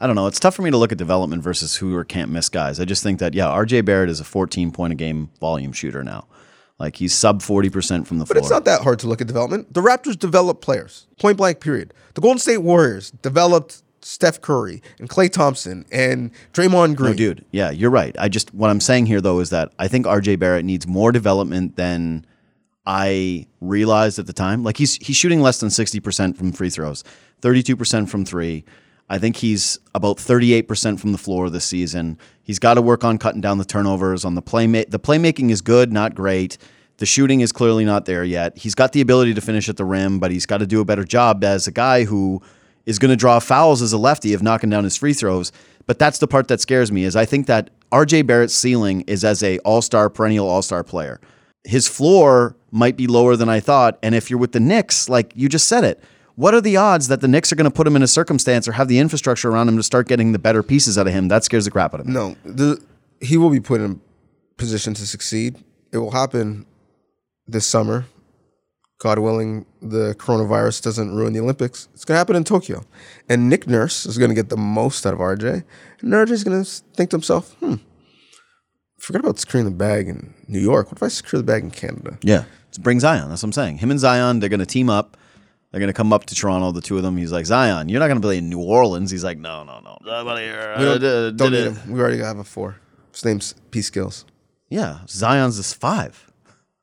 I 0.00 0.06
don't 0.06 0.14
know. 0.14 0.26
It's 0.26 0.38
tough 0.38 0.54
for 0.54 0.62
me 0.62 0.70
to 0.70 0.76
look 0.76 0.92
at 0.92 0.98
development 0.98 1.42
versus 1.42 1.76
who 1.76 1.94
are 1.96 2.04
can't 2.04 2.30
miss 2.30 2.48
guys. 2.48 2.78
I 2.78 2.84
just 2.84 3.02
think 3.02 3.18
that 3.18 3.34
yeah, 3.34 3.46
RJ 3.46 3.84
Barrett 3.84 4.10
is 4.10 4.20
a 4.20 4.24
14 4.24 4.70
point 4.70 4.92
a 4.92 4.96
game 4.96 5.30
volume 5.40 5.72
shooter 5.72 6.04
now. 6.04 6.26
Like 6.78 6.96
he's 6.96 7.12
sub 7.12 7.42
40 7.42 7.70
percent 7.70 8.06
from 8.06 8.18
the 8.18 8.24
But 8.24 8.34
floor. 8.34 8.42
But 8.42 8.44
it's 8.44 8.50
not 8.50 8.64
that 8.66 8.82
hard 8.82 9.00
to 9.00 9.08
look 9.08 9.20
at 9.20 9.26
development. 9.26 9.74
The 9.74 9.80
Raptors 9.80 10.18
developed 10.18 10.62
players, 10.62 11.06
point 11.18 11.36
blank, 11.36 11.60
period. 11.60 11.92
The 12.14 12.20
Golden 12.20 12.38
State 12.38 12.58
Warriors 12.58 13.10
developed 13.10 13.82
Steph 14.00 14.40
Curry 14.40 14.82
and 15.00 15.08
Klay 15.08 15.30
Thompson 15.30 15.84
and 15.90 16.30
Draymond 16.52 16.94
Green. 16.94 17.10
No, 17.10 17.16
dude. 17.16 17.44
Yeah, 17.50 17.70
you're 17.70 17.90
right. 17.90 18.14
I 18.18 18.28
just 18.28 18.54
what 18.54 18.70
I'm 18.70 18.80
saying 18.80 19.06
here 19.06 19.20
though 19.20 19.40
is 19.40 19.50
that 19.50 19.72
I 19.80 19.88
think 19.88 20.06
RJ 20.06 20.38
Barrett 20.38 20.64
needs 20.64 20.86
more 20.86 21.10
development 21.10 21.74
than 21.74 22.24
I 22.86 23.46
realized 23.60 24.20
at 24.20 24.26
the 24.26 24.32
time. 24.32 24.62
Like 24.62 24.76
he's 24.76 24.94
he's 24.94 25.16
shooting 25.16 25.42
less 25.42 25.58
than 25.58 25.68
60% 25.68 26.36
from 26.36 26.52
free 26.52 26.70
throws, 26.70 27.02
32% 27.42 28.08
from 28.08 28.24
3. 28.24 28.64
I 29.10 29.18
think 29.18 29.36
he's 29.36 29.78
about 29.94 30.18
38% 30.18 31.00
from 31.00 31.12
the 31.12 31.18
floor 31.18 31.48
this 31.48 31.64
season. 31.64 32.18
He's 32.42 32.58
got 32.58 32.74
to 32.74 32.82
work 32.82 33.04
on 33.04 33.18
cutting 33.18 33.40
down 33.40 33.58
the 33.58 33.64
turnovers 33.64 34.24
on 34.24 34.34
the 34.34 34.42
play 34.42 34.66
the 34.66 34.98
playmaking 34.98 35.50
is 35.50 35.62
good, 35.62 35.92
not 35.92 36.14
great. 36.14 36.58
The 36.98 37.06
shooting 37.06 37.40
is 37.40 37.52
clearly 37.52 37.84
not 37.84 38.04
there 38.06 38.24
yet. 38.24 38.58
He's 38.58 38.74
got 38.74 38.92
the 38.92 39.00
ability 39.00 39.34
to 39.34 39.40
finish 39.40 39.68
at 39.68 39.76
the 39.76 39.84
rim, 39.84 40.18
but 40.18 40.30
he's 40.30 40.46
got 40.46 40.58
to 40.58 40.66
do 40.66 40.80
a 40.80 40.84
better 40.84 41.04
job 41.04 41.44
as 41.44 41.66
a 41.66 41.72
guy 41.72 42.04
who 42.04 42.42
is 42.86 42.98
going 42.98 43.10
to 43.10 43.16
draw 43.16 43.38
fouls 43.38 43.82
as 43.82 43.92
a 43.92 43.98
lefty 43.98 44.34
of 44.34 44.42
knocking 44.42 44.70
down 44.70 44.84
his 44.84 44.96
free 44.96 45.14
throws. 45.14 45.52
But 45.86 45.98
that's 45.98 46.18
the 46.18 46.26
part 46.26 46.48
that 46.48 46.60
scares 46.60 46.90
me 46.90 47.04
is 47.04 47.16
I 47.16 47.24
think 47.24 47.46
that 47.46 47.70
RJ 47.92 48.26
Barrett's 48.26 48.54
ceiling 48.54 49.02
is 49.02 49.24
as 49.24 49.42
a 49.42 49.58
all-star 49.60 50.10
perennial 50.10 50.48
all-star 50.48 50.84
player. 50.84 51.20
His 51.64 51.86
floor 51.86 52.56
might 52.70 52.96
be 52.96 53.06
lower 53.06 53.36
than 53.36 53.48
I 53.48 53.60
thought, 53.60 53.98
and 54.02 54.14
if 54.14 54.28
you're 54.28 54.38
with 54.38 54.52
the 54.52 54.60
Knicks, 54.60 55.08
like 55.08 55.32
you 55.34 55.48
just 55.48 55.68
said 55.68 55.84
it, 55.84 56.02
what 56.38 56.54
are 56.54 56.60
the 56.60 56.76
odds 56.76 57.08
that 57.08 57.20
the 57.20 57.26
Knicks 57.26 57.50
are 57.50 57.56
going 57.56 57.64
to 57.64 57.70
put 57.70 57.84
him 57.84 57.96
in 57.96 58.02
a 58.02 58.06
circumstance 58.06 58.68
or 58.68 58.72
have 58.72 58.86
the 58.86 59.00
infrastructure 59.00 59.50
around 59.50 59.68
him 59.68 59.76
to 59.76 59.82
start 59.82 60.06
getting 60.06 60.30
the 60.30 60.38
better 60.38 60.62
pieces 60.62 60.96
out 60.96 61.08
of 61.08 61.12
him? 61.12 61.26
That 61.26 61.42
scares 61.42 61.64
the 61.64 61.72
crap 61.72 61.94
out 61.94 61.98
of 61.98 62.06
me. 62.06 62.12
No, 62.12 62.36
the, 62.44 62.80
he 63.20 63.36
will 63.36 63.50
be 63.50 63.58
put 63.58 63.80
in 63.80 64.00
position 64.56 64.94
to 64.94 65.04
succeed. 65.04 65.56
It 65.90 65.98
will 65.98 66.12
happen 66.12 66.64
this 67.48 67.66
summer. 67.66 68.06
God 69.00 69.18
willing, 69.18 69.66
the 69.82 70.14
coronavirus 70.14 70.80
doesn't 70.84 71.12
ruin 71.12 71.32
the 71.32 71.40
Olympics. 71.40 71.88
It's 71.92 72.04
going 72.04 72.14
to 72.14 72.18
happen 72.18 72.36
in 72.36 72.44
Tokyo. 72.44 72.84
And 73.28 73.48
Nick 73.48 73.66
Nurse 73.66 74.06
is 74.06 74.16
going 74.16 74.28
to 74.28 74.34
get 74.36 74.48
the 74.48 74.56
most 74.56 75.04
out 75.06 75.14
of 75.14 75.18
RJ. 75.18 75.64
And 76.02 76.12
RJ 76.12 76.30
is 76.30 76.44
going 76.44 76.64
to 76.64 76.70
think 76.94 77.10
to 77.10 77.16
himself, 77.16 77.54
hmm, 77.54 77.74
forget 79.00 79.22
about 79.22 79.40
securing 79.40 79.64
the 79.64 79.72
bag 79.72 80.06
in 80.06 80.34
New 80.46 80.60
York. 80.60 80.86
What 80.86 80.98
if 80.98 81.02
I 81.02 81.08
secure 81.08 81.42
the 81.42 81.46
bag 81.46 81.64
in 81.64 81.72
Canada? 81.72 82.16
Yeah. 82.22 82.44
Bring 82.78 83.00
Zion. 83.00 83.28
That's 83.28 83.42
what 83.42 83.48
I'm 83.48 83.52
saying. 83.54 83.78
Him 83.78 83.90
and 83.90 83.98
Zion, 83.98 84.38
they're 84.38 84.48
going 84.48 84.60
to 84.60 84.66
team 84.66 84.88
up. 84.88 85.16
They're 85.70 85.80
gonna 85.80 85.92
come 85.92 86.12
up 86.12 86.24
to 86.26 86.34
Toronto, 86.34 86.72
the 86.72 86.80
two 86.80 86.96
of 86.96 87.02
them. 87.02 87.16
He's 87.16 87.30
like, 87.32 87.44
Zion, 87.46 87.88
you're 87.88 88.00
not 88.00 88.08
gonna 88.08 88.20
play 88.20 88.38
in 88.38 88.48
New 88.48 88.60
Orleans. 88.60 89.10
He's 89.10 89.24
like, 89.24 89.38
No, 89.38 89.64
no, 89.64 89.80
no. 89.80 89.98
Somebody 90.04 90.42
here. 90.46 90.74
We 90.78 90.84
don't, 90.84 91.04
uh, 91.04 91.30
don't 91.32 91.52
need 91.52 91.64
him. 91.72 91.92
We 91.92 92.00
already 92.00 92.18
have 92.18 92.38
a 92.38 92.44
four. 92.44 92.76
His 93.12 93.24
name's 93.24 93.54
P 93.70 93.82
Skills. 93.82 94.24
Yeah, 94.70 95.00
Zion's 95.08 95.58
is 95.58 95.72
five. 95.72 96.24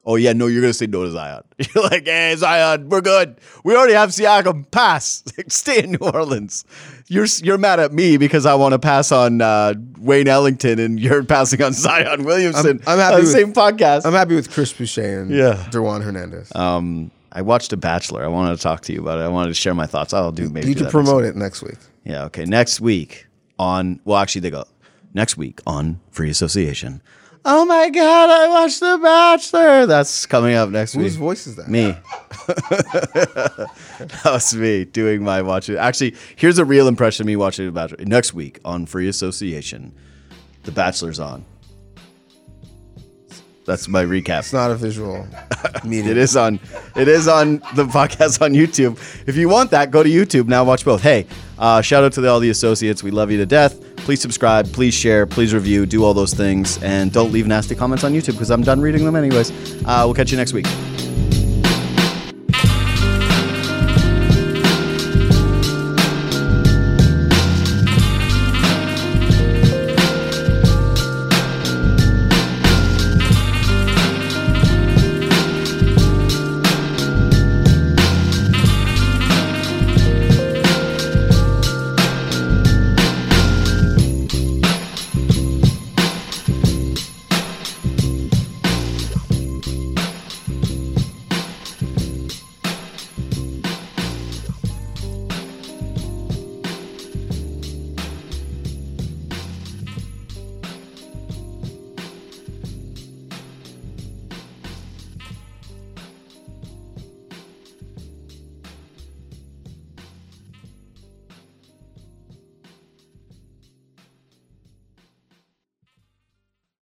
Oh 0.07 0.17
yeah, 0.17 0.33
no, 0.33 0.45
you're 0.45 0.61
gonna 0.61 0.71
say 0.73 0.86
no 0.86 1.03
to 1.03 1.09
Zion. 1.09 1.41
You're 1.73 1.83
like, 1.86 2.05
hey, 2.05 2.36
Zion, 2.38 2.89
we're 2.89 3.01
good. 3.01 3.39
We 3.63 3.75
already 3.75 3.93
have 3.93 4.09
Siakam. 4.09 4.69
Pass. 4.69 5.23
Stay 5.47 5.83
in 5.83 5.93
New 5.93 5.97
Orleans. 6.01 6.63
You're 7.07 7.25
you're 7.41 7.57
mad 7.57 7.79
at 7.79 7.91
me 7.91 8.17
because 8.17 8.45
I 8.45 8.53
want 8.53 8.73
to 8.73 8.79
pass 8.79 9.11
on 9.11 9.41
uh, 9.41 9.73
Wayne 9.97 10.27
Ellington, 10.27 10.77
and 10.77 10.99
you're 10.99 11.23
passing 11.36 11.63
on 11.63 11.73
Zion 11.73 12.23
Williamson. 12.23 12.81
I'm 12.86 12.99
happy 12.99 13.15
on 13.15 13.21
the 13.21 13.25
with- 13.25 13.31
same 13.31 13.51
podcast. 13.53 14.05
I'm 14.05 14.13
happy 14.13 14.36
with 14.36 14.51
Chris 14.51 14.71
Boucher 14.73 15.21
and 15.21 15.31
Yeah. 15.31 15.67
Dewan 15.71 16.03
Hernandez. 16.03 16.53
um, 16.53 17.09
I 17.36 17.41
watched 17.41 17.69
The 17.69 17.77
Bachelor. 17.77 18.23
I 18.23 18.27
wanted 18.27 18.55
to 18.55 18.63
talk 18.63 18.81
to 18.83 18.93
you 18.93 19.01
about 19.01 19.19
it. 19.19 19.23
I 19.23 19.27
wanted 19.27 19.49
to 19.49 19.55
share 19.55 19.75
my 19.75 19.86
thoughts. 19.86 20.13
I'll 20.13 20.31
do 20.31 20.49
maybe. 20.49 20.69
you 20.69 20.73
do 20.73 20.83
can 20.83 20.89
promote 20.91 21.25
it 21.25 21.36
next 21.36 21.61
week. 21.61 21.75
Yeah. 22.05 22.23
Okay. 22.25 22.45
Next 22.45 22.79
week 22.79 23.27
on. 23.59 23.99
Well, 24.05 24.17
actually, 24.17 24.41
they 24.41 24.51
go 24.51 24.63
next 25.13 25.36
week 25.36 25.59
on 25.67 25.99
Free 26.11 26.29
Association. 26.29 27.01
Oh 27.47 27.65
my 27.65 27.89
God! 27.89 28.29
I 28.29 28.47
watched 28.47 28.79
The 28.79 28.97
Bachelor. 29.03 29.86
That's 29.86 30.25
coming 30.25 30.55
up 30.55 30.69
next 30.69 30.95
week. 30.95 31.03
Whose 31.03 31.17
voice 31.17 31.45
is 31.45 31.57
that? 31.57 31.67
Me. 31.67 31.91
that 32.47 34.21
was 34.25 34.55
me 34.55 34.86
doing 34.86 35.21
my 35.21 35.41
watching. 35.41 35.75
Actually, 35.75 36.15
here's 36.38 36.57
a 36.57 36.65
real 36.65 36.88
impression 36.88 37.23
of 37.23 37.27
me 37.27 37.36
watching 37.36 37.65
The 37.65 37.71
Bachelor. 37.71 38.05
Next 38.05 38.33
week 38.33 38.61
on 38.63 38.86
Free 38.86 39.09
Association, 39.09 39.93
The 40.63 40.71
Bachelor's 40.71 41.19
on. 41.19 41.45
That's 43.66 43.88
my 43.88 44.03
recap. 44.03 44.39
It's 44.39 44.53
not 44.53 44.70
a 44.70 44.76
visual 44.76 45.28
medium. 45.84 46.09
It 46.11 46.18
is 46.18 46.36
on. 46.36 46.59
It 46.95 47.07
is 47.07 47.28
on 47.28 47.57
the 47.76 47.86
podcast 47.86 48.41
on 48.41 48.53
YouTube. 48.53 48.97
If 49.28 49.36
you 49.36 49.49
want 49.49 49.72
that, 49.72 49.89
go 49.89 50.03
to 50.03 50.09
YouTube 50.09 50.47
now. 50.47 50.63
Watch 50.63 50.86
both. 50.86 51.01
Hey, 51.01 51.26
uh, 51.57 51.82
shout 51.82 52.03
out 52.03 52.13
to 52.13 52.22
the, 52.22 52.30
all 52.30 52.39
the 52.39 52.51
associates. 52.51 53.01
We 53.01 53.11
love 53.11 53.32
you 53.32 53.38
to 53.38 53.45
death. 53.45 53.82
Please 53.97 54.22
subscribe. 54.22 54.72
Please 54.72 54.93
share. 54.93 55.26
Please 55.26 55.53
review. 55.53 55.88
Do 55.88 56.03
all 56.03 56.13
those 56.13 56.34
things, 56.34 56.82
and 56.84 57.11
don't 57.11 57.32
leave 57.32 57.47
nasty 57.47 57.74
comments 57.74 58.03
on 58.03 58.13
YouTube 58.13 58.34
because 58.34 58.51
I'm 58.51 58.61
done 58.61 58.82
reading 58.82 59.03
them 59.03 59.16
anyways. 59.16 59.51
Uh, 59.84 60.03
we'll 60.05 60.13
catch 60.13 60.32
you 60.32 60.38
next 60.38 60.53
week. 60.53 60.68